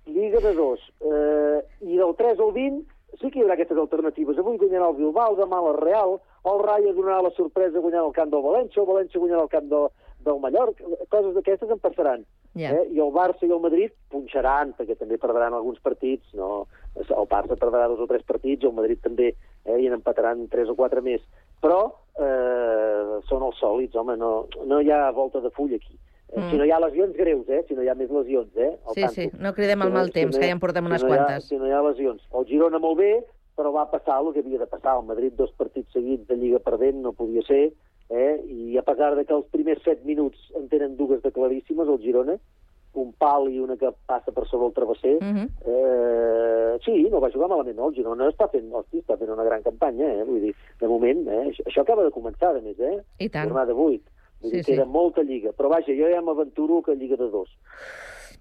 Lliga 0.05 0.39
de 0.39 0.53
dos. 0.53 0.79
Eh, 1.01 1.59
I 1.81 1.97
del 1.97 2.15
3 2.15 2.39
al 2.39 2.53
20 2.53 2.95
sí 3.19 3.31
que 3.31 3.39
hi 3.39 3.43
haurà 3.43 3.55
aquestes 3.57 3.77
alternatives. 3.77 4.39
Avui 4.39 4.57
guanyarà 4.61 4.89
el 4.91 4.97
Bilbao, 4.99 5.35
demà 5.39 5.61
la 5.63 5.75
Real, 5.79 6.17
el 6.45 6.63
Rayo 6.63 6.93
donarà 6.93 7.21
la 7.25 7.33
sorpresa 7.37 7.81
guanyant 7.81 8.05
el 8.05 8.15
camp 8.17 8.31
del 8.33 8.43
València, 8.45 8.81
el 8.81 8.89
València 8.89 9.21
guanyarà 9.21 9.45
el 9.45 9.53
camp 9.53 9.69
del, 9.71 9.87
del 10.27 10.41
Mallorca. 10.43 10.89
Coses 11.13 11.33
d'aquestes 11.37 11.71
en 11.73 11.81
passaran. 11.81 12.25
Ja. 12.55 12.71
Eh? 12.71 12.85
I 12.95 13.01
el 13.03 13.11
Barça 13.15 13.47
i 13.47 13.51
el 13.51 13.61
Madrid 13.63 13.95
punxaran, 14.13 14.73
perquè 14.77 14.97
també 14.99 15.19
perdran 15.21 15.55
alguns 15.55 15.81
partits. 15.83 16.27
No? 16.37 16.65
El 16.95 17.27
Barça 17.31 17.57
perdrà 17.59 17.87
dos 17.91 18.03
o 18.03 18.09
tres 18.11 18.23
partits, 18.27 18.67
el 18.67 18.75
Madrid 18.77 19.01
també, 19.03 19.33
eh? 19.65 19.79
i 19.79 19.89
n'empataran 19.91 20.47
tres 20.51 20.71
o 20.71 20.77
quatre 20.77 21.03
més. 21.05 21.23
Però 21.63 21.81
eh, 22.19 23.21
són 23.29 23.47
els 23.47 23.61
sòlids, 23.61 23.95
home, 23.99 24.17
no, 24.21 24.33
no 24.69 24.81
hi 24.81 24.91
ha 24.91 25.09
volta 25.15 25.43
de 25.43 25.53
full 25.55 25.73
aquí. 25.75 25.97
Mm. 26.33 26.49
Si 26.51 26.57
no 26.57 26.65
hi 26.65 26.71
ha 26.71 26.79
lesions 26.79 27.15
greus, 27.15 27.47
eh? 27.49 27.63
Si 27.67 27.75
no 27.75 27.83
hi 27.83 27.87
ha 27.87 27.95
més 27.95 28.09
lesions, 28.09 28.49
eh? 28.57 28.77
Al 28.87 28.93
Sí, 28.95 29.01
tanto. 29.01 29.13
sí, 29.13 29.29
no 29.39 29.53
cridem 29.53 29.81
el 29.81 29.87
Si 29.87 29.93
mal 29.93 30.05
si 30.07 30.11
temps, 30.13 30.35
hi 30.35 30.39
que 30.39 30.45
ha- 30.45 30.49
ja 30.49 30.53
en 30.53 30.59
portem 30.59 30.85
unes 30.85 31.01
si 31.01 31.07
no 31.07 31.13
hi 31.13 31.17
ha- 31.17 31.25
quantes. 31.25 31.43
Si 31.47 31.55
no 31.57 31.67
hi 31.67 31.71
ha 31.71 31.81
lesions. 31.81 32.21
El 32.33 32.45
Girona 32.45 32.79
molt 32.79 32.97
bé, 32.97 33.25
però 33.55 33.71
va 33.71 33.89
passar 33.91 34.19
el 34.21 34.33
que 34.33 34.39
havia 34.39 34.59
de 34.59 34.67
passar. 34.67 34.97
El 34.99 35.05
Madrid 35.05 35.33
dos 35.33 35.51
partits 35.53 35.93
seguits 35.93 36.27
de 36.27 36.35
Lliga 36.35 36.59
perdent 36.59 36.97
no 37.01 37.13
podia 37.13 37.41
ser, 37.43 37.71
eh? 38.09 38.43
i 38.47 38.77
a 38.77 38.81
pesar 38.81 39.15
de 39.15 39.23
que 39.25 39.33
els 39.33 39.45
primers 39.47 39.81
set 39.83 40.03
minuts 40.03 40.37
en 40.55 40.67
tenen 40.67 40.97
dues 40.97 41.21
de 41.21 41.31
claríssimes, 41.31 41.87
el 41.87 41.99
Girona, 41.99 42.37
un 42.95 43.11
pal 43.13 43.49
i 43.51 43.59
una 43.59 43.75
que 43.77 43.89
passa 44.05 44.31
per 44.31 44.45
sobre 44.47 44.67
el 44.67 44.73
travesser, 44.73 45.17
Mhm. 45.21 45.47
eh, 45.65 46.77
sí, 46.83 47.07
no 47.09 47.19
va 47.21 47.29
jugar 47.31 47.49
malament, 47.49 47.75
no? 47.77 47.89
El 47.89 47.95
Girona 47.95 48.27
està 48.31 48.49
fent, 48.51 48.71
hosti, 48.73 48.99
està 49.01 49.17
fent 49.17 49.29
una 49.31 49.43
gran 49.43 49.61
campanya, 49.63 50.13
eh? 50.13 50.23
Vull 50.23 50.41
dir, 50.41 50.55
de 50.79 50.87
moment, 50.87 51.27
eh? 51.27 51.41
Això, 51.51 51.63
això 51.65 51.81
acaba 51.81 52.03
de 52.03 52.11
començar, 52.11 52.55
a 52.55 52.61
més, 52.61 52.79
eh? 52.79 53.01
I 53.19 53.29
tant. 53.29 53.47
Jornada 53.49 53.73
8. 53.73 54.01
Vull 54.41 54.51
Sí, 54.51 54.57
dir, 54.57 54.63
sí. 54.65 54.71
queda 54.73 54.85
molta 54.85 55.23
lliga. 55.23 55.53
Però 55.57 55.69
vaja, 55.71 55.93
jo 55.95 56.09
ja 56.11 56.21
m'aventuro 56.21 56.81
que 56.83 56.95
lliga 56.95 57.17
de 57.17 57.29
dos. 57.31 57.49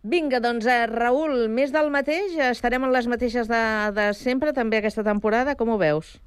Vinga, 0.03 0.41
doncs, 0.41 0.67
eh, 0.69 0.87
Raül, 0.91 1.49
més 1.49 1.73
del 1.73 1.89
mateix? 1.91 2.37
Estarem 2.51 2.85
en 2.85 2.93
les 2.93 3.07
mateixes 3.09 3.49
de, 3.49 3.65
de 3.97 4.11
sempre, 4.13 4.53
també 4.53 4.83
aquesta 4.83 5.03
temporada? 5.07 5.55
Com 5.57 5.71
ho 5.73 5.79
veus? 5.81 6.19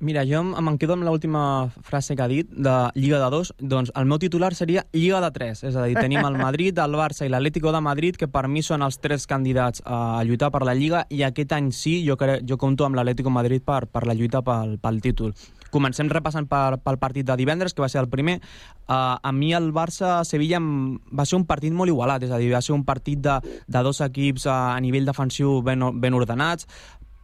Mira, 0.00 0.22
jo 0.24 0.38
em, 0.40 0.68
quedo 0.80 0.94
amb 0.96 1.04
l'última 1.04 1.68
frase 1.84 2.14
que 2.16 2.22
ha 2.24 2.28
dit, 2.30 2.48
de 2.48 2.72
Lliga 2.96 3.18
de 3.20 3.28
dos. 3.34 3.50
Doncs 3.60 3.92
el 3.94 4.06
meu 4.08 4.16
titular 4.18 4.54
seria 4.56 4.86
Lliga 4.96 5.20
de 5.20 5.28
tres. 5.34 5.60
És 5.68 5.76
a 5.76 5.84
dir, 5.84 5.98
tenim 6.00 6.24
el 6.24 6.38
Madrid, 6.46 6.78
el 6.80 6.96
Barça 6.96 7.28
i 7.28 7.28
l'Atlético 7.28 7.68
de 7.76 7.82
Madrid, 7.84 8.16
que 8.16 8.26
per 8.26 8.46
mi 8.48 8.62
són 8.64 8.80
els 8.80 8.96
tres 8.96 9.26
candidats 9.28 9.84
a 9.84 10.22
lluitar 10.24 10.48
per 10.50 10.64
la 10.64 10.72
Lliga, 10.72 11.04
i 11.12 11.20
aquest 11.28 11.52
any 11.52 11.68
sí, 11.76 11.98
jo, 12.06 12.16
cre 12.16 12.38
jo 12.40 12.56
compto 12.56 12.88
amb 12.88 12.96
l'Atlético 12.96 13.28
de 13.28 13.36
Madrid 13.36 13.66
per, 13.66 13.84
per 13.92 14.06
la 14.08 14.16
lluita 14.16 14.40
pel, 14.40 14.78
pel 14.80 15.02
títol. 15.04 15.36
Comencem 15.70 16.10
repassant 16.10 16.48
per, 16.50 16.80
pel 16.84 16.98
partit 17.02 17.26
de 17.26 17.36
divendres, 17.38 17.74
que 17.74 17.82
va 17.84 17.88
ser 17.92 18.00
el 18.02 18.08
primer. 18.12 18.38
Uh, 18.86 19.18
a 19.22 19.32
mi 19.32 19.52
el 19.56 19.70
Barça-Sevilla 19.76 20.60
va 20.60 21.26
ser 21.26 21.38
un 21.38 21.46
partit 21.48 21.74
molt 21.74 21.92
igualat, 21.92 22.26
és 22.26 22.32
a 22.34 22.40
dir, 22.42 22.50
va 22.54 22.62
ser 22.64 22.74
un 22.76 22.84
partit 22.88 23.20
de, 23.22 23.38
de 23.66 23.84
dos 23.86 24.02
equips 24.04 24.48
uh, 24.48 24.56
a 24.76 24.80
nivell 24.82 25.08
defensiu 25.08 25.60
ben, 25.66 25.86
ben 26.00 26.16
ordenats, 26.18 26.66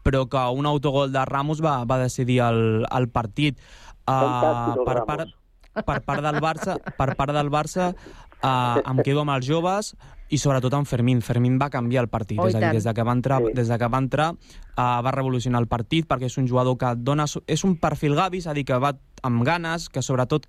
però 0.07 0.27
que 0.31 0.43
un 0.55 0.67
autogol 0.71 1.11
de 1.13 1.25
Ramos 1.27 1.63
va, 1.65 1.81
va 1.85 1.99
decidir 1.99 2.41
el, 2.47 2.87
el 2.87 3.09
partit. 3.11 3.59
Uh, 4.07 4.79
per, 4.87 5.01
part, 5.09 5.35
per 5.83 5.99
part 6.07 6.23
del 6.23 6.39
Barça, 6.43 6.79
per 6.99 7.11
part 7.19 7.35
del 7.35 7.51
Barça 7.51 7.91
uh, 7.91 8.79
em 8.87 9.03
quedo 9.03 9.25
amb 9.25 9.35
els 9.35 9.49
joves 9.49 9.97
i 10.29 10.39
sobretot 10.39 10.75
amb 10.75 10.87
Fermín. 10.89 11.21
Fermín 11.23 11.59
va 11.61 11.71
canviar 11.71 12.03
el 12.05 12.09
partit, 12.11 12.39
Oh, 12.41 12.49
és 12.49 12.55
a 12.55 12.61
dir, 12.61 12.73
des 12.75 12.85
de 12.85 12.95
que 12.95 13.03
va 13.03 13.13
entrar, 13.13 13.41
Sí. 13.43 13.53
des 13.55 13.69
de 13.69 13.79
que 13.79 13.89
va, 13.89 13.99
entrar 13.99 14.33
uh, 14.33 15.03
va 15.03 15.11
revolucionar 15.13 15.61
el 15.61 15.69
partit 15.69 16.07
perquè 16.07 16.27
és 16.27 16.39
un 16.39 16.49
jugador 16.49 16.77
que 16.77 16.95
dona... 16.97 17.27
És 17.47 17.65
un 17.65 17.77
perfil 17.77 18.15
Gavi, 18.15 18.39
és 18.39 18.47
a 18.47 18.55
dir, 18.55 18.65
que 18.65 18.79
va 18.79 18.97
amb 19.23 19.45
ganes, 19.45 19.89
que 19.89 20.03
sobretot 20.03 20.47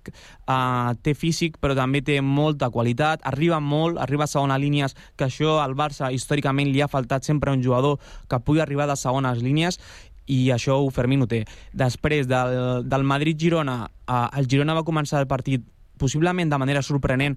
uh, 0.48 0.94
té 1.02 1.14
físic, 1.14 1.58
però 1.60 1.74
també 1.74 2.02
té 2.02 2.20
molta 2.20 2.70
qualitat, 2.70 3.20
arriba 3.24 3.60
molt, 3.60 3.98
arriba 3.98 4.24
a 4.24 4.26
segona 4.26 4.58
línies, 4.58 4.94
que 5.16 5.24
això 5.26 5.60
al 5.62 5.74
Barça 5.74 6.12
històricament 6.12 6.70
li 6.70 6.82
ha 6.82 6.88
faltat 6.88 7.24
sempre 7.24 7.52
un 7.52 7.62
jugador 7.62 7.98
que 8.28 8.38
pugui 8.40 8.60
arribar 8.60 8.86
de 8.86 8.96
segones 8.96 9.42
línies, 9.42 9.78
i 10.26 10.50
això 10.52 10.76
ho 10.76 10.90
Fermín 10.90 11.22
ho 11.22 11.26
té. 11.26 11.44
Després 11.72 12.28
del, 12.28 12.84
del 12.84 13.04
Madrid-Girona, 13.04 13.88
uh, 14.06 14.28
el 14.36 14.46
Girona 14.46 14.74
va 14.74 14.84
començar 14.84 15.22
el 15.22 15.26
partit 15.26 15.64
possiblement 15.98 16.50
de 16.50 16.58
manera 16.58 16.82
sorprenent 16.82 17.34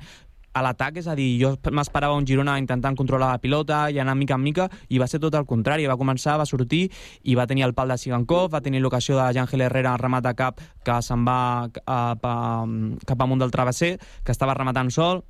a 0.54 0.62
l'atac, 0.66 0.98
és 1.02 1.08
a 1.08 1.16
dir, 1.16 1.30
jo 1.42 1.54
m'esperava 1.72 2.18
un 2.18 2.26
Girona 2.28 2.58
intentant 2.60 2.96
controlar 2.98 3.32
la 3.32 3.42
pilota 3.42 3.84
i 3.90 4.00
anar 4.00 4.16
mica 4.20 4.36
en 4.36 4.44
mica, 4.44 4.68
i 4.90 5.00
va 5.00 5.08
ser 5.08 5.22
tot 5.24 5.36
el 5.40 5.48
contrari, 5.50 5.88
va 5.88 5.98
començar, 6.00 6.38
va 6.40 6.48
sortir 6.50 6.84
i 7.24 7.36
va 7.36 7.48
tenir 7.48 7.66
el 7.68 7.76
pal 7.78 7.94
de 7.94 7.98
Sigankov, 7.98 8.52
va 8.54 8.62
tenir 8.62 8.82
l'ocasió 8.82 9.18
de 9.18 9.42
Àngel 9.42 9.68
Herrera 9.68 9.96
en 9.96 10.04
remat 10.04 10.28
de 10.28 10.34
cap 10.36 10.62
que 10.84 11.02
se'n 11.02 11.26
va 11.28 11.70
cap, 11.74 12.26
a, 12.26 12.66
cap 13.08 13.22
amunt 13.22 13.40
del 13.40 13.52
travesser, 13.52 13.98
que 14.24 14.36
estava 14.36 14.58
rematant 14.58 14.92
sol, 14.92 15.24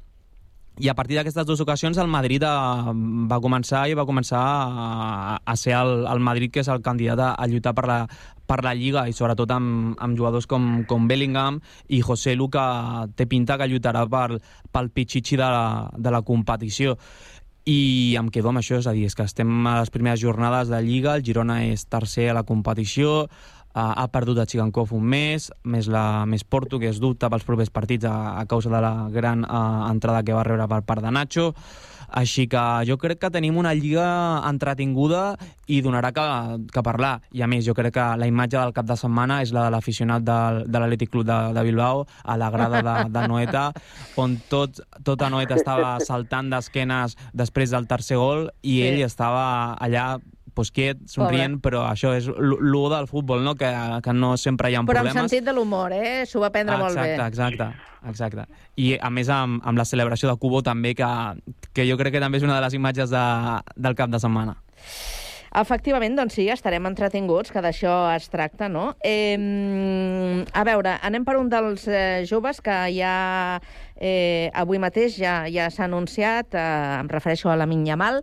i 0.79 0.87
a 0.87 0.95
partir 0.95 1.17
d'aquestes 1.17 1.45
dues 1.45 1.59
ocasions 1.59 1.97
el 1.99 2.07
Madrid 2.07 2.43
eh, 2.47 2.93
va 3.31 3.41
començar 3.43 3.83
i 3.91 3.97
va 3.97 4.05
començar 4.07 4.39
a, 4.39 5.39
a 5.43 5.55
ser 5.59 5.75
el, 5.75 6.05
el 6.07 6.23
Madrid 6.23 6.53
que 6.53 6.63
és 6.63 6.69
el 6.71 6.81
candidat 6.81 7.19
a, 7.19 7.33
a 7.35 7.47
lluitar 7.51 7.73
per 7.75 7.85
la, 7.89 7.99
per 8.47 8.61
la 8.63 8.73
Lliga 8.77 9.03
i 9.07 9.15
sobretot 9.15 9.51
amb, 9.51 9.99
amb 9.99 10.17
jugadors 10.17 10.47
com, 10.47 10.85
com 10.87 11.09
Bellingham 11.11 11.59
i 11.91 12.01
José 12.05 12.37
Lu 12.39 12.47
que 12.51 12.63
té 13.15 13.27
pinta 13.27 13.59
que 13.59 13.67
lluitarà 13.67 14.05
per, 14.11 14.39
pel 14.71 14.89
pitxitxi 14.95 15.39
de 15.39 15.47
la, 15.47 15.91
de 15.97 16.11
la 16.13 16.23
competició. 16.23 16.97
I 17.69 18.15
em 18.17 18.31
quedo 18.33 18.49
amb 18.49 18.57
això, 18.63 18.79
és 18.81 18.87
a 18.89 18.95
dir, 18.95 19.05
és 19.05 19.15
que 19.15 19.27
estem 19.27 19.67
a 19.69 19.77
les 19.77 19.91
primeres 19.93 20.19
jornades 20.23 20.71
de 20.71 20.79
Lliga, 20.81 21.13
el 21.19 21.25
Girona 21.27 21.59
és 21.67 21.85
tercer 21.85 22.31
a 22.31 22.37
la 22.39 22.41
competició, 22.47 23.27
ha 23.73 24.07
perdut 24.11 24.39
a 24.41 24.45
Chigankov 24.45 24.91
un 24.93 25.05
mes, 25.07 25.51
més, 25.63 25.87
la, 25.87 26.25
més 26.25 26.43
Porto, 26.43 26.79
que 26.79 26.89
es 26.89 26.99
dubta 26.99 27.29
pels 27.31 27.45
propers 27.47 27.71
partits 27.71 28.05
a, 28.05 28.39
a 28.41 28.45
causa 28.45 28.69
de 28.69 28.81
la 28.83 29.07
gran 29.13 29.45
uh, 29.45 29.87
entrada 29.91 30.23
que 30.23 30.35
va 30.35 30.43
rebre 30.43 30.67
per 30.67 30.81
part 30.83 31.01
de 31.05 31.11
Nacho. 31.11 31.53
Així 32.11 32.43
que 32.51 32.59
jo 32.83 32.97
crec 32.99 33.21
que 33.21 33.29
tenim 33.31 33.55
una 33.55 33.71
lliga 33.71 34.03
entretinguda 34.49 35.37
i 35.71 35.77
donarà 35.79 36.09
que, 36.11 36.25
que 36.67 36.83
parlar. 36.83 37.21
I 37.31 37.45
a 37.45 37.47
més, 37.47 37.63
jo 37.63 37.71
crec 37.77 37.93
que 37.95 38.07
la 38.19 38.27
imatge 38.27 38.57
del 38.57 38.73
cap 38.75 38.89
de 38.89 38.97
setmana 38.99 39.39
és 39.45 39.53
la 39.55 39.63
de 39.69 39.71
l'aficionat 39.71 40.25
del, 40.27 40.65
de 40.67 40.81
l'Atlètic 40.83 41.13
Club 41.13 41.23
de, 41.29 41.39
de 41.55 41.63
Bilbao 41.69 42.03
a 42.25 42.35
la 42.35 42.51
grada 42.51 42.83
de, 42.83 42.97
de 43.15 43.23
Noeta, 43.31 43.63
on 44.19 44.35
tot, 44.51 44.83
tota 45.07 45.31
Noeta 45.31 45.55
estava 45.55 45.95
saltant 46.03 46.51
d'esquenes 46.51 47.15
després 47.31 47.71
del 47.71 47.87
tercer 47.87 48.19
gol 48.19 48.49
i 48.61 48.81
Sí. 48.81 48.83
ell 48.89 49.01
estava 49.07 49.77
allà 49.79 50.17
pues, 50.53 50.71
quiet, 50.71 50.99
somrient, 51.07 51.59
però 51.63 51.85
això 51.89 52.13
és 52.17 52.27
l- 52.27 52.57
lo 52.59 52.83
del 52.89 53.07
futbol, 53.07 53.43
no? 53.43 53.55
que, 53.55 53.69
que 54.03 54.13
no 54.13 54.35
sempre 54.37 54.71
hi 54.71 54.75
ha 54.75 54.81
Però 54.83 55.01
amb 55.01 55.07
problemes. 55.09 55.31
sentit 55.31 55.45
de 55.47 55.53
l'humor, 55.53 55.93
eh? 55.93 56.25
S'ho 56.25 56.39
va 56.43 56.49
prendre 56.51 56.77
molt 56.77 56.95
bé. 56.97 57.15
Exacte, 57.15 57.67
exacte, 57.67 58.03
exacte. 58.09 58.45
I 58.77 58.97
a 59.01 59.09
més 59.09 59.29
amb, 59.29 59.61
amb 59.65 59.77
la 59.77 59.85
celebració 59.85 60.29
de 60.29 60.37
Cubo 60.41 60.61
també, 60.63 60.93
que, 60.95 61.07
que 61.73 61.87
jo 61.89 61.97
crec 61.97 62.13
que 62.17 62.23
també 62.23 62.37
és 62.39 62.43
una 62.47 62.55
de 62.59 62.65
les 62.67 62.73
imatges 62.77 63.09
de, 63.09 63.25
del 63.75 63.95
cap 63.95 64.09
de 64.09 64.19
setmana. 64.19 64.57
Efectivament, 65.51 66.13
doncs 66.15 66.37
sí, 66.37 66.45
estarem 66.47 66.85
entretinguts, 66.87 67.51
que 67.51 67.59
d'això 67.59 67.91
es 68.15 68.29
tracta, 68.31 68.69
no? 68.71 68.93
Eh, 69.03 70.45
a 70.55 70.63
veure, 70.63 70.93
anem 71.03 71.25
per 71.27 71.35
un 71.41 71.49
dels 71.51 71.83
eh, 71.91 72.23
joves 72.29 72.61
que 72.63 72.77
ja 72.95 73.59
eh, 73.99 74.47
avui 74.55 74.79
mateix 74.79 75.17
ja, 75.19 75.41
ja 75.51 75.67
s'ha 75.67 75.89
anunciat, 75.89 76.55
eh, 76.55 77.01
em 77.01 77.11
refereixo 77.11 77.51
a 77.51 77.57
la 77.59 77.67
Yamal, 77.67 78.21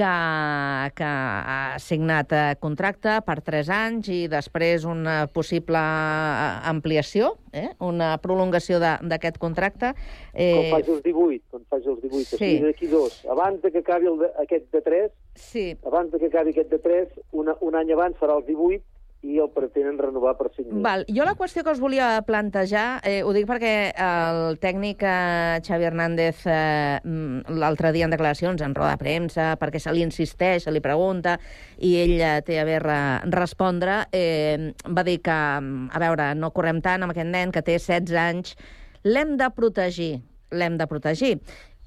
que, 0.00 0.92
que 0.96 1.04
ha 1.04 1.76
signat 1.82 2.32
eh, 2.32 2.44
contracte 2.60 3.18
per 3.26 3.38
3 3.44 3.70
anys 3.76 4.08
i 4.12 4.20
després 4.32 4.86
una 4.88 5.26
possible 5.32 5.80
eh, 5.80 6.46
ampliació, 6.70 7.34
eh? 7.52 7.68
una 7.84 8.14
prolongació 8.22 8.80
d'aquest 8.80 9.40
contracte. 9.42 9.92
Eh... 10.32 10.54
Com 10.56 10.78
faig 10.78 10.92
els 10.96 11.02
18, 11.04 11.42
com 11.52 11.66
faig 11.68 11.90
els 11.92 12.00
18, 12.06 12.38
Sí. 12.40 12.52
d'aquí 12.64 12.88
dos. 12.92 13.20
Abans 13.28 13.60
de 13.62 13.72
que 13.74 13.84
acabi 13.84 14.08
el 14.08 14.18
de, 14.22 14.30
aquest 14.46 14.70
de 14.72 14.80
3, 14.86 15.10
sí. 15.34 15.66
abans 15.86 16.12
de 16.12 16.22
que 16.22 16.30
acabi 16.32 16.54
aquest 16.54 16.72
de 16.72 16.80
3, 16.80 17.20
una, 17.32 17.56
un 17.60 17.76
any 17.76 17.92
abans 17.92 18.16
farà 18.20 18.38
els 18.40 18.48
18 18.48 18.80
i 19.22 19.36
el 19.38 19.50
pretenen 19.52 19.98
renovar 20.00 20.36
per 20.38 20.48
5 20.48 20.70
mesos. 20.70 20.82
Val. 20.82 21.04
Jo 21.12 21.26
la 21.28 21.34
qüestió 21.36 21.62
que 21.64 21.74
us 21.74 21.80
volia 21.80 22.22
plantejar, 22.24 23.02
eh, 23.04 23.20
ho 23.22 23.34
dic 23.36 23.44
perquè 23.48 23.92
el 23.92 24.56
tècnic 24.62 25.04
eh, 25.04 25.60
Xavi 25.66 25.88
Hernández 25.88 26.46
eh, 26.48 27.00
mm, 27.04 27.52
l'altre 27.60 27.92
dia 27.92 28.08
en 28.08 28.14
declaracions, 28.14 28.62
en 28.64 28.74
roda 28.74 28.94
de 28.94 29.02
premsa, 29.02 29.50
perquè 29.60 29.82
se 29.82 29.92
li 29.92 30.04
insisteix, 30.06 30.64
se 30.64 30.72
li 30.72 30.80
pregunta, 30.80 31.36
i 31.76 31.94
ell 32.00 32.16
eh, 32.16 32.32
té 32.46 32.60
a 32.60 32.66
veure 32.68 32.96
respondre, 33.36 34.06
eh, 34.12 34.72
va 34.88 35.04
dir 35.04 35.20
que, 35.20 35.36
mm, 35.36 35.90
a 35.92 36.00
veure, 36.00 36.32
no 36.34 36.54
correm 36.56 36.80
tant 36.80 37.04
amb 37.04 37.12
aquest 37.12 37.28
nen 37.28 37.52
que 37.52 37.64
té 37.66 37.76
16 37.76 38.16
anys, 38.16 38.56
l'hem 39.04 39.36
de 39.36 39.52
protegir, 39.52 40.14
l'hem 40.50 40.80
de 40.80 40.86
protegir. 40.88 41.36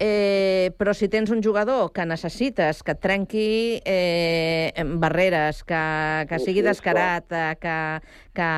Eh, 0.00 0.72
però 0.74 0.90
si 0.90 1.06
tens 1.06 1.30
un 1.30 1.38
jugador 1.42 1.92
que 1.94 2.02
necessites 2.02 2.80
que 2.82 2.96
et 2.96 3.00
trenqui 3.00 3.80
eh, 3.86 4.82
barreres, 4.98 5.62
que, 5.62 5.82
que 6.26 6.40
sigui 6.42 6.64
descarat, 6.66 7.30
eh, 7.30 7.54
que, 7.62 7.76
que, 8.34 8.48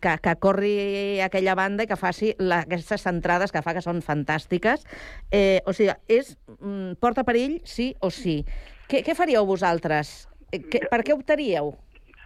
que, 0.00 0.14
que 0.24 0.34
corri 0.40 1.20
a 1.20 1.28
aquella 1.28 1.54
banda 1.58 1.84
i 1.84 1.90
que 1.90 2.00
faci 2.00 2.32
la, 2.40 2.62
aquestes 2.64 3.04
centrades 3.04 3.52
que 3.52 3.60
fa 3.60 3.76
que 3.76 3.84
són 3.84 4.00
fantàstiques, 4.00 4.88
eh, 5.28 5.60
o 5.68 5.76
sigui, 5.76 5.92
és, 6.08 6.32
mm, 6.56 6.96
porta 7.02 7.26
perill 7.28 7.60
sí 7.68 7.92
o 8.00 8.08
sí. 8.08 8.40
Què, 8.88 9.04
què 9.04 9.14
faríeu 9.14 9.44
vosaltres? 9.44 10.30
Eh, 10.48 10.64
què, 10.64 10.86
per 10.88 11.04
què 11.04 11.12
optaríeu? 11.12 11.74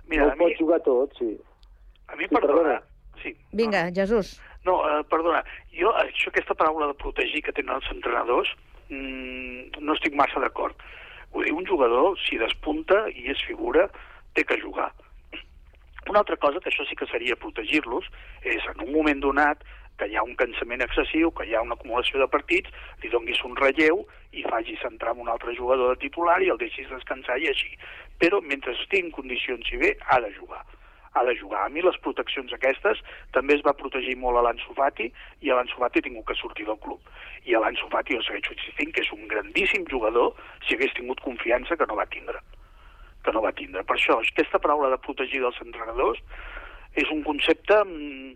Mira, 0.06 0.30
no 0.30 0.38
mi, 0.38 0.44
pot 0.46 0.58
jugar 0.62 0.78
tot, 0.86 1.10
sí. 1.18 1.34
a 2.06 2.14
mi 2.14 2.28
Sí, 2.28 2.34
perdona, 2.38 2.82
sí, 3.20 3.34
Vinga, 3.50 3.88
Jesús. 3.90 4.38
No, 4.64 4.78
eh, 4.88 5.02
perdona, 5.12 5.42
jo 5.76 5.92
això, 6.00 6.30
aquesta 6.30 6.56
paraula 6.56 6.88
de 6.88 6.96
protegir 7.00 7.42
que 7.44 7.52
tenen 7.52 7.76
els 7.76 7.88
entrenadors, 7.92 8.48
mm, 8.88 9.80
no 9.84 9.92
estic 9.92 10.14
massa 10.16 10.40
d'acord. 10.40 10.74
Vull 11.32 11.44
dir, 11.44 11.52
un 11.52 11.66
jugador, 11.66 12.16
si 12.24 12.38
despunta 12.38 13.04
i 13.10 13.28
és 13.28 13.42
figura, 13.44 13.90
té 14.32 14.44
que 14.44 14.60
jugar. 14.60 14.90
Una 16.08 16.20
altra 16.20 16.36
cosa, 16.36 16.60
que 16.60 16.70
això 16.70 16.86
sí 16.88 16.96
que 16.96 17.06
seria 17.06 17.36
protegir-los, 17.36 18.08
és 18.42 18.64
en 18.72 18.80
un 18.86 18.92
moment 18.92 19.20
donat 19.20 19.64
que 19.98 20.08
hi 20.08 20.16
ha 20.16 20.22
un 20.22 20.34
cansament 20.36 20.82
excessiu, 20.82 21.30
que 21.30 21.46
hi 21.46 21.54
ha 21.54 21.62
una 21.62 21.74
acumulació 21.74 22.18
de 22.20 22.28
partits, 22.28 22.70
li 23.02 23.10
donguis 23.10 23.42
un 23.44 23.56
relleu 23.56 24.06
i 24.32 24.42
facis 24.42 24.82
entrar 24.84 25.12
amb 25.12 25.20
un 25.20 25.28
altre 25.28 25.54
jugador 25.54 25.94
de 25.94 26.00
titular 26.00 26.40
i 26.42 26.50
el 26.50 26.58
deixis 26.58 26.88
descansar 26.88 27.38
i 27.38 27.48
així. 27.48 27.76
Però 28.18 28.40
mentre 28.40 28.72
estigui 28.72 29.06
en 29.06 29.12
condicions 29.12 29.70
i 29.72 29.76
bé, 29.76 29.96
ha 30.08 30.20
de 30.20 30.32
jugar 30.34 30.64
ha 31.14 31.24
de 31.24 31.36
jugar. 31.38 31.64
A 31.64 31.72
mi 31.72 31.82
les 31.82 31.96
proteccions 32.04 32.52
aquestes 32.56 33.00
també 33.36 33.54
es 33.54 33.62
va 33.66 33.76
protegir 33.78 34.16
molt 34.18 34.38
a 34.38 34.44
l'Anso 34.46 34.74
Fati 34.74 35.10
i 35.42 35.50
a 35.50 35.58
l'Anso 35.58 35.78
Fati 35.78 36.02
ha 36.02 36.06
tingut 36.08 36.26
que 36.28 36.38
sortir 36.38 36.66
del 36.66 36.80
club. 36.82 37.00
I 37.46 37.54
a 37.54 37.62
l'Anso 37.62 37.88
Fati 37.92 38.18
jo 38.18 38.22
segueixo 38.26 38.56
insistint 38.56 38.92
que 38.94 39.06
és 39.06 39.12
un 39.14 39.26
grandíssim 39.30 39.86
jugador 39.90 40.34
si 40.66 40.74
hagués 40.74 40.94
tingut 40.98 41.22
confiança 41.22 41.78
que 41.78 41.88
no 41.90 41.98
va 42.00 42.10
tindre 42.10 42.42
que 43.24 43.32
no 43.32 43.40
va 43.40 43.54
tindre. 43.56 43.82
Per 43.88 43.96
això, 43.96 44.18
aquesta 44.20 44.60
paraula 44.60 44.90
de 44.92 45.00
protegir 45.00 45.40
dels 45.40 45.60
entrenadors 45.64 46.20
és 47.00 47.10
un 47.10 47.24
concepte 47.26 47.80
mm, 47.80 48.34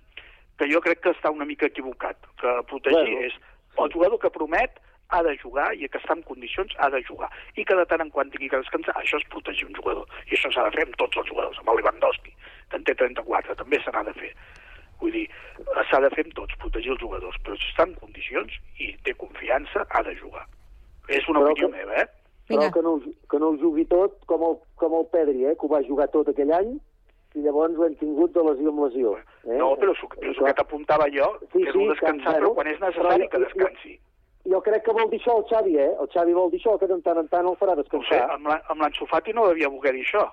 que 0.58 0.68
jo 0.72 0.80
crec 0.84 1.04
que 1.04 1.12
està 1.14 1.30
una 1.34 1.46
mica 1.48 1.68
equivocat. 1.68 2.18
Que 2.40 2.54
protegir 2.70 3.04
Bueno, 3.04 3.26
és 3.28 3.36
el 3.84 3.92
jugador 3.92 4.18
que 4.22 4.32
promet 4.34 4.80
ha 5.11 5.22
de 5.22 5.36
jugar 5.40 5.72
i 5.74 5.88
que 5.88 5.98
està 6.00 6.12
en 6.16 6.22
condicions 6.28 6.74
ha 6.78 6.90
de 6.92 7.00
jugar. 7.06 7.30
I 7.56 7.64
que 7.64 7.76
de 7.78 7.84
tant 7.88 8.02
en 8.04 8.11
quant 8.12 8.30
tingui 8.32 8.50
que 8.52 8.61
descansar, 8.61 8.94
això 9.00 9.16
és 9.20 9.26
protegir 9.32 9.66
un 9.68 9.74
jugador. 9.78 10.04
I 10.28 10.36
això 10.36 10.50
s'ha 10.52 10.66
de 10.68 10.74
fer 10.76 10.84
amb 10.86 10.96
tots 11.00 11.16
els 11.16 11.28
jugadors, 11.30 11.59
amb 11.62 11.70
el 11.72 11.80
Lewandowski, 11.80 12.34
que 12.68 12.76
en 12.76 12.84
té 12.84 12.94
34, 12.94 13.56
també 13.56 13.80
se 13.84 13.94
n'ha 13.94 14.02
de 14.11 14.14
fer. 14.18 14.32
Vull 15.00 15.14
dir, 15.14 15.24
s'ha 15.88 16.00
de 16.04 16.11
fer 16.12 16.26
amb 16.26 16.34
tots, 16.36 16.56
protegir 16.61 16.92
els 16.92 17.00
jugadors, 17.00 17.36
però 17.46 17.56
si 17.56 17.70
està 17.72 17.86
en 17.88 17.94
condicions 18.02 18.52
i 18.84 18.90
té 19.06 19.14
confiança, 19.14 19.86
ha 19.88 20.02
de 20.02 20.14
jugar. 20.20 20.44
És 21.09 21.24
una 21.28 21.40
Però 21.40 21.52
opinió 21.54 21.70
que- 21.70 21.76
meva, 21.78 22.02
eh? 22.02 22.09
però 22.48 22.68
que 22.72 22.82
no, 22.82 22.92
que 23.30 23.38
no 23.38 23.48
ho 23.52 23.56
jugui 23.61 23.84
tot 23.86 24.24
com 24.26 24.42
el, 24.42 24.59
com 24.76 24.94
el 24.98 25.06
Pedri, 25.12 25.44
eh, 25.46 25.54
que 25.56 25.66
ho 25.66 25.68
va 25.72 25.82
jugar 25.86 26.09
tot 26.12 26.28
aquell 26.28 26.52
any, 26.52 26.74
i 27.36 27.40
llavors 27.44 27.76
ho 27.76 27.84
hem 27.86 27.94
tingut 28.00 28.32
de 28.32 28.42
lesió 28.42 28.70
en 28.72 28.82
lesió. 28.84 29.16
Eh? 29.44 29.56
No, 29.61 29.74
però 29.76 29.92
és 29.94 30.36
el 30.36 30.44
que 30.44 30.54
t'apuntava 30.61 31.09
jo, 31.12 31.28
Sí, 31.52 31.62
que 31.62 31.68
és 31.68 31.72
sí, 31.72 31.78
un 31.78 31.88
descansar, 31.92 32.34
que, 32.34 32.40
però 32.40 32.54
quan 32.56 32.66
és 32.72 32.80
necessari 32.80 33.24
però 33.28 33.30
que 33.32 33.42
descansi. 33.46 33.94
Jo 33.96 34.07
crec 34.64 34.84
que 34.84 34.92
vol 34.96 35.09
dir 35.11 35.20
això 35.20 35.36
el 35.38 35.44
Xavi, 35.51 35.76
eh? 35.78 35.92
El 36.01 36.09
Xavi 36.12 36.32
vol 36.32 36.51
dir 36.51 36.61
això, 36.61 36.78
que 36.78 36.86
de 36.88 37.01
tant 37.05 37.18
en 37.18 37.28
tant 37.28 37.46
el 37.46 37.57
farà 37.61 37.74
No 37.76 37.82
sé, 37.82 37.88
descansar. 37.88 38.30
amb 38.34 38.46
la- 38.49 38.62
amb 38.68 38.80
l'Anso 38.80 39.07
Fati 39.07 39.32
no 39.32 39.46
devia 39.49 39.68
voler 39.68 39.92
dir 39.92 40.05
això. 40.07 40.28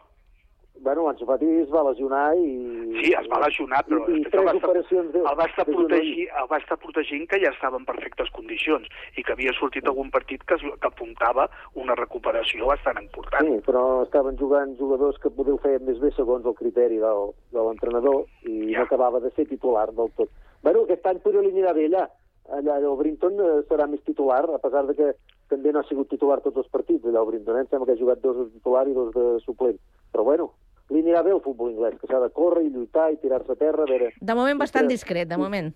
Bueno, 0.85 1.07
Ansu 1.07 1.25
Fati 1.25 1.45
es 1.61 1.69
va 1.71 1.83
lesionar 1.89 2.35
i... 2.35 2.99
Sí, 3.01 3.13
es 3.15 3.27
va 3.31 3.39
lesionar, 3.39 3.79
però 3.87 4.01
I, 4.11 4.17
i 4.19 4.23
després 4.25 4.33
tres 4.33 4.41
el 4.43 4.45
va 4.45 4.51
estar, 4.51 5.11
de, 5.13 5.19
el 5.19 5.37
va 5.39 5.45
estar 5.45 5.65
protegir, 5.65 6.25
el 6.41 6.47
va 6.51 6.57
estar 6.57 6.77
protegint 6.77 7.23
que 7.31 7.39
ja 7.39 7.49
estava 7.55 7.77
en 7.79 7.85
perfectes 7.85 8.29
condicions 8.35 8.89
i 9.15 9.23
que 9.23 9.31
havia 9.31 9.53
sortit 9.55 9.87
algun 9.87 10.11
partit 10.11 10.43
que, 10.43 10.57
que 10.59 10.87
apuntava 10.89 11.47
una 11.75 11.95
recuperació 11.95 12.67
bastant 12.67 12.99
important. 13.01 13.47
Sí, 13.47 13.61
però 13.65 14.03
estaven 14.03 14.35
jugant 14.37 14.75
jugadors 14.77 15.17
que 15.23 15.31
podeu 15.31 15.57
fer 15.63 15.79
més 15.79 15.97
bé 16.03 16.11
segons 16.11 16.45
el 16.45 16.53
criteri 16.59 16.99
del, 16.99 17.31
de 17.55 17.63
l'entrenador 17.69 18.25
i 18.43 18.75
no 18.75 18.83
acabava 18.83 19.21
de 19.23 19.31
ser 19.31 19.47
titular 19.47 19.87
del 19.95 20.11
tot. 20.19 20.29
Bueno, 20.61 20.83
aquest 20.83 21.07
any 21.07 21.19
podria 21.23 21.39
eliminar 21.39 21.73
bé 21.73 21.87
allà. 21.87 22.09
Allà 22.53 22.77
el 22.77 22.97
Brinton 22.99 23.39
eh, 23.41 23.63
serà 23.69 23.87
més 23.89 24.03
titular, 24.05 24.43
a 24.53 24.59
pesar 24.61 24.85
de 24.85 24.93
que 24.97 25.13
també 25.49 25.71
no 25.73 25.81
ha 25.81 25.87
sigut 25.89 26.09
titular 26.09 26.41
tots 26.43 26.57
els 26.61 26.69
partits, 26.73 27.05
allà 27.05 27.23
el 27.23 27.29
Brinton, 27.31 27.57
eh? 27.57 27.65
em 27.65 27.71
sembla 27.71 27.87
que 27.89 27.95
ha 27.97 28.01
jugat 28.01 28.21
dos 28.21 28.37
de 28.37 28.45
titular 28.53 28.85
i 28.87 28.93
dos 28.93 29.11
de 29.15 29.25
suplent. 29.45 29.79
Però 30.13 30.25
bueno, 30.27 30.51
li 30.93 31.01
anirà 31.01 31.23
bé 31.25 31.33
el 31.33 31.41
futbol 31.41 31.71
anglès, 31.73 31.97
que 32.01 32.09
s'ha 32.09 32.21
de 32.21 32.31
córrer 32.33 32.65
i 32.65 32.73
lluitar 32.73 33.11
i 33.13 33.21
tirar-se 33.21 33.55
a 33.55 33.61
terra, 33.61 33.85
a 33.85 33.89
veure... 33.89 34.11
De 34.21 34.35
moment 34.37 34.61
bastant 34.61 34.89
discret, 34.89 35.29
de 35.29 35.39
moment. 35.41 35.71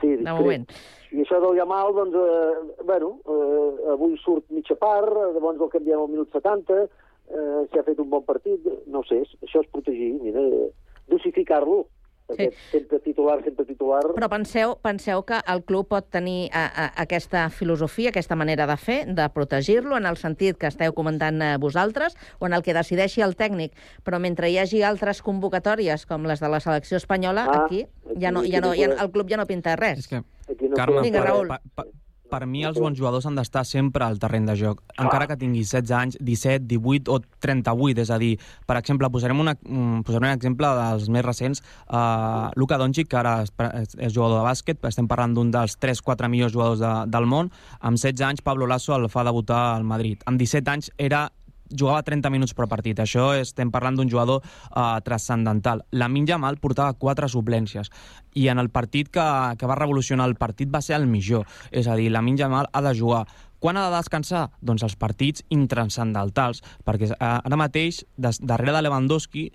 Sí, 0.00 0.10
De 0.10 0.20
discret. 0.20 0.38
moment. 0.38 0.68
I 1.14 1.22
això 1.22 1.40
del 1.42 1.58
Yamal, 1.58 1.94
doncs, 1.94 2.14
eh, 2.18 2.84
bueno, 2.86 3.10
eh, 3.26 3.90
avui 3.94 4.14
surt 4.22 4.46
mitja 4.54 4.78
part, 4.78 5.10
llavors 5.34 5.60
el 5.62 5.72
canviem 5.74 6.02
al 6.02 6.10
minut 6.10 6.30
70, 6.34 6.80
eh, 6.84 7.66
si 7.70 7.78
ha 7.78 7.86
fet 7.86 8.00
un 8.02 8.10
bon 8.10 8.24
partit, 8.26 8.66
no 8.90 9.02
sé, 9.10 9.22
això 9.42 9.62
és 9.62 9.70
protegir, 9.74 10.12
mira, 10.22 10.42
eh, 10.42 10.70
dosificar-lo, 11.10 11.84
perquè 12.28 12.50
sempre 12.70 13.00
titular, 13.04 13.38
sempre 13.44 13.66
titular... 13.68 14.02
Però 14.16 14.28
penseu, 14.32 14.76
penseu 14.84 15.24
que 15.28 15.40
el 15.50 15.64
club 15.68 15.88
pot 15.92 16.08
tenir 16.12 16.48
a, 16.52 16.64
a, 16.66 16.86
aquesta 17.04 17.46
filosofia, 17.50 18.12
aquesta 18.12 18.36
manera 18.36 18.66
de 18.70 18.76
fer, 18.80 18.98
de 19.06 19.28
protegir-lo, 19.34 19.96
en 19.98 20.08
el 20.10 20.18
sentit 20.20 20.58
que 20.60 20.70
esteu 20.70 20.94
comentant 20.96 21.42
eh, 21.44 21.54
vosaltres, 21.60 22.16
o 22.38 22.48
en 22.48 22.56
el 22.56 22.64
que 22.64 22.76
decideixi 22.76 23.24
el 23.24 23.36
tècnic. 23.38 23.76
Però 24.04 24.20
mentre 24.22 24.50
hi 24.50 24.58
hagi 24.62 24.82
altres 24.86 25.22
convocatòries, 25.24 26.06
com 26.10 26.28
les 26.28 26.40
de 26.40 26.52
la 26.52 26.62
selecció 26.64 27.00
espanyola, 27.00 27.44
Ah, 27.44 27.64
aquí 27.64 27.84
ja 28.20 28.30
no, 28.32 28.42
ja 28.44 28.60
no, 28.60 28.72
ja, 28.74 28.88
el 28.88 29.10
club 29.12 29.28
ja 29.30 29.36
no 29.36 29.46
pinta 29.46 29.76
res. 29.76 30.04
És 30.04 30.08
que, 30.08 30.22
no 30.22 30.76
Carme, 30.76 31.02
Vinga, 31.04 31.22
Raül. 31.24 31.48
per, 31.48 31.60
per, 31.76 31.86
per 32.34 32.48
mi 32.50 32.64
els 32.66 32.78
bons 32.80 32.98
jugadors 32.98 33.28
han 33.28 33.38
d'estar 33.38 33.62
sempre 33.68 34.06
al 34.06 34.18
terreny 34.22 34.48
de 34.48 34.56
joc, 34.58 34.82
encara 34.98 35.28
que 35.30 35.38
tinguis 35.38 35.70
16 35.70 35.94
anys, 35.98 36.18
17, 36.18 36.66
18 36.72 37.12
o 37.14 37.20
38, 37.44 38.02
és 38.02 38.10
a 38.10 38.18
dir, 38.22 38.32
per 38.66 38.78
exemple, 38.80 39.10
posarem, 39.14 39.40
una, 39.44 39.54
mm, 39.54 40.02
posarem 40.06 40.28
un 40.28 40.34
exemple 40.34 40.70
dels 40.80 41.08
més 41.14 41.24
recents, 41.26 41.62
uh, 41.86 42.50
Luka 42.58 42.78
Doncic, 42.80 43.08
que 43.12 43.20
ara 43.20 43.36
és, 43.44 43.94
és 43.98 44.12
jugador 44.12 44.40
de 44.40 44.48
bàsquet, 44.48 44.82
estem 44.90 45.08
parlant 45.10 45.36
d'un 45.36 45.52
dels 45.54 45.78
3-4 45.78 46.28
millors 46.32 46.52
jugadors 46.56 46.82
de, 46.82 46.92
del 47.14 47.30
món, 47.30 47.52
amb 47.80 48.00
16 48.00 48.26
anys 48.32 48.42
Pablo 48.42 48.66
Lasso 48.66 48.96
el 48.96 49.08
fa 49.08 49.24
debutar 49.24 49.76
al 49.76 49.86
Madrid, 49.86 50.22
amb 50.26 50.40
17 50.40 50.74
anys 50.74 50.90
era 50.98 51.28
jugava 51.76 52.02
30 52.06 52.30
minuts 52.32 52.54
per 52.56 52.68
partit. 52.70 53.00
Això 53.02 53.32
estem 53.36 53.70
parlant 53.74 53.98
d'un 53.98 54.10
jugador 54.10 54.42
uh, 54.42 54.98
transcendental. 55.04 55.84
La 55.92 56.08
Yamal 56.08 56.58
portava 56.62 56.94
quatre 56.94 57.28
suplències 57.28 57.90
i 58.34 58.48
en 58.48 58.58
el 58.58 58.70
partit 58.70 59.10
que, 59.10 59.24
que 59.58 59.66
va 59.66 59.78
revolucionar 59.78 60.28
el 60.28 60.36
partit 60.36 60.70
va 60.72 60.82
ser 60.82 60.96
el 60.96 61.06
millor. 61.06 61.46
És 61.70 61.88
a 61.88 61.96
dir, 61.96 62.10
la 62.10 62.22
Yamal 62.22 62.70
ha 62.72 62.82
de 62.82 62.94
jugar 62.94 63.26
quan 63.64 63.78
ha 63.80 63.86
de 63.88 63.96
descansar? 63.96 64.50
Doncs 64.60 64.82
els 64.84 64.96
partits 65.00 65.44
intranscendentals, 65.48 66.60
perquè 66.84 67.08
uh, 67.14 67.38
ara 67.40 67.56
mateix, 67.56 68.02
darrere 68.16 68.74
de 68.76 68.82
Lewandowski, 68.84 69.46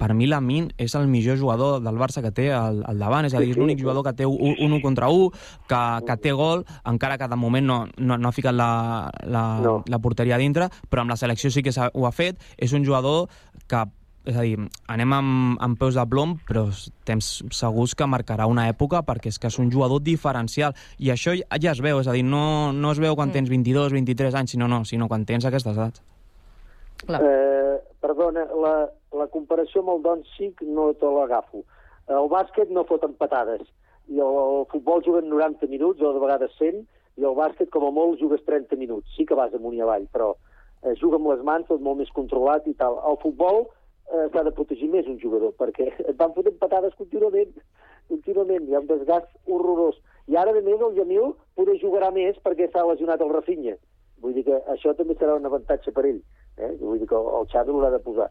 per 0.00 0.14
mi 0.16 0.26
Lamin 0.30 0.70
és 0.80 0.94
el 0.96 1.06
millor 1.12 1.36
jugador 1.36 1.82
del 1.84 2.00
Barça 2.00 2.22
que 2.24 2.32
té 2.32 2.48
al, 2.56 2.80
al 2.88 2.98
davant, 2.98 3.28
és 3.28 3.34
a 3.36 3.42
dir, 3.44 3.52
és 3.52 3.60
l'únic 3.60 3.78
jugador 3.84 4.06
que 4.06 4.14
té 4.16 4.26
un, 4.26 4.56
un 4.56 4.72
1 4.72 4.80
contra 4.80 5.10
1, 5.12 5.30
que, 5.68 5.82
que 6.08 6.16
té 6.24 6.32
gol, 6.32 6.64
encara 6.88 7.18
que 7.20 7.28
de 7.28 7.36
moment 7.36 7.66
no, 7.68 7.78
no, 8.00 8.16
no 8.16 8.28
ha 8.28 8.32
ficat 8.32 8.56
la, 8.56 9.10
la, 9.28 9.44
no. 9.60 9.76
la 9.86 9.98
porteria 10.00 10.38
a 10.38 10.42
dintre, 10.42 10.70
però 10.88 11.04
amb 11.04 11.12
la 11.12 11.20
selecció 11.20 11.52
sí 11.52 11.62
que 11.62 11.74
s'ha- 11.76 11.92
ho 11.92 12.06
ha 12.08 12.12
fet, 12.16 12.40
és 12.56 12.72
un 12.72 12.84
jugador 12.88 13.28
que 13.68 13.84
és 14.28 14.36
a 14.36 14.42
dir, 14.44 14.58
anem 14.92 15.12
amb, 15.16 15.58
amb 15.64 15.78
peus 15.80 15.96
de 15.96 16.02
plom, 16.06 16.34
però 16.46 16.66
estem 16.68 17.22
segurs 17.24 17.94
que 17.96 18.04
marcarà 18.04 18.44
una 18.50 18.66
època 18.68 19.00
perquè 19.06 19.32
és 19.32 19.38
que 19.40 19.48
és 19.48 19.58
un 19.58 19.70
jugador 19.72 20.02
diferencial. 20.04 20.74
I 21.00 21.08
això 21.14 21.32
ja, 21.32 21.46
ja 21.56 21.72
es 21.72 21.80
veu, 21.80 22.02
és 22.02 22.06
a 22.06 22.12
dir, 22.12 22.22
no, 22.28 22.70
no 22.76 22.92
es 22.92 23.00
veu 23.00 23.16
quan 23.16 23.32
tens 23.32 23.48
22, 23.48 23.94
23 23.96 24.36
anys, 24.36 24.52
sinó, 24.52 24.68
no, 24.68 24.82
sinó 24.84 25.08
quan 25.08 25.24
tens 25.24 25.48
aquestes 25.48 25.72
edats. 25.76 26.02
Eh, 27.08 27.76
perdona, 28.00 28.44
la, 28.62 28.74
la 29.16 29.26
comparació 29.32 29.82
amb 29.82 29.94
el 29.94 30.02
Doncic 30.04 30.62
no 30.66 30.90
te 31.00 31.08
l'agafo. 31.08 31.64
El 32.10 32.28
bàsquet 32.32 32.70
no 32.74 32.86
foten 32.88 33.14
patades, 33.18 33.64
i 34.10 34.18
el, 34.18 34.38
el 34.60 34.64
futbol 34.72 35.04
juguen 35.06 35.30
90 35.30 35.68
minuts, 35.70 36.02
o 36.02 36.12
de 36.12 36.22
vegades 36.22 36.54
100, 36.58 36.84
i 37.20 37.26
el 37.26 37.36
bàsquet 37.38 37.70
com 37.74 37.86
a 37.86 37.92
molt 37.94 38.20
jugues 38.20 38.42
30 38.46 38.78
minuts. 38.80 39.10
Sí 39.16 39.26
que 39.26 39.38
vas 39.38 39.54
amunt 39.56 39.76
i 39.76 39.84
avall, 39.84 40.06
però 40.12 40.32
eh, 40.34 40.94
juga 41.00 41.20
amb 41.20 41.30
les 41.32 41.44
mans, 41.46 41.68
tot 41.68 41.82
molt 41.84 42.00
més 42.00 42.12
controlat 42.16 42.66
i 42.70 42.74
tal. 42.80 42.98
El 43.10 43.18
futbol 43.22 43.62
eh, 43.66 44.26
s'ha 44.32 44.44
de 44.46 44.54
protegir 44.56 44.90
més 44.92 45.08
un 45.10 45.20
jugador, 45.22 45.54
perquè 45.60 45.90
et 46.10 46.16
van 46.20 46.34
fotent 46.36 46.58
patades 46.62 46.96
contínuament, 46.98 47.52
contínuament, 48.10 48.66
hi 48.66 48.76
ha 48.76 48.82
un 48.82 48.90
desgast 48.90 49.30
horrorós. 49.46 50.00
I 50.30 50.38
ara, 50.38 50.54
a 50.54 50.62
més, 50.62 50.80
el 50.80 50.96
Jamil 50.98 51.32
poder 51.58 51.78
jugarà 51.82 52.10
més 52.14 52.38
perquè 52.44 52.70
s'ha 52.70 52.86
lesionat 52.86 53.22
el 53.22 53.32
Rafinha. 53.34 53.76
Vull 54.20 54.36
dir 54.36 54.44
que 54.48 54.60
això 54.72 54.92
també 54.98 55.16
serà 55.18 55.38
un 55.38 55.48
avantatge 55.48 55.92
per 55.96 56.04
ell. 56.08 56.20
Eh? 56.58 56.74
Vull 56.80 57.00
dir 57.00 57.08
que 57.08 57.18
el, 57.18 57.50
Xavi 57.52 57.72
l'haurà 57.72 57.92
de 57.96 58.04
posar. 58.04 58.30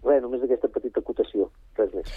Res, 0.00 0.22
només 0.24 0.40
aquesta 0.40 0.68
petita 0.72 1.02
acotació, 1.02 1.50
res 1.76 1.90
més. 1.92 2.12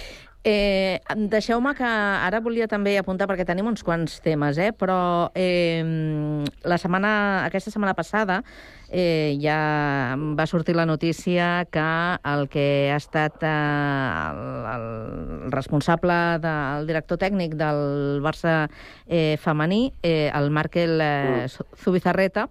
Eh, 0.47 0.99
Deixeu-me 1.31 1.73
que 1.75 1.87
ara 1.87 2.39
volia 2.43 2.63
també 2.71 2.93
apuntar, 2.95 3.27
perquè 3.27 3.43
tenim 3.47 3.67
uns 3.67 3.83
quants 3.83 4.21
temes, 4.23 4.55
eh? 4.55 4.69
però 4.71 5.27
eh, 5.35 5.83
la 6.63 6.77
setmana, 6.79 7.11
aquesta 7.43 7.73
setmana 7.73 7.91
passada 7.97 8.37
eh, 8.87 9.35
ja 9.43 10.15
va 10.15 10.45
sortir 10.47 10.77
la 10.79 10.85
notícia 10.87 11.65
que 11.71 11.87
el 12.31 12.47
que 12.47 12.65
ha 12.93 12.99
estat 13.01 13.43
eh, 13.43 13.51
el, 13.51 14.39
el 14.75 15.51
responsable 15.51 16.19
del 16.43 16.87
director 16.87 17.19
tècnic 17.19 17.57
del 17.59 18.23
Barça 18.23 18.69
eh, 19.07 19.35
femení, 19.43 19.89
eh, 20.03 20.31
el 20.31 20.51
Markel 20.55 21.03
eh, 21.03 21.51
Zubizarreta, 21.83 22.47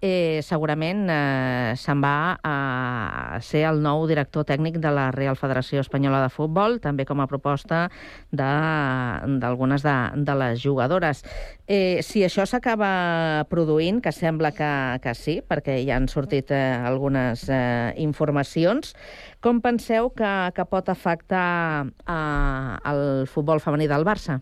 eh, 0.00 0.40
segurament 0.44 1.06
eh, 1.10 1.74
se'n 1.78 2.00
va 2.02 2.38
a 2.44 3.38
ser 3.44 3.64
el 3.68 3.80
nou 3.84 4.06
director 4.08 4.46
tècnic 4.48 4.78
de 4.82 4.92
la 4.92 5.10
Real 5.14 5.36
Federació 5.36 5.80
Espanyola 5.84 6.22
de 6.24 6.32
Futbol, 6.32 6.78
també 6.84 7.06
com 7.08 7.20
a 7.20 7.28
proposta 7.30 7.86
d'algunes 8.30 9.84
de, 9.86 9.94
de, 10.16 10.24
de 10.28 10.36
les 10.42 10.62
jugadores. 10.62 11.22
Eh, 11.66 12.02
si 12.06 12.24
això 12.26 12.46
s'acaba 12.46 13.44
produint, 13.50 14.02
que 14.02 14.12
sembla 14.12 14.52
que, 14.56 14.72
que 15.02 15.14
sí, 15.14 15.38
perquè 15.46 15.78
ja 15.86 15.96
han 15.96 16.10
sortit 16.12 16.52
eh, 16.52 16.76
algunes 16.86 17.48
eh, 17.48 17.94
informacions, 18.02 18.94
com 19.40 19.62
penseu 19.64 20.10
que, 20.10 20.34
que 20.54 20.68
pot 20.68 20.90
afectar 20.92 21.86
eh, 21.86 22.76
el 22.92 23.26
futbol 23.30 23.62
femení 23.64 23.88
del 23.90 24.06
Barça? 24.06 24.40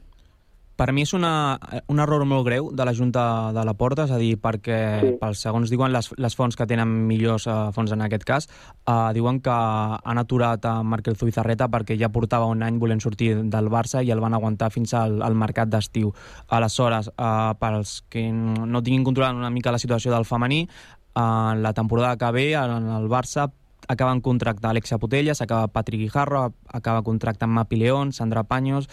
Per 0.75 0.89
mi 0.91 1.05
és 1.07 1.13
una, 1.15 1.57
un 1.87 2.01
error 2.03 2.25
molt 2.27 2.43
greu 2.49 2.71
de 2.75 2.85
la 2.87 2.95
Junta 2.95 3.53
de 3.55 3.63
la 3.67 3.77
Porta, 3.79 4.09
és 4.09 4.15
a 4.15 4.19
dir, 4.19 4.33
perquè, 4.43 4.79
sí. 5.01 5.13
pels 5.21 5.43
segons 5.47 5.71
diuen 5.71 5.93
les, 5.95 6.09
les 6.19 6.35
fonts 6.35 6.59
que 6.59 6.67
tenen 6.67 6.91
millors 7.07 7.47
uh, 7.47 7.71
fonts 7.77 7.95
en 7.95 8.03
aquest 8.03 8.27
cas, 8.27 8.49
uh, 8.91 9.13
diuen 9.15 9.39
que 9.45 9.55
han 9.55 10.19
aturat 10.19 10.67
a 10.67 10.75
Markel 10.83 11.15
Zubizarreta 11.21 11.71
perquè 11.71 11.95
ja 12.01 12.11
portava 12.11 12.51
un 12.51 12.67
any 12.67 12.81
volent 12.83 13.03
sortir 13.05 13.37
del 13.55 13.71
Barça 13.71 14.03
i 14.03 14.11
el 14.11 14.23
van 14.25 14.35
aguantar 14.35 14.73
fins 14.75 14.97
al, 14.99 15.21
al 15.23 15.39
mercat 15.39 15.71
d'estiu. 15.71 16.11
Aleshores, 16.51 17.13
uh, 17.15 17.55
pels 17.61 18.01
que 18.11 18.27
no 18.35 18.83
tinguin 18.83 19.07
controlat 19.07 19.39
una 19.39 19.55
mica 19.55 19.75
la 19.75 19.83
situació 19.83 20.11
del 20.11 20.27
femení, 20.27 20.65
uh, 21.15 21.55
la 21.55 21.73
temporada 21.73 22.17
que 22.19 22.35
ve 22.35 22.49
en 22.59 22.91
el 22.99 23.07
Barça 23.07 23.53
acaben 23.87 24.21
contractar 24.21 24.71
Alexia 24.71 24.99
Putella, 24.99 25.35
s'acaba 25.35 25.69
Patrick 25.69 26.01
Guijarro, 26.01 26.55
acaba 26.67 27.03
contractant 27.03 27.53
Mapi 27.53 27.77
León, 27.77 28.13
Sandra 28.13 28.43
Paños, 28.45 28.89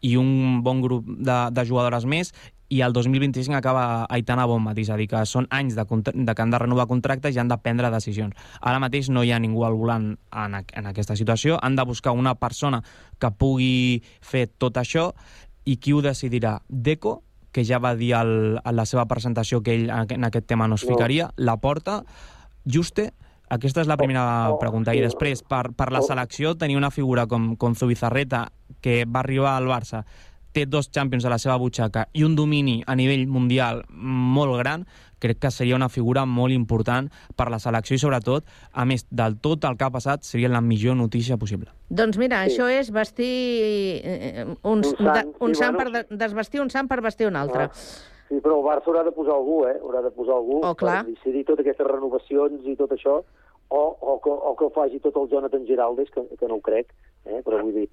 i 0.00 0.16
un 0.16 0.62
bon 0.64 0.80
grup 0.80 1.06
de, 1.06 1.38
de 1.52 1.64
jugadores 1.68 2.06
més 2.08 2.32
i 2.70 2.80
el 2.86 2.92
2025 2.94 3.56
acaba 3.58 4.06
Aitana 4.08 4.44
Bonmatí, 4.46 4.84
és 4.86 4.90
a 4.94 4.96
dir, 4.96 5.08
que 5.10 5.24
són 5.26 5.48
anys 5.50 5.74
de, 5.74 5.82
de 5.82 6.34
que 6.34 6.42
han 6.42 6.52
de 6.54 6.58
renovar 6.62 6.86
contractes 6.86 7.34
i 7.34 7.40
han 7.42 7.50
de 7.50 7.58
prendre 7.58 7.90
decisions. 7.90 8.36
Ara 8.60 8.78
mateix 8.78 9.08
no 9.10 9.24
hi 9.26 9.32
ha 9.34 9.40
ningú 9.42 9.64
al 9.66 9.74
volant 9.74 10.12
en, 10.30 10.54
en 10.54 10.86
aquesta 10.86 11.16
situació, 11.18 11.58
han 11.60 11.74
de 11.74 11.84
buscar 11.84 12.14
una 12.14 12.36
persona 12.38 12.78
que 13.18 13.32
pugui 13.34 14.04
fer 14.22 14.46
tot 14.56 14.78
això 14.78 15.10
i 15.66 15.76
qui 15.82 15.92
ho 15.92 16.00
decidirà? 16.00 16.60
Deco, 16.68 17.24
que 17.50 17.64
ja 17.66 17.80
va 17.82 17.96
dir 17.98 18.12
al, 18.14 18.60
a 18.62 18.70
la 18.70 18.86
seva 18.86 19.08
presentació 19.10 19.64
que 19.66 19.74
ell 19.74 19.90
en 19.90 20.30
aquest 20.30 20.46
tema 20.46 20.68
no 20.70 20.78
es 20.78 20.86
No. 20.86 20.94
ficaria, 20.94 21.32
la 21.36 21.56
porta, 21.58 22.04
Juste, 22.64 23.14
aquesta 23.50 23.82
és 23.82 23.88
la 23.90 23.96
primera 23.98 24.24
Oh, 24.50 24.54
oh, 24.54 24.58
pregunta. 24.58 24.92
sí. 24.92 24.98
I 24.98 25.02
després, 25.02 25.42
per, 25.42 25.72
per 25.76 25.90
la 25.92 26.00
Oh. 26.00 26.02
selecció, 26.06 26.56
tenir 26.56 26.76
una 26.76 26.90
figura 26.90 27.26
com, 27.26 27.56
com 27.56 27.74
Zubizarreta, 27.74 28.52
que 28.80 29.04
va 29.04 29.20
arribar 29.20 29.56
al 29.56 29.66
Barça, 29.66 30.04
té 30.52 30.64
dos 30.66 30.90
Champions 30.90 31.24
a 31.24 31.30
la 31.30 31.38
seva 31.38 31.56
butxaca 31.58 32.08
i 32.12 32.24
un 32.24 32.34
domini 32.34 32.82
a 32.86 32.96
nivell 32.96 33.28
mundial 33.28 33.84
molt 33.88 34.56
gran, 34.58 34.86
crec 35.20 35.38
que 35.38 35.50
seria 35.52 35.76
una 35.76 35.88
figura 35.88 36.24
molt 36.26 36.50
important 36.52 37.10
per 37.36 37.50
la 37.52 37.58
selecció 37.60 37.94
i 37.94 37.98
sobretot, 38.00 38.44
a 38.72 38.84
més 38.84 39.04
del 39.10 39.36
tot 39.38 39.64
el 39.68 39.76
que 39.76 39.84
ha 39.84 39.90
passat, 39.94 40.24
seria 40.24 40.48
la 40.48 40.60
millor 40.60 40.96
notícia 40.96 41.36
possible. 41.36 41.68
Doncs 41.90 42.16
mira, 42.18 42.40
sí. 42.48 42.56
això 42.56 42.66
és 42.72 42.90
vestir 42.90 44.00
eh, 44.02 44.46
un, 44.62 44.78
un 44.78 44.84
sant, 44.84 45.12
de, 45.14 45.26
un 45.44 45.54
sí, 45.54 45.60
sant 45.60 45.76
bueno. 45.76 45.92
per 45.92 46.06
de, 46.08 46.16
desvestir 46.16 46.60
un 46.62 46.70
sant 46.70 46.88
per 46.88 47.00
vestir 47.04 47.26
un 47.28 47.36
altre. 47.36 47.64
Ah. 47.64 47.70
Sí, 48.30 48.38
però 48.40 48.58
el 48.60 48.64
Barça 48.64 48.86
haurà 48.86 49.02
de 49.04 49.10
posar 49.12 49.34
algú, 49.34 49.64
eh? 49.66 49.76
Haurà 49.82 50.02
de 50.04 50.10
posar 50.14 50.34
algú 50.36 50.60
Oh, 50.64 50.74
clar. 50.78 51.04
per 51.04 51.14
decidir 51.14 51.44
totes 51.44 51.64
aquestes 51.66 51.86
renovacions 51.86 52.66
i 52.66 52.76
tot 52.78 52.90
això, 52.94 53.20
o, 53.70 53.96
o, 54.00 54.16
que, 54.20 54.30
o 54.30 54.54
que 54.58 54.64
ho 54.66 54.70
faci 54.74 54.98
tot 55.00 55.16
el 55.16 55.28
Jonathan 55.30 55.64
Giraldes, 55.66 56.10
que, 56.10 56.24
que 56.36 56.46
no 56.50 56.56
ho 56.58 56.60
crec, 56.60 56.90
eh? 57.24 57.40
però 57.46 57.62
vull 57.62 57.72
dir... 57.74 57.88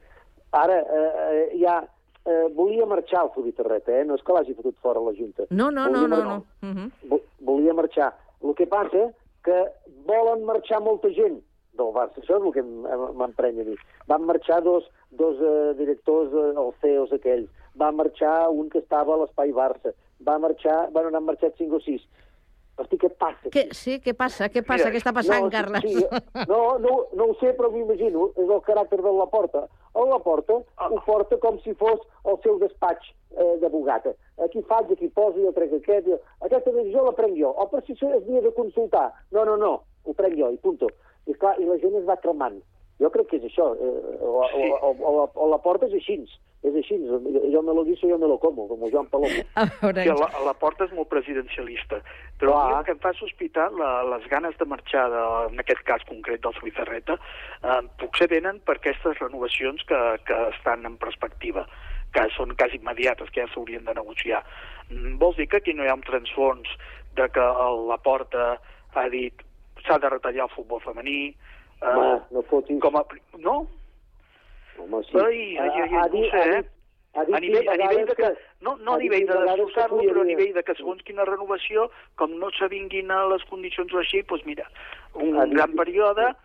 Ara, 0.51 0.80
eh, 0.82 1.11
eh, 1.53 1.59
ja... 1.61 1.84
Eh, 2.28 2.49
volia 2.51 2.84
marxar 2.86 3.21
el 3.23 3.30
Zubizarreta, 3.32 3.93
eh? 4.01 4.03
No 4.03 4.17
és 4.17 4.23
que 4.28 4.34
l'hagi 4.36 4.51
fotut 4.57 4.75
fora 4.84 4.99
la 4.99 5.13
Junta. 5.15 5.45
No, 5.49 5.69
no, 5.71 5.86
no, 5.88 6.01
Volia 6.01 6.07
no, 6.11 6.17
mar- 6.17 6.25
no. 6.28 6.38
Uh 6.67 6.73
-huh. 6.75 6.89
vo- 7.07 7.21
volia 7.39 7.73
marxar. 7.73 8.09
El 8.43 8.53
que 8.53 8.67
passa 8.67 9.13
que 9.45 9.55
volen 10.05 10.43
marxar 10.43 10.82
molta 10.84 11.07
gent 11.15 11.38
del 11.71 11.93
Barça. 11.95 12.19
Això 12.19 12.36
és 12.36 12.43
el 12.43 12.51
que 12.51 12.59
em- 12.59 12.86
em- 12.86 13.15
m'emprenya 13.15 13.61
a 13.61 13.65
mi. 13.69 13.75
Van 14.07 14.25
marxar 14.25 14.61
dos, 14.61 14.84
dos 15.09 15.38
eh, 15.39 15.73
directors, 15.80 16.34
eh, 16.34 16.51
els 16.59 16.75
CEOs 16.82 17.13
aquells. 17.13 17.47
Va 17.80 17.91
marxar 17.93 18.49
un 18.49 18.67
que 18.69 18.80
estava 18.80 19.13
a 19.13 19.17
l'Espai 19.23 19.53
Barça. 19.53 19.93
Va 20.19 20.38
marxar... 20.38 20.89
Bueno, 20.91 21.09
n'han 21.09 21.23
marxat 21.23 21.55
cinc 21.55 21.71
o 21.71 21.80
sis. 21.80 22.01
Hosti, 22.78 22.97
què 23.01 23.09
passa? 23.17 23.49
Què, 23.53 23.63
sí, 23.73 23.95
què 24.05 24.13
passa? 24.13 24.47
Què 24.53 24.61
passa? 24.61 24.86
Mira, 24.86 24.93
què 24.93 24.99
està 25.01 25.13
passant, 25.15 25.47
no, 25.47 25.49
Carles? 25.53 25.82
Sí, 25.88 26.03
no, 26.51 26.59
no, 26.84 26.91
no 27.17 27.25
ho 27.32 27.36
sé, 27.39 27.53
però 27.57 27.71
m'imagino. 27.73 28.28
És 28.38 28.45
el 28.53 28.61
caràcter 28.67 28.99
de 29.01 29.13
la 29.17 29.25
porta. 29.32 29.63
El 29.97 30.11
la 30.13 30.19
porta 30.21 30.59
ho 30.61 30.99
porta 31.07 31.39
com 31.41 31.57
si 31.63 31.73
fos 31.80 32.03
el 32.30 32.38
seu 32.43 32.59
despatx 32.61 33.09
eh, 33.34 33.55
d'abogata. 33.63 34.13
Aquí 34.45 34.61
faig, 34.69 34.91
aquí 34.93 35.09
poso, 35.09 35.41
jo 35.41 35.51
trec 35.57 35.73
aquest... 35.80 36.05
Jo... 36.11 36.19
Aquesta 36.45 36.69
decisió 36.75 37.07
la 37.07 37.15
prenc 37.17 37.34
jo. 37.39 37.49
O 37.49 37.65
per 37.71 37.82
si 37.88 37.95
això 37.97 38.11
es 38.13 38.21
havia 38.21 38.43
de 38.45 38.53
consultar. 38.53 39.07
No, 39.34 39.41
no, 39.49 39.57
no, 39.57 39.71
ho 40.05 40.13
prenc 40.13 40.38
jo, 40.38 40.51
i 40.53 40.61
punto. 40.61 40.91
I, 41.25 41.34
clar, 41.34 41.55
i 41.57 41.65
la 41.65 41.80
gent 41.82 41.97
es 41.97 42.05
va 42.05 42.19
cremant. 42.21 42.61
Jo 43.01 43.09
crec 43.13 43.28
que 43.32 43.41
és 43.41 43.49
això. 43.49 43.71
Eh, 43.73 44.19
o, 44.21 44.45
Sí. 44.53 44.69
o, 44.69 44.78
o, 44.78 44.93
o, 45.01 45.15
la, 45.17 45.25
o 45.34 45.49
la 45.49 45.57
porta 45.65 45.89
és 45.89 45.97
així. 45.97 46.21
És 46.65 46.73
així. 46.73 46.95
Jo 47.53 47.61
me 47.61 47.73
lo 47.73 47.83
guiso, 47.85 48.07
jo 48.09 48.17
me 48.17 48.27
lo 48.27 48.39
como, 48.41 48.67
com 48.67 48.81
Joan 48.89 49.05
Palomo. 49.11 49.43
Sí, 49.93 50.07
la, 50.09 50.29
la 50.45 50.53
porta 50.57 50.87
és 50.87 50.93
molt 50.97 51.07
presidencialista, 51.11 51.99
però 52.41 52.55
a 52.57 52.63
mi 52.71 52.77
el 52.79 52.87
que 52.87 52.95
em 52.95 53.01
fa 53.03 53.11
sospitar 53.13 53.67
la, 53.77 53.91
les 54.15 54.25
ganes 54.31 54.57
de 54.57 54.65
marxar, 54.65 55.05
de, 55.13 55.21
en 55.51 55.61
aquest 55.61 55.83
cas 55.85 56.03
concret 56.09 56.41
del 56.41 56.57
Suïzarreta, 56.57 57.19
eh, 57.61 57.79
potser 58.01 58.27
venen 58.33 58.59
per 58.65 58.79
aquestes 58.79 59.21
renovacions 59.21 59.85
que, 59.87 60.01
que 60.25 60.39
estan 60.55 60.85
en 60.89 60.97
perspectiva 60.97 61.67
que 62.15 62.23
són 62.33 62.55
quasi 62.57 62.79
immediates, 62.81 63.29
que 63.29 63.43
ja 63.43 63.49
s'haurien 63.53 63.85
de 63.85 63.93
negociar. 63.93 64.41
Mm, 64.89 65.17
Vols 65.21 65.37
dir 65.37 65.47
que 65.51 65.61
aquí 65.61 65.73
no 65.77 65.85
hi 65.85 65.91
ha 65.91 65.97
un 65.97 66.05
transfons 66.07 66.71
de 67.19 67.29
que 67.35 67.47
el, 67.67 67.83
la 67.91 67.97
porta 68.01 68.55
ha 68.97 69.09
dit 69.13 69.43
s'ha 69.85 69.99
de 70.01 70.09
retallar 70.09 70.47
el 70.47 70.55
futbol 70.55 70.81
femení, 70.81 71.35
eh, 71.81 71.85
Home, 71.85 72.21
no 72.33 72.41
fotis. 72.49 72.79
com 72.81 72.97
a... 72.97 73.03
No? 73.37 73.59
Home, 74.78 75.03
sí. 75.09 75.17
Ai, 75.17 75.57
ai, 75.57 75.69
ai, 75.69 75.93
Ha- 75.93 76.01
ha 76.03 76.07
no 76.07 76.17
ho 76.17 76.21
dit- 76.21 76.32
sé, 76.32 76.38
ha 76.38 76.45
eh? 76.45 76.61
dit- 76.61 76.71
ha 77.17 77.23
dit 77.25 77.36
A 77.36 77.39
nivell, 77.39 77.69
a 77.69 77.75
nivell 77.78 78.05
de 78.07 78.15
que, 78.15 78.30
no, 78.61 78.75
no 78.78 78.93
a 78.93 78.97
nivell 78.97 79.25
de 79.25 79.34
destrossar-lo, 79.34 80.01
però 80.03 80.21
a 80.21 80.25
nivell 80.25 80.53
de 80.53 80.63
que 80.63 80.75
segons 80.75 81.01
quina 81.03 81.25
renovació, 81.25 81.89
com 82.15 82.38
no 82.38 82.51
s'avinguin 82.51 83.09
a 83.11 83.23
les 83.34 83.43
condicions 83.49 83.93
així, 83.95 84.21
doncs 84.23 84.45
mira, 84.45 84.67
un 85.15 85.32
gran 85.53 85.73
període 85.73 86.36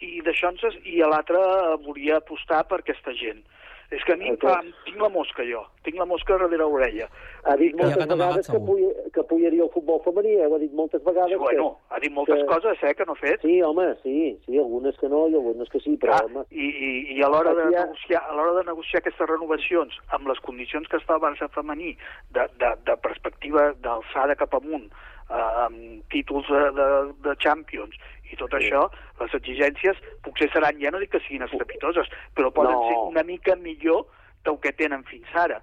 i 0.00 0.20
d'això 0.22 0.50
ens... 0.50 0.62
i 0.84 1.00
a 1.02 1.08
l'altre 1.08 1.38
volia 1.84 2.16
apostar 2.18 2.64
per 2.66 2.80
aquesta 2.80 3.12
gent. 3.14 3.44
És 3.88 4.02
que 4.04 4.12
a 4.12 4.16
mi 4.20 4.26
em 4.28 4.36
fa, 4.36 4.58
tinc 4.84 4.98
la 5.00 5.08
mosca 5.08 5.44
jo, 5.48 5.62
tinc 5.86 5.96
la 5.96 6.04
mosca 6.04 6.36
darrere 6.36 6.58
l'orella. 6.60 7.06
Ha 7.48 7.54
dit 7.56 7.72
moltes 7.78 8.04
vegades 8.10 8.50
que, 8.50 8.58
apoya, 8.58 8.90
que 9.14 9.22
apoyaria 9.22 9.62
el 9.64 9.70
futbol 9.72 10.02
femení, 10.04 10.34
eh? 10.36 10.44
ho 10.44 10.58
ha 10.58 10.60
dit 10.60 10.74
moltes 10.76 11.00
vegades. 11.06 11.32
Sí, 11.32 11.38
bueno, 11.40 11.70
que, 11.70 11.94
ha 11.94 12.00
dit 12.04 12.12
moltes 12.12 12.42
que... 12.42 12.46
coses, 12.50 12.82
eh, 12.84 12.92
que 12.98 13.06
no 13.08 13.16
ha 13.16 13.20
fet. 13.22 13.40
Sí, 13.40 13.62
home, 13.64 13.86
sí, 14.02 14.36
sí, 14.44 14.58
algunes 14.60 14.98
que 15.00 15.08
no 15.08 15.22
i 15.32 15.38
algunes 15.40 15.72
que 15.72 15.80
sí, 15.80 15.96
però, 15.96 16.20
home... 16.26 16.44
I, 16.52 16.68
i, 16.68 16.90
i 17.16 17.22
a 17.24 17.32
l'hora 17.32 17.54
de, 17.56 17.64
ha- 17.70 17.86
negociar, 17.86 18.20
a 18.28 18.36
l'hora 18.36 18.58
de 18.60 18.66
negociar 18.68 19.00
aquestes 19.00 19.32
renovacions 19.32 19.96
amb 20.12 20.28
les 20.28 20.44
condicions 20.44 20.84
que 20.92 21.00
està 21.00 21.16
el 21.16 21.24
Barça 21.24 21.48
femení 21.56 21.94
de, 22.36 22.44
de, 22.60 22.74
de 22.84 22.98
perspectiva 23.00 23.70
d'alçada 23.80 24.36
cap 24.36 24.52
amunt, 24.60 24.90
eh, 25.32 25.42
amb 25.64 26.04
títols 26.12 26.44
de, 26.52 26.64
de, 26.76 26.90
de 27.24 27.36
Champions 27.40 27.96
i 28.32 28.36
tot 28.36 28.50
sí. 28.50 28.56
això, 28.66 28.88
les 29.20 29.34
exigències 29.34 29.96
potser 30.24 30.50
seran, 30.52 30.78
ja 30.80 30.90
no 30.90 30.98
dic 30.98 31.10
que 31.12 31.20
siguin 31.20 31.42
estrepitoses, 31.42 32.08
però 32.36 32.52
poden 32.52 32.72
No. 32.72 32.88
ser 32.88 32.96
una 33.12 33.22
mica 33.22 33.56
millor 33.56 34.06
del 34.44 34.58
que 34.60 34.72
tenen 34.72 35.04
fins 35.04 35.26
ara. 35.34 35.62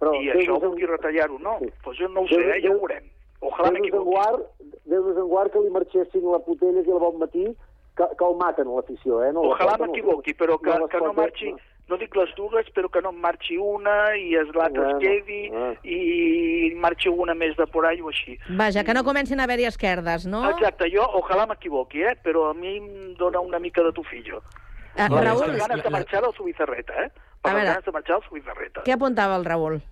Però 0.00 0.12
I 0.20 0.26
Déu 0.26 0.40
això 0.40 0.52
nos 0.54 0.62
en- 0.62 0.68
vulgui 0.68 0.86
retallar-ho, 0.86 1.38
no? 1.38 1.58
Doncs 1.60 1.74
pues 1.82 1.98
jo 1.98 2.08
no 2.08 2.20
ho 2.20 2.26
Déu- 2.26 2.40
sé, 2.40 2.56
eh? 2.58 2.60
ja 2.62 2.68
Déu- 2.68 2.76
ho 2.76 2.80
veurem. 2.80 3.04
Ojalà 3.40 3.70
Déu 3.70 3.72
m'equivoqui. 3.72 4.04
guard, 4.10 4.40
Déu 4.86 5.02
nos 5.04 5.16
en 5.16 5.28
guard 5.28 5.52
que 5.52 5.60
li 5.60 5.70
marxessin 5.70 6.30
la 6.32 6.38
putella 6.38 6.80
i 6.80 6.90
el 6.90 6.98
bon 6.98 7.18
matí, 7.18 7.44
que, 7.96 8.04
que 8.18 8.24
el 8.24 8.36
maten, 8.36 8.66
l'afició, 8.74 9.22
eh? 9.24 9.32
No, 9.32 9.42
Ojalà 9.42 9.78
no- 9.78 9.86
m'equivoqui, 9.86 10.34
però 10.34 10.58
que, 10.60 10.70
les 10.70 10.90
que 10.90 11.00
no 11.00 11.12
marxi, 11.14 11.50
no 11.52 11.58
dic 12.00 12.16
les 12.16 12.30
dues, 12.36 12.66
però 12.74 12.88
que 12.88 13.00
no 13.04 13.10
en 13.12 13.20
marxi 13.20 13.56
una 13.60 14.16
i 14.16 14.34
es 14.40 14.48
l'altra 14.56 14.86
Bueno, 14.88 14.98
es 14.98 15.04
quedi 15.04 15.40
ah. 15.52 15.72
i 15.84 16.72
marxi 16.80 17.08
una 17.12 17.34
més 17.34 17.56
de 17.56 17.66
por 17.66 17.86
ahí 17.86 18.00
o 18.00 18.08
així. 18.08 18.38
Vaja, 18.48 18.84
que 18.84 18.94
no 18.96 19.04
comencin 19.04 19.40
a 19.40 19.44
haver-hi 19.44 19.68
esquerdes, 19.68 20.26
no? 20.26 20.42
Exacte, 20.50 20.88
jo 20.90 21.04
ojalà 21.20 21.46
m'equivoqui, 21.46 22.02
eh? 22.02 22.16
però 22.24 22.50
a 22.50 22.54
mi 22.54 22.76
em 22.78 23.14
dona 23.20 23.40
una 23.40 23.58
mica 23.60 23.84
de 23.84 23.92
tufillo. 23.92 24.42
Eh, 24.96 25.08
Per 25.08 25.24
Raül, 25.24 25.48
les 25.50 25.60
ganes 25.60 25.82
de 25.82 25.90
marxar 25.90 26.22
del 26.22 26.32
Subizarreta, 26.34 27.04
eh? 27.04 27.10
Per 27.42 27.50
A 27.50 27.54
les 27.54 27.62
veure. 27.62 27.70
ganes 27.72 27.84
de 27.84 27.92
marxar 27.92 28.16
del 28.20 28.28
Subizarreta. 28.28 28.82
Què 28.86 28.94
apuntava 28.94 29.36
el 29.36 29.44
Raül? 29.44 29.82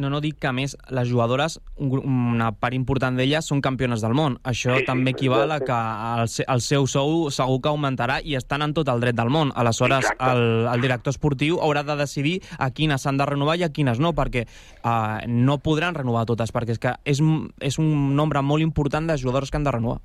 No, 0.00 0.08
no 0.08 0.20
dic 0.24 0.38
que, 0.40 0.48
a 0.48 0.52
més, 0.56 0.76
les 0.88 1.10
jugadores, 1.10 1.58
una 1.76 2.50
part 2.56 2.74
important 2.74 3.18
d'elles 3.18 3.44
són 3.46 3.60
campiones 3.60 4.00
del 4.00 4.14
món. 4.16 4.38
Això 4.48 4.74
Sí, 4.74 4.80
sí, 4.80 4.86
també 4.88 5.12
equival 5.12 5.52
a 5.52 5.58
que 5.60 5.76
el, 6.22 6.28
se- 6.32 6.46
el 6.48 6.62
seu 6.64 6.86
sou 6.88 7.28
segur 7.30 7.60
que 7.60 7.68
augmentarà 7.68 8.20
i 8.24 8.34
estan 8.38 8.62
en 8.64 8.72
tot 8.74 8.88
el 8.88 9.00
dret 9.04 9.14
del 9.18 9.28
món. 9.30 9.52
Aleshores, 9.54 10.04
Exacte. 10.06 10.30
el, 10.32 10.66
el 10.72 10.80
director 10.80 11.12
esportiu 11.12 11.60
haurà 11.60 11.82
de 11.84 11.96
decidir 12.00 12.38
a 12.58 12.70
quines 12.70 13.02
s'han 13.04 13.18
de 13.20 13.26
renovar 13.28 13.58
i 13.60 13.64
a 13.66 13.68
quines 13.68 14.00
no, 14.00 14.14
perquè 14.16 14.46
uh, 14.46 15.20
no 15.28 15.58
podran 15.58 15.94
renovar 15.94 16.24
totes, 16.26 16.52
perquè 16.52 16.76
és 16.78 16.80
que 16.80 16.94
és, 17.04 17.20
és 17.60 17.78
un 17.78 18.14
nombre 18.16 18.40
molt 18.42 18.62
important 18.64 19.06
de 19.10 19.18
jugadors 19.20 19.50
que 19.50 19.58
han 19.60 19.64
de 19.68 19.76
renovar. 19.76 20.00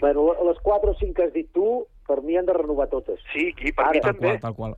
Bueno, 0.00 0.32
les 0.48 0.58
4 0.62 0.90
o 0.90 0.94
5 0.98 1.14
que 1.14 1.22
has 1.24 1.32
dit 1.34 1.48
tu, 1.52 1.84
per 2.06 2.20
mi 2.22 2.36
han 2.36 2.46
de 2.46 2.54
renovar 2.54 2.88
totes. 2.90 3.18
Sí, 3.32 3.48
i 3.62 3.72
per 3.72 3.90
mi 3.92 4.00
Tal 4.00 4.12
també. 4.12 4.32
qual, 4.38 4.40
tal 4.40 4.54
qual. 4.54 4.74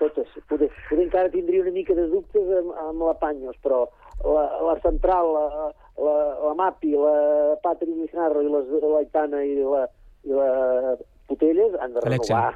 Totes. 0.00 0.28
Poder, 0.48 0.70
poder 0.88 1.04
encara 1.04 1.28
tindria 1.28 1.60
una 1.60 1.74
mica 1.74 1.94
de 1.94 2.06
dubtes 2.08 2.50
amb, 2.56 2.72
amb 2.86 3.02
la 3.04 3.14
Panyos, 3.20 3.56
però 3.60 3.82
la, 4.24 4.44
la 4.64 4.76
central, 4.80 5.32
la, 5.36 5.70
la, 6.00 6.14
la 6.46 6.54
Mapi, 6.56 6.94
la 6.96 7.58
Patri 7.60 7.92
Guijarro 7.92 8.40
i 8.40 8.48
les, 8.48 8.70
l'Aitana 8.80 9.42
i 9.44 9.58
la, 9.60 9.84
i 10.24 10.32
la 10.36 10.94
Putelles 11.28 11.76
han 11.80 11.92
de 11.96 12.04
renovar. 12.06 12.54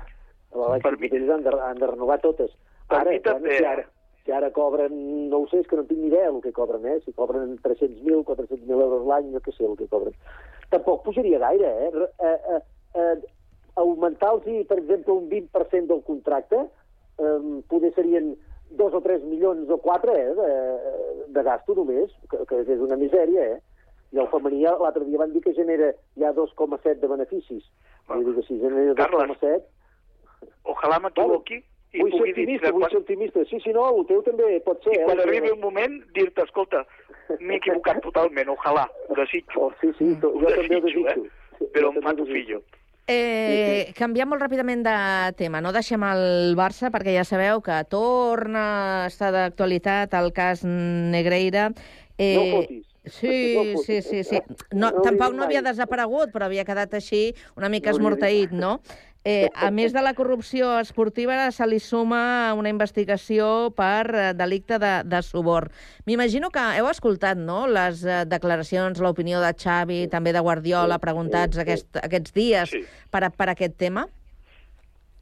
L'Alexia 0.55 0.95
i 0.95 1.03
Putelles 1.03 1.35
han 1.35 1.45
de, 1.45 1.53
han 1.69 1.83
de 1.83 1.91
renovar 1.91 2.21
totes. 2.25 2.55
Per 2.89 3.03
Ara, 3.03 3.13
mi 3.13 3.21
també, 3.25 3.51
bueno, 3.51 3.59
si 3.59 3.65
eh? 3.65 3.75
ara, 3.75 3.85
si 4.25 4.33
ara 4.33 4.51
cobren, 4.57 4.97
no 5.29 5.43
ho 5.43 5.49
sé, 5.51 5.61
és 5.61 5.69
que 5.69 5.77
no 5.77 5.85
tinc 5.89 6.01
ni 6.01 6.09
idea 6.09 6.31
del 6.31 6.41
que 6.45 6.53
cobren, 6.57 6.85
eh? 6.89 6.99
Si 7.05 7.13
cobren 7.13 7.59
300.000, 7.65 8.25
400.000 8.25 8.85
euros 8.89 9.05
l'any, 9.09 9.33
jo 9.37 9.45
què 9.45 9.53
sé 9.53 9.69
el 9.69 9.77
que 9.81 9.89
cobren. 9.93 10.17
Tampoc 10.73 11.05
pujaria 11.05 11.41
gaire, 11.43 11.73
eh? 11.89 12.09
Eh, 12.31 12.39
eh, 12.57 12.63
eh 13.05 13.17
augmentar-los, 13.75 14.45
per 14.69 14.79
exemple, 14.79 15.13
un 15.13 15.29
20% 15.29 15.91
del 15.91 16.03
contracte, 16.07 16.61
eh, 17.19 17.63
poder 17.69 17.93
serien 17.95 18.35
dos 18.71 18.95
o 18.95 19.01
tres 19.05 19.23
milions 19.23 19.69
o 19.71 19.79
quatre 19.79 20.13
eh, 20.15 20.35
de, 20.35 21.27
de 21.37 21.43
gasto 21.47 21.75
només, 21.75 22.11
que, 22.31 22.41
que 22.49 22.63
és 22.65 22.81
una 22.81 22.97
misèria, 23.01 23.45
eh? 23.55 23.61
I 24.15 24.21
el 24.23 24.29
femení 24.31 24.63
l'altre 24.63 25.05
dia 25.09 25.19
van 25.19 25.33
dir 25.35 25.41
que 25.43 25.53
genera 25.57 25.93
ja 26.21 26.31
2,7 26.33 27.01
de 27.03 27.09
beneficis. 27.11 27.65
Vull 28.09 28.25
dir 28.29 28.35
que 28.37 28.45
si 28.47 28.59
genera 28.61 28.95
Carles, 28.95 29.31
2,7... 29.41 29.63
Ojalà 30.71 30.99
m'equivoqui 31.01 31.57
i 31.95 32.03
Vull 32.03 32.11
pugui 32.13 32.33
dir 32.35 32.59
que 32.61 32.71
vull 32.75 32.83
quan, 32.85 32.91
ser 32.93 33.01
optimista. 33.01 33.43
Sí, 33.51 33.59
sí, 33.65 33.73
no, 33.75 33.85
el 33.95 34.07
teu 34.09 34.23
també 34.27 34.59
pot 34.67 34.83
ser. 34.87 34.95
i 34.97 35.01
eh? 35.01 35.05
quan 35.09 35.21
arribi 35.23 35.51
un 35.55 35.61
moment 35.63 35.97
dir-te, 36.17 36.43
escolta, 36.47 36.85
m'he 37.41 37.59
equivocat 37.61 38.01
totalment, 38.05 38.51
ojalà, 38.55 38.87
ho 39.09 39.19
desitjo. 39.19 39.67
Oh, 39.69 39.73
sí, 39.81 39.93
sí, 39.99 40.11
to- 40.23 40.33
ho 40.35 40.43
jo 40.43 40.51
també 40.53 40.79
ho 40.79 40.85
desitjo, 40.85 41.05
desitjo. 41.09 41.27
eh? 41.61 41.69
Però 41.75 41.91
em 41.95 42.01
fa 42.03 42.15
tufillo. 42.19 42.61
Eh, 43.07 43.93
canviem 43.99 44.31
molt 44.33 44.41
ràpidament 44.41 44.81
de 44.87 44.95
tema, 45.37 45.61
no 45.61 45.75
deixem 45.77 46.01
el 46.09 46.55
Barça 46.57 46.89
perquè 46.93 47.13
ja 47.19 47.25
sabeu 47.29 47.61
que 47.65 47.77
torna 47.93 48.63
a 49.03 49.07
estar 49.11 49.29
d'actualitat 49.35 50.15
el 50.17 50.33
cas 50.33 50.65
Negreira. 50.65 51.71
Eh, 52.17 52.35
No 52.39 52.45
fotis. 52.63 52.87
Sí, 53.05 53.35
No 53.77 53.83
sí, 53.83 54.01
sí, 54.01 54.23
sí. 54.25 54.41
No, 54.73 54.91
tampoc 55.05 55.35
no 55.37 55.45
havia 55.45 55.61
desaparegut, 55.61 56.33
però 56.33 56.49
havia 56.49 56.65
quedat 56.65 56.95
així 56.97 57.35
una 57.59 57.69
mica 57.69 57.93
No 57.93 57.99
esmorteït, 57.99 58.55
no? 58.57 58.79
Eh, 59.27 59.49
a 59.57 59.71
més 59.73 59.95
de 59.95 60.03
la 60.05 60.13
corrupció 60.13 60.75
esportiva, 60.83 61.51
se 61.51 61.65
li 61.67 61.79
suma 61.81 62.53
una 62.59 62.69
investigació 62.69 63.71
per 63.73 64.11
eh, 64.13 64.25
delicte 64.37 64.77
de, 64.79 64.91
de 65.09 65.21
suborn. 65.25 65.71
M'imagino 66.05 66.51
que 66.53 66.61
heu 66.77 66.91
escoltat 66.91 67.41
no? 67.41 67.63
les 67.67 68.03
eh, 68.05 68.19
declaracions, 68.29 69.01
l'opinió 69.01 69.41
de 69.41 69.55
Xavi, 69.57 70.03
també 70.13 70.35
de 70.37 70.43
Guardiola, 70.45 70.99
preguntats 71.01 71.57
aquest, 71.63 71.97
aquests 72.05 72.35
dies 72.37 72.69
Sí. 72.75 72.83
per, 73.11 73.31
per 73.33 73.49
aquest 73.55 73.79
tema? 73.81 74.05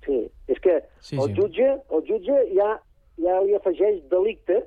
Sí, 0.05 0.19
és 0.51 0.59
que 0.59 0.81
Sí, 0.99 1.15
el 1.23 1.29
sí. 1.31 1.35
jutge, 1.39 1.71
el 1.95 2.03
jutge 2.09 2.41
ja, 2.59 2.73
ja 3.23 3.39
li 3.47 3.55
afegeix 3.55 4.03
delicte 4.11 4.65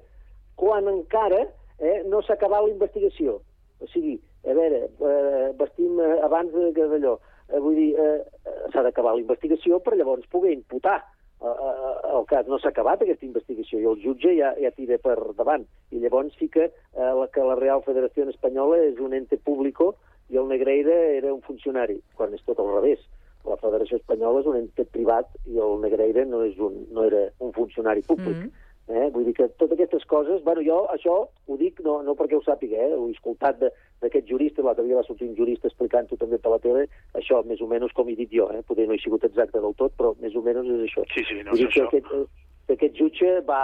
quan 0.56 0.88
encara 0.88 1.42
eh, 1.84 2.04
no 2.08 2.22
s'ha 2.24 2.38
acabat 2.40 2.64
la 2.64 2.72
investigació. 2.72 3.42
O 3.84 3.88
sigui, 3.92 4.16
a 4.48 4.56
veure, 4.56 4.86
eh, 4.88 5.48
vestim 5.60 6.00
eh, 6.00 6.22
abans 6.24 6.54
de- 6.56 6.72
que 6.78 6.88
d'allò. 6.88 7.18
Eh, 7.50 7.60
vull 7.60 7.76
dir, 7.78 7.91
eh, 8.00 8.22
eh, 8.46 8.56
s'ha 8.74 8.84
d'acabar 8.86 9.14
la 9.16 9.22
investigació 9.22 9.80
per 9.80 9.96
llavors 9.96 10.26
poder 10.32 10.54
imputar. 10.54 10.98
Eh, 11.41 11.48
eh, 11.48 11.96
el 12.18 12.26
cas 12.26 12.48
no 12.48 12.58
s'ha 12.60 12.72
acabat, 12.72 13.02
aquesta 13.02 13.26
investigació, 13.28 13.80
i 13.80 13.89
el 13.91 14.02
jutge 14.02 14.34
ja, 14.38 14.54
ja 14.62 14.72
tira 14.72 14.98
per 14.98 15.18
davant. 15.38 15.66
I 15.91 16.02
llavors 16.02 16.34
sí 16.39 16.50
que, 16.50 16.72
eh, 16.72 17.12
la, 17.20 17.28
que 17.34 17.43
la 17.46 17.58
Real 17.60 17.84
Federació 17.86 18.28
Espanyola 18.30 18.82
és 18.88 19.02
un 19.04 19.14
ente 19.14 19.38
público 19.38 19.93
i 20.34 20.39
el 20.41 20.50
Negreira 20.50 20.96
era 21.20 21.34
un 21.34 21.43
funcionari, 21.46 22.00
quan 22.18 22.34
és 22.34 22.43
tot 22.48 22.60
al 22.60 22.72
revés. 22.80 23.04
La 23.46 23.60
Federació 23.62 24.00
Espanyola 24.02 24.41
és 24.41 24.48
un 24.50 24.58
ente 24.58 24.88
privat 24.89 25.30
i 25.46 25.60
el 25.62 25.78
Negreira 25.84 26.26
no, 26.26 26.41
és 26.48 26.58
un, 26.58 26.88
no 26.96 27.06
era 27.06 27.28
un 27.46 27.54
funcionari 27.54 28.02
públic. 28.08 28.48
Mm. 28.48 28.64
Eh? 28.88 29.08
Vull 29.10 29.26
dir 29.26 29.34
que 29.34 29.48
totes 29.58 29.74
aquestes 29.74 30.04
coses... 30.06 30.44
Bueno, 30.46 30.62
jo 30.62 30.76
això 30.94 31.16
ho 31.26 31.56
dic 31.58 31.80
no, 31.82 31.96
no 32.06 32.14
perquè 32.14 32.38
ho 32.38 32.44
sàpiga, 32.46 32.78
eh? 32.78 32.94
ho 32.94 33.08
he 33.08 33.16
escoltat 33.16 33.58
de- 33.58 33.72
d'aquest 34.04 34.28
jurista, 34.30 34.62
l'altre 34.62 34.86
dia 34.86 35.00
va 35.00 35.04
sortir 35.08 35.26
un 35.32 35.36
jurista 35.40 35.66
explicant-ho 35.68 36.18
també 36.22 36.38
per 36.38 36.52
la 36.54 36.60
tele, 36.62 36.84
això 37.18 37.40
més 37.50 37.62
o 37.66 37.68
menys 37.72 37.96
com 37.98 38.10
he 38.12 38.16
dit 38.20 38.30
jo, 38.30 38.46
eh? 38.54 38.62
poder 38.68 38.86
no 38.86 38.94
he 38.94 39.02
sigut 39.02 39.24
exacte 39.26 39.58
del 39.64 39.74
tot, 39.80 39.96
però 39.98 40.14
més 40.22 40.36
o 40.38 40.44
menys 40.46 40.70
és 40.70 40.84
això. 40.86 41.06
Sí, 41.16 41.26
sí, 41.26 41.40
no 41.42 41.56
és 41.58 41.64
dir 41.64 41.68
que 41.72 41.82
això. 41.82 41.88
aquest, 41.90 42.14
eh, 42.14 42.50
que 42.68 42.78
aquest 42.78 43.00
jutge 43.02 43.32
va, 43.50 43.62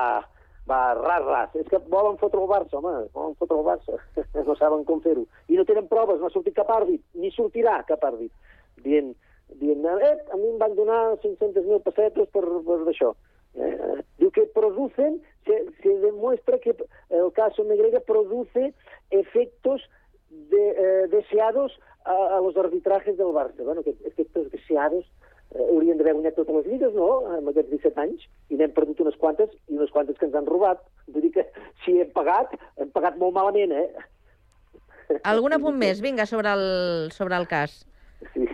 va 0.72 0.82
ras, 0.98 1.26
ras. 1.30 1.56
És 1.62 1.70
que 1.70 1.78
volen 1.94 2.18
fotre 2.18 2.42
el 2.42 2.50
Barça, 2.50 2.82
home, 2.82 2.96
volen 3.14 3.38
fotre 3.38 3.60
el 3.62 3.68
Barça. 3.70 4.02
no 4.48 4.56
saben 4.58 4.86
com 4.90 5.06
fer-ho. 5.06 5.28
I 5.54 5.60
no 5.60 5.66
tenen 5.70 5.86
proves, 5.92 6.18
no 6.20 6.32
ha 6.32 6.34
sortit 6.34 6.58
cap 6.58 6.74
àrbit, 6.74 7.04
ni 7.14 7.30
sortirà 7.36 7.84
cap 7.86 8.02
àrbit, 8.10 8.34
dient, 8.82 9.14
dient 9.62 9.86
eh, 9.86 10.16
a 10.34 10.38
mi 10.42 10.50
em 10.50 10.58
van 10.58 10.74
donar 10.74 11.04
500.000 11.22 11.84
pessetes 11.86 12.34
per, 12.34 12.42
per 12.66 12.82
això. 12.90 13.14
Eh, 13.56 14.02
que 14.32 14.44
producen, 14.44 15.22
se, 15.46 15.66
se 15.82 15.90
demuestra 15.90 16.60
que 16.60 16.76
el 17.10 17.32
caso 17.34 17.64
Negreira 17.64 18.00
produce 18.00 18.74
efectos 19.10 19.82
de, 20.30 20.70
eh, 20.70 21.08
deseados 21.10 21.78
a, 22.06 22.38
a 22.38 22.42
los 22.42 22.56
arbitrajes 22.58 23.18
del 23.18 23.28
Barça. 23.28 23.64
Bueno, 23.64 23.84
que 23.84 23.96
efectos 24.06 24.50
deseados 24.52 25.06
eh, 25.52 25.66
haurien 25.70 25.98
d'haver 25.98 26.16
guanyat 26.16 26.38
totes 26.40 26.56
les 26.62 26.70
lligues, 26.72 26.96
no?, 26.96 27.10
amb 27.36 27.52
aquests 27.52 27.74
17 27.74 28.02
anys, 28.06 28.24
i 28.50 28.60
n'hem 28.60 28.72
perdut 28.76 29.04
unes 29.04 29.20
quantes, 29.20 29.52
i 29.68 29.76
unes 29.76 29.92
quantes 29.92 30.18
que 30.18 30.30
ens 30.30 30.38
han 30.40 30.48
robat. 30.48 30.82
Vull 31.12 31.28
dir 31.28 31.34
que 31.36 31.48
si 31.84 32.00
hem 32.00 32.12
pagat, 32.16 32.56
hem 32.80 32.92
pagat 32.96 33.20
molt 33.22 33.36
malament, 33.36 33.76
eh? 33.76 35.20
Algun 35.28 35.52
apunt 35.58 35.76
més, 35.76 36.00
vinga, 36.00 36.24
sobre 36.26 36.54
el, 36.56 37.12
sobre 37.12 37.36
el 37.36 37.50
cas. 37.52 37.82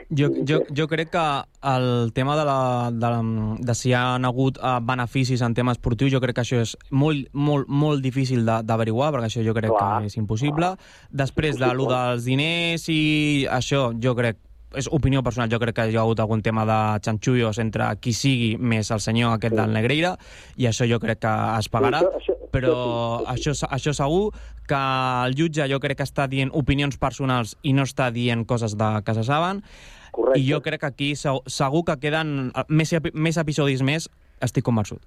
Jo, 0.10 0.30
jo, 0.48 0.62
jo 0.72 0.88
crec 0.88 1.10
que 1.12 1.24
el 1.68 2.14
tema 2.14 2.38
de, 2.38 2.46
la, 2.48 2.92
de, 2.94 3.10
la, 3.12 3.56
de 3.60 3.76
si 3.76 3.90
hi 3.90 3.94
ha 3.94 4.16
hagut 4.16 4.56
uh, 4.64 4.78
beneficis 4.80 5.42
en 5.44 5.54
temes 5.54 5.76
esportius, 5.76 6.14
jo 6.14 6.22
crec 6.24 6.38
que 6.38 6.46
això 6.46 6.62
és 6.64 6.78
molt, 6.92 7.28
molt, 7.34 7.68
molt 7.68 8.02
difícil 8.02 8.46
de- 8.48 8.62
d'averiguar, 8.64 9.12
perquè 9.12 9.28
això 9.28 9.44
jo 9.44 9.54
crec 9.58 9.74
Clar, 9.76 10.00
que 10.00 10.08
és 10.08 10.16
impossible. 10.16 10.76
Després 11.12 11.60
de 11.60 11.74
lo 11.76 11.90
dels 11.92 12.24
diners 12.24 12.88
i 12.88 13.46
això, 13.52 13.90
jo 14.00 14.16
crec 14.16 14.38
és 14.78 14.88
opinió 14.92 15.22
personal, 15.24 15.50
jo 15.50 15.60
crec 15.60 15.76
que 15.76 15.86
hi 15.92 15.96
ha 15.96 16.02
hagut 16.02 16.20
algun 16.20 16.42
tema 16.44 16.64
de 16.68 17.00
xanxullos 17.04 17.58
entre 17.64 17.86
qui 18.04 18.12
sigui 18.14 18.58
més 18.60 18.92
el 18.92 19.00
senyor 19.00 19.34
aquest 19.38 19.56
del 19.56 19.72
Negreira, 19.74 20.18
i 20.60 20.68
això 20.68 20.88
jo 20.88 21.00
crec 21.00 21.20
que 21.24 21.36
es 21.60 21.70
pagarà, 21.72 22.00
Sí, 22.04 22.06
això- 22.06 22.36
això- 22.36 22.50
però 22.52 22.74
això 23.28 23.52
això, 23.56 23.68
això 23.72 23.94
segur 23.94 24.32
que 24.68 24.76
el 25.28 25.36
jutge 25.36 25.68
jo 25.72 25.80
crec 25.80 25.98
que 25.98 26.04
està 26.04 26.28
dient 26.28 26.52
opinions 26.54 26.98
personals 26.98 27.56
i 27.64 27.72
no 27.74 27.84
està 27.84 28.12
dient 28.12 28.46
coses 28.46 28.76
de, 28.78 29.02
que 29.06 29.14
se 29.16 29.24
saben, 29.24 29.64
Correcte. 30.12 30.40
i 30.40 30.50
jo 30.52 30.62
crec 30.62 30.82
que 30.82 30.86
aquí 30.92 31.16
se- 31.16 31.42
segur 31.46 31.84
que 31.86 32.00
queden 32.00 32.52
eh, 32.56 32.64
més, 32.70 32.94
més 33.14 33.38
episodis 33.38 33.82
més, 33.82 34.10
estic 34.42 34.64
convençut. 34.64 35.02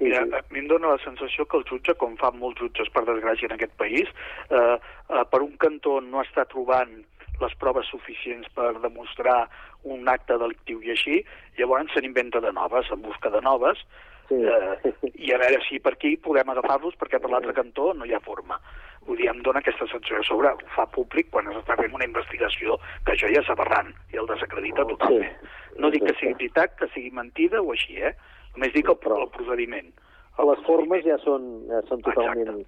Mira, 0.00 0.22
a 0.22 0.42
mi 0.54 0.60
em 0.60 0.68
dóna 0.70 0.92
la 0.94 1.02
sensació 1.02 1.44
que 1.50 1.58
el 1.58 1.64
jutge, 1.66 1.94
com 1.98 2.16
fan 2.20 2.36
molts 2.38 2.60
jutges 2.60 2.86
per 2.94 3.02
desgràcia 3.04 3.48
en 3.50 3.56
aquest 3.56 3.72
país, 3.80 4.06
eh, 4.50 4.76
eh, 4.78 5.24
per 5.30 5.40
un 5.42 5.56
cantó 5.58 6.00
no 6.00 6.22
està 6.22 6.44
trobant 6.46 6.92
les 7.40 7.54
proves 7.58 7.86
suficients 7.90 8.46
per 8.54 8.72
demostrar 8.82 9.48
un 9.82 10.08
acte 10.10 10.38
delictiu 10.38 10.80
i 10.82 10.90
així, 10.94 11.24
llavors 11.58 11.90
se 11.94 12.00
n'inventa 12.02 12.40
de 12.40 12.52
noves, 12.52 12.86
en 12.90 13.02
busca 13.02 13.30
de 13.30 13.40
noves, 13.42 13.78
sí. 14.28 14.38
eh, 14.38 14.94
i 15.14 15.32
a 15.34 15.38
veure 15.38 15.60
si 15.68 15.78
per 15.82 15.94
aquí 15.94 16.16
podem 16.16 16.50
agafar-los, 16.50 16.94
perquè 16.98 17.18
per 17.22 17.30
l'altre 17.30 17.54
cantó 17.54 17.92
no 17.94 18.06
hi 18.06 18.14
ha 18.14 18.20
forma. 18.22 18.58
Vull 19.08 19.16
dir, 19.16 19.28
em 19.32 19.38
dóna 19.42 19.62
aquesta 19.64 19.86
sensació 19.88 20.18
a 20.20 20.24
sobre, 20.28 20.50
ho 20.52 20.72
fa 20.74 20.84
públic 20.92 21.30
quan 21.32 21.46
s'està 21.48 21.78
fent 21.80 21.94
una 21.96 22.04
investigació, 22.04 22.76
que 23.06 23.14
això 23.14 23.30
ja 23.32 23.40
és 23.40 23.48
aberrant, 23.54 23.88
i 24.12 24.20
el 24.20 24.28
desacredita 24.28 24.84
totalment. 24.84 25.32
No 25.80 25.88
dic 25.94 26.04
que 26.04 26.12
sigui 26.18 26.34
veritat, 26.34 26.74
que 26.76 26.90
sigui 26.92 27.10
mentida 27.16 27.62
o 27.62 27.72
així, 27.72 27.96
eh? 28.04 28.12
Només 28.54 28.74
dic 28.74 28.90
el, 28.92 28.98
el 29.16 29.30
procediment. 29.32 29.88
Les 30.38 30.60
formes 30.66 31.04
ja 31.06 31.16
són, 31.24 31.48
ja 31.70 31.80
són 31.88 32.04
totalment... 32.04 32.60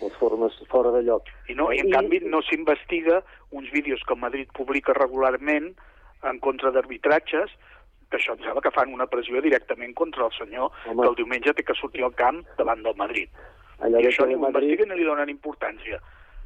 Les 0.00 0.14
formes 0.16 0.54
fora 0.70 0.92
de 0.94 1.00
lloc. 1.04 1.26
I, 1.48 1.54
no, 1.58 1.66
i 1.76 1.80
en 1.82 1.88
I- 1.90 1.92
canvi 1.92 2.20
no 2.24 2.38
s'investiga 2.46 3.18
uns 3.56 3.68
vídeos 3.72 4.00
que 4.08 4.16
Madrid 4.16 4.48
publica 4.56 4.94
regularment 4.96 5.72
en 6.28 6.38
contra 6.40 6.70
d'arbitratges, 6.72 7.52
que 8.10 8.16
això 8.16 8.32
em 8.36 8.40
sembla 8.44 8.62
que 8.64 8.72
fan 8.72 8.92
una 8.94 9.06
pressió 9.12 9.42
directament 9.44 9.92
contra 9.98 10.24
el 10.28 10.32
senyor, 10.38 10.70
Home. 10.86 11.02
que 11.02 11.08
el 11.08 11.18
diumenge 11.18 11.52
té 11.56 11.64
que 11.64 11.76
sortir 11.78 12.04
al 12.06 12.14
camp 12.16 12.40
davant 12.58 12.80
del 12.86 12.96
Madrid. 12.96 13.28
Allò 13.80 14.00
I 14.00 14.06
això 14.10 14.26
ni 14.26 14.34
ho 14.34 14.38
Telemadrid- 14.38 14.70
investiguen 14.70 14.88
ni 14.94 15.00
li 15.00 15.04
donen 15.08 15.28
importància. 15.32 16.00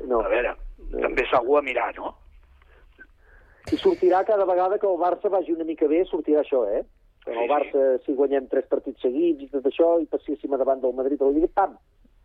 No. 0.06 0.20
A 0.20 0.28
veure, 0.28 0.54
també 1.00 1.22
és 1.22 1.32
algú 1.34 1.56
a 1.58 1.62
mirar, 1.62 1.92
no? 1.96 2.14
I 3.72 3.76
sortirà 3.80 4.24
cada 4.28 4.44
vegada 4.44 4.78
que 4.78 4.86
el 4.86 4.98
Barça 5.00 5.30
vagi 5.32 5.52
una 5.54 5.64
mica 5.64 5.86
bé, 5.88 6.04
sortirà 6.04 6.42
això, 6.44 6.64
eh? 6.68 6.82
Que 7.24 7.32
en 7.32 7.38
el 7.44 7.48
Barça, 7.48 7.84
si 8.04 8.12
guanyem 8.12 8.46
tres 8.52 8.66
partits 8.68 9.00
seguits 9.00 9.42
i 9.42 9.48
tot 9.48 9.64
això, 9.70 9.94
i 10.02 10.06
passéssim 10.06 10.52
a 10.52 10.58
davant 10.60 10.82
del 10.82 10.92
Madrid 10.92 11.22
a 11.22 11.24
la 11.30 11.32
Lliga, 11.32 11.48
pam! 11.54 11.78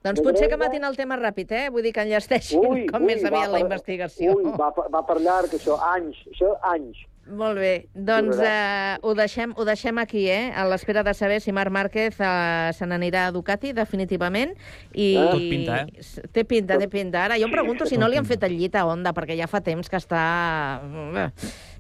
Doncs 0.04 0.22
potser 0.24 0.48
que 0.50 0.58
matin 0.60 0.84
el 0.88 0.96
tema 0.96 1.18
ràpid, 1.20 1.52
eh? 1.52 1.70
Vull 1.70 1.84
dir 1.84 1.92
que 1.96 2.04
enllesteixin 2.06 2.60
Ui, 2.60 2.86
com 2.88 3.02
ui, 3.04 3.08
més 3.14 3.24
aviat 3.28 3.50
la 3.52 3.58
per- 3.58 3.66
investigació. 3.66 4.36
Ui, 4.36 4.44
va, 4.60 4.70
va 4.92 5.02
per 5.08 5.18
llarg, 5.20 5.52
això, 5.56 5.76
anys, 5.94 6.20
això, 6.32 6.54
anys. 6.74 7.02
Molt 7.30 7.60
bé, 7.62 7.74
doncs 7.94 8.40
eh, 8.42 8.98
ho, 9.06 9.14
deixem, 9.14 9.52
ho 9.56 9.66
deixem 9.68 10.00
aquí, 10.02 10.24
eh? 10.34 10.50
A 10.56 10.64
l'espera 10.66 11.04
de 11.06 11.14
saber 11.14 11.40
si 11.44 11.54
Marc 11.54 11.70
Márquez 11.72 12.18
eh, 12.18 12.72
se 12.74 12.88
n'anirà 12.90 13.28
a 13.28 13.32
Ducati 13.36 13.74
definitivament. 13.78 14.56
I... 14.94 15.14
Tot 15.16 15.38
pinta, 15.38 15.78
eh? 15.84 16.04
Té 16.34 16.44
pinta, 16.50 16.80
té 16.82 16.90
pinta. 16.90 17.24
Ara 17.28 17.38
jo 17.38 17.46
em 17.46 17.54
pregunto 17.54 17.86
si 17.86 18.00
no 18.02 18.10
li 18.10 18.18
han 18.18 18.26
fet 18.26 18.44
el 18.50 18.58
llit 18.58 18.76
a 18.76 18.86
Honda, 18.90 19.14
perquè 19.14 19.38
ja 19.38 19.48
fa 19.52 19.62
temps 19.62 19.90
que 19.90 20.02
està... 20.02 20.24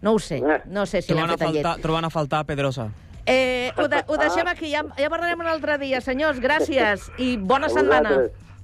No 0.02 0.14
ho 0.14 0.20
sé, 0.22 0.39
no 0.70 0.86
sé 0.86 1.02
si 1.02 1.14
li 1.14 1.20
han 1.20 1.28
Trobant 1.28 1.34
a, 1.34 1.38
fet 1.38 1.47
el 1.47 1.56
llit. 1.58 1.64
faltar, 1.66 1.84
trobant 1.84 2.06
a 2.06 2.14
faltar 2.14 2.45
Pedrosa. 2.45 2.89
Eh, 3.26 3.72
ho, 3.78 3.88
de, 3.91 4.04
ho 4.08 4.18
deixem 4.18 4.47
aquí, 4.50 4.72
ja, 4.72 4.86
ja 4.97 5.10
parlarem 5.12 5.41
un 5.43 5.50
altre 5.52 5.78
dia. 5.82 6.02
Senyors, 6.02 6.39
gràcies 6.41 7.10
i 7.18 7.36
bona 7.38 7.70
setmana. 7.70 8.16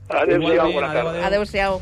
Adéu-siau, 0.10 0.70
bona 0.74 0.94
tarda. 0.94 1.26
Adéu-siau. 1.32 1.82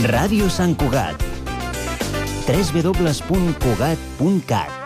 Ràdio 0.00 0.48
Sant 0.48 0.72
Cugat. 0.80 1.20
www.cugat.cat 2.48 4.79